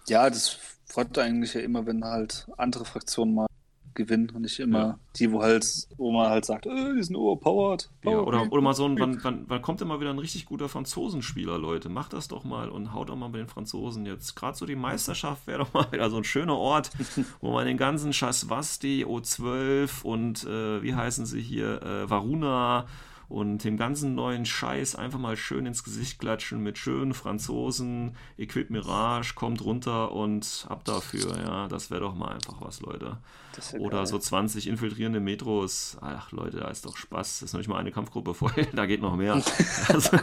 [0.09, 0.57] Ja, das
[0.87, 3.47] freut eigentlich ja immer, wenn halt andere Fraktionen mal
[3.93, 4.99] gewinnen und nicht immer Ja.
[5.17, 7.91] die, wo halt, wo man halt sagt, äh, die sind overpowered.
[8.05, 10.19] Ja, Oh, oder, oder mal so ein, wann, wann, wann kommt denn mal wieder ein
[10.21, 11.89] richtig guter Franzosenspieler, Leute?
[11.89, 14.37] Macht das doch mal und haut doch mal bei den Franzosen jetzt.
[14.37, 16.93] Gerade so die Meisterschaft wäre doch mal wieder so ein schöner Ort,
[17.41, 22.87] wo man den ganzen Chasvasti, O12 und äh, wie heißen sie hier, äh, Varuna
[23.31, 28.71] und dem ganzen neuen Scheiß einfach mal schön ins Gesicht klatschen mit schönen Franzosen, Equip
[28.71, 33.19] Mirage, kommt runter und ab dafür, ja, das wäre doch mal einfach was, Leute.
[33.79, 34.07] Oder geil.
[34.07, 35.97] so 20 infiltrierende Metros.
[36.01, 37.41] Ach Leute, da ist doch Spaß.
[37.41, 38.51] Das ist noch nicht mal eine Kampfgruppe voll.
[38.73, 39.41] Da geht noch mehr.
[39.89, 40.17] Also,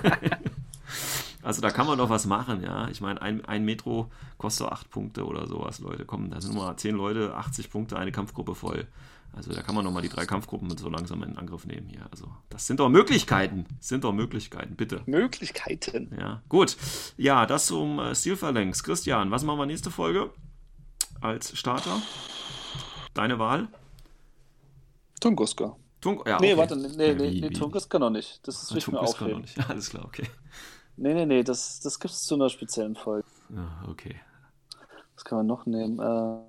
[1.44, 2.90] also da kann man doch was machen, ja.
[2.90, 6.04] Ich meine, ein, ein Metro kostet 8 Punkte oder sowas, Leute.
[6.06, 8.86] Komm, da sind nur mal 10 Leute, 80 Punkte, eine Kampfgruppe voll.
[9.38, 11.88] Also da kann man noch mal die drei Kampfgruppen mit so langsam in Angriff nehmen
[11.88, 12.08] hier.
[12.12, 13.66] Also das sind doch Möglichkeiten.
[13.78, 15.04] Das sind doch Möglichkeiten, bitte.
[15.06, 16.12] Möglichkeiten.
[16.20, 16.76] Ja, gut.
[17.18, 18.84] Ja, das zum äh, Steel Phalanx.
[18.84, 20.32] Christian, was machen wir nächste Folge
[21.22, 22.02] als Starter?
[23.14, 23.68] Deine Wahl?
[25.20, 25.76] Tunguska.
[26.02, 26.58] Tung ja, Nee, okay.
[26.58, 28.46] warte, nee, nee, wie- nee Tunguska noch nicht.
[28.48, 29.58] Das ist Ah, nicht mehr Tunguska noch nicht.
[29.70, 30.28] Alles klar, okay.
[30.96, 33.28] Nee, nee, nee, das, das gibt es zu einer speziellen Folge.
[33.50, 34.16] Ja, okay.
[35.16, 36.00] Was kann man noch nehmen?
[36.00, 36.40] Äh,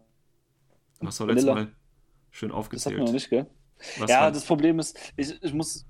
[1.01, 1.55] Was war letztes Vanilla.
[1.55, 1.73] Mal
[2.39, 2.95] Schön aufgezählt.
[2.95, 3.47] Das hat man nicht, gell?
[3.99, 4.37] Was ja, hat...
[4.37, 5.87] das Problem ist, ich, ich muss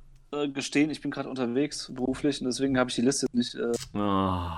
[0.55, 3.55] gestehen, ich bin gerade unterwegs beruflich und deswegen habe ich die Liste nicht.
[3.55, 4.49] Äh, oh,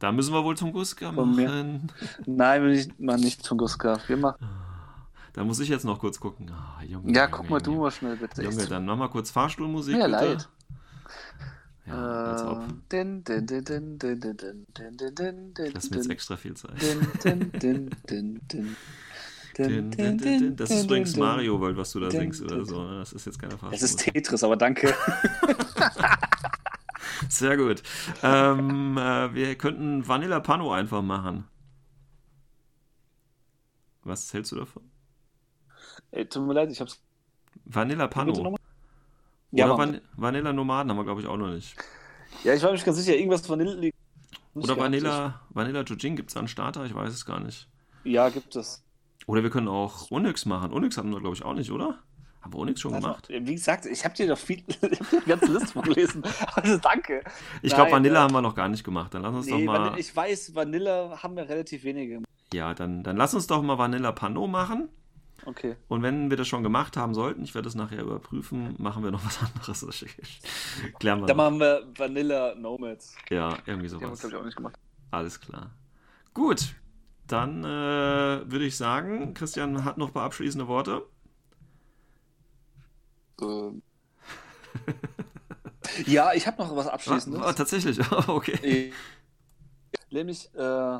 [0.00, 1.92] da müssen wir wohl Tunguska machen.
[2.26, 4.00] Nein, will ich mal nicht Tunguska.
[4.08, 4.44] Wir machen.
[5.32, 6.50] Da muss ich jetzt noch kurz gucken.
[6.50, 7.76] Oh, Junge, ja, Junge, guck mal Junge.
[7.76, 8.42] du mal schnell bitte.
[8.42, 9.96] Junge, dann noch mal kurz Fahrstuhlmusik.
[9.96, 10.10] Mir bitte.
[10.10, 10.48] leid.
[11.86, 12.64] Ja, als ob.
[15.74, 16.72] Lass mir jetzt extra viel Zeit
[19.56, 20.56] din, din, din.
[20.56, 22.84] Das ist übrigens Mario World, was du da singst oder so.
[22.84, 22.98] ne?
[22.98, 24.14] Das ist jetzt keine Es ist Fahrstuhlmusik.
[24.14, 24.94] Tetris, aber danke.
[27.28, 27.82] Sehr gut.
[28.22, 31.44] Ähm, äh, wir könnten Vanilla Pano einfach machen.
[34.02, 34.82] Was hältst du davon?
[36.10, 37.00] Ey, tut mir leid, ich hab's.
[37.64, 38.56] Vanilla Pano.
[39.52, 39.78] Ja, Oder.
[39.78, 41.76] Van Vanilla Nomaden haben wir, glaube ich, auch noch nicht.
[42.44, 43.16] ja, ich war mir nicht ganz sicher.
[43.16, 43.90] Irgendwas Vanille.
[44.54, 46.84] Oder Vanilla, Vanilla Jujing gibt es einen Starter?
[46.84, 47.68] Ich weiß es gar nicht.
[48.04, 48.82] Ja, gibt es.
[49.30, 50.72] Oder wir können auch Onyx machen.
[50.72, 52.00] Onyx hatten wir, glaube ich, auch nicht, oder?
[52.42, 53.28] Haben wir Onyx schon gemacht?
[53.28, 56.24] Wie gesagt, ich habe dir doch viel, ich hab dir die ganze Liste vorgelesen.
[56.56, 57.22] Also danke.
[57.62, 59.14] Ich glaube, Vanilla äh, haben wir noch gar nicht gemacht.
[59.14, 59.98] Dann lass uns Nee, doch mal.
[60.00, 62.22] Ich weiß, Vanilla haben wir relativ wenige.
[62.52, 64.88] Ja, dann, dann lass uns doch mal Vanilla Pano machen.
[65.46, 65.76] Okay.
[65.86, 69.12] Und wenn wir das schon gemacht haben sollten, ich werde das nachher überprüfen, machen wir
[69.12, 69.80] noch was anderes.
[70.98, 71.44] Klären wir Dann noch.
[71.44, 73.14] machen wir Vanilla Nomads.
[73.30, 74.20] Ja, irgendwie Die haben wir, sowas.
[74.22, 74.74] glaube ich, auch nicht gemacht.
[75.12, 75.70] Alles klar.
[76.34, 76.74] Gut,
[77.32, 81.02] dann äh, würde ich sagen, Christian hat noch ein paar abschließende Worte.
[83.40, 83.82] Ähm.
[86.06, 87.40] ja, ich habe noch was Abschließendes.
[87.42, 87.98] Ah, tatsächlich,
[88.28, 88.58] okay.
[88.62, 88.92] Äh,
[90.10, 90.98] Nämlich äh,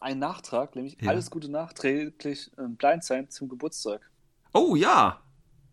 [0.00, 1.10] ein Nachtrag, nämlich Ja.
[1.10, 4.00] alles Gute nachträglich äh, Blindside zum Geburtstag.
[4.54, 5.20] Oh ja,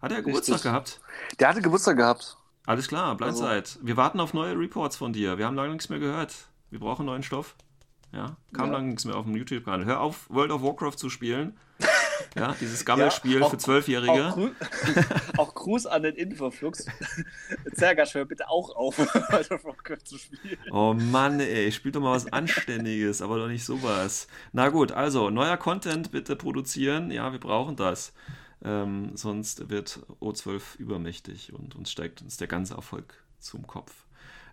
[0.01, 1.01] hat er Geburtstag gehabt?
[1.39, 2.37] Der hatte Geburtstag gehabt.
[2.65, 3.63] Alles klar, Blindside.
[3.81, 5.37] Wir warten auf neue Reports von dir.
[5.37, 6.49] Wir haben lange nichts mehr gehört.
[6.69, 7.55] Wir brauchen neuen Stoff.
[8.11, 8.73] Ja, kam Ja.
[8.73, 9.85] lange nichts mehr auf dem YouTube-Kanal.
[9.85, 11.57] Hör auf, World of Warcraft zu spielen.
[12.33, 14.11] Ja, dieses Gammelspiel auch- für Zwölfjährige.
[14.33, 14.39] Auch,
[15.37, 16.85] auch Gruß an den Infoflux.
[17.73, 20.57] Zergasch, hör bitte auch auf, World of Warcraft zu spielen.
[20.71, 24.27] Oh Mann, ey, spiel doch mal was Anständiges, aber doch nicht sowas.
[24.51, 27.09] Na gut, also, neuer Content bitte produzieren.
[27.11, 28.11] Ja, wir brauchen das.
[28.63, 33.93] Ähm, sonst wird O12 übermächtig und uns steigt uns der ganze Erfolg zum Kopf.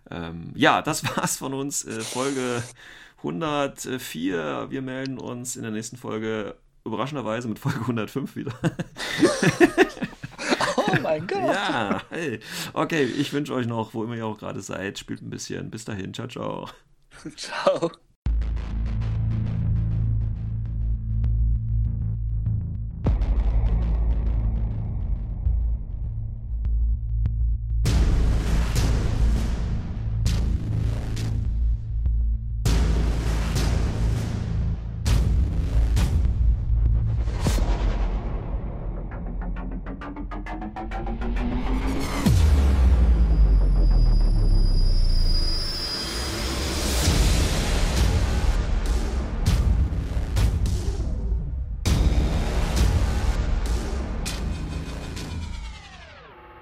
[0.09, 1.83] Ähm, ja, das war's von uns.
[1.85, 2.61] Äh, Folge
[3.23, 4.67] 104.
[4.69, 6.55] Wir melden uns in der nächsten Folge
[6.85, 8.53] überraschenderweise mit Folge 105 wieder.
[10.85, 11.39] Oh mein Gott.
[11.39, 12.39] ja, hey.
[12.73, 15.71] Okay, ich wünsche euch noch, wo immer ihr auch gerade seid, spielt ein bisschen.
[15.71, 16.69] Bis dahin, ciao, ciao.
[17.35, 17.91] Ciao.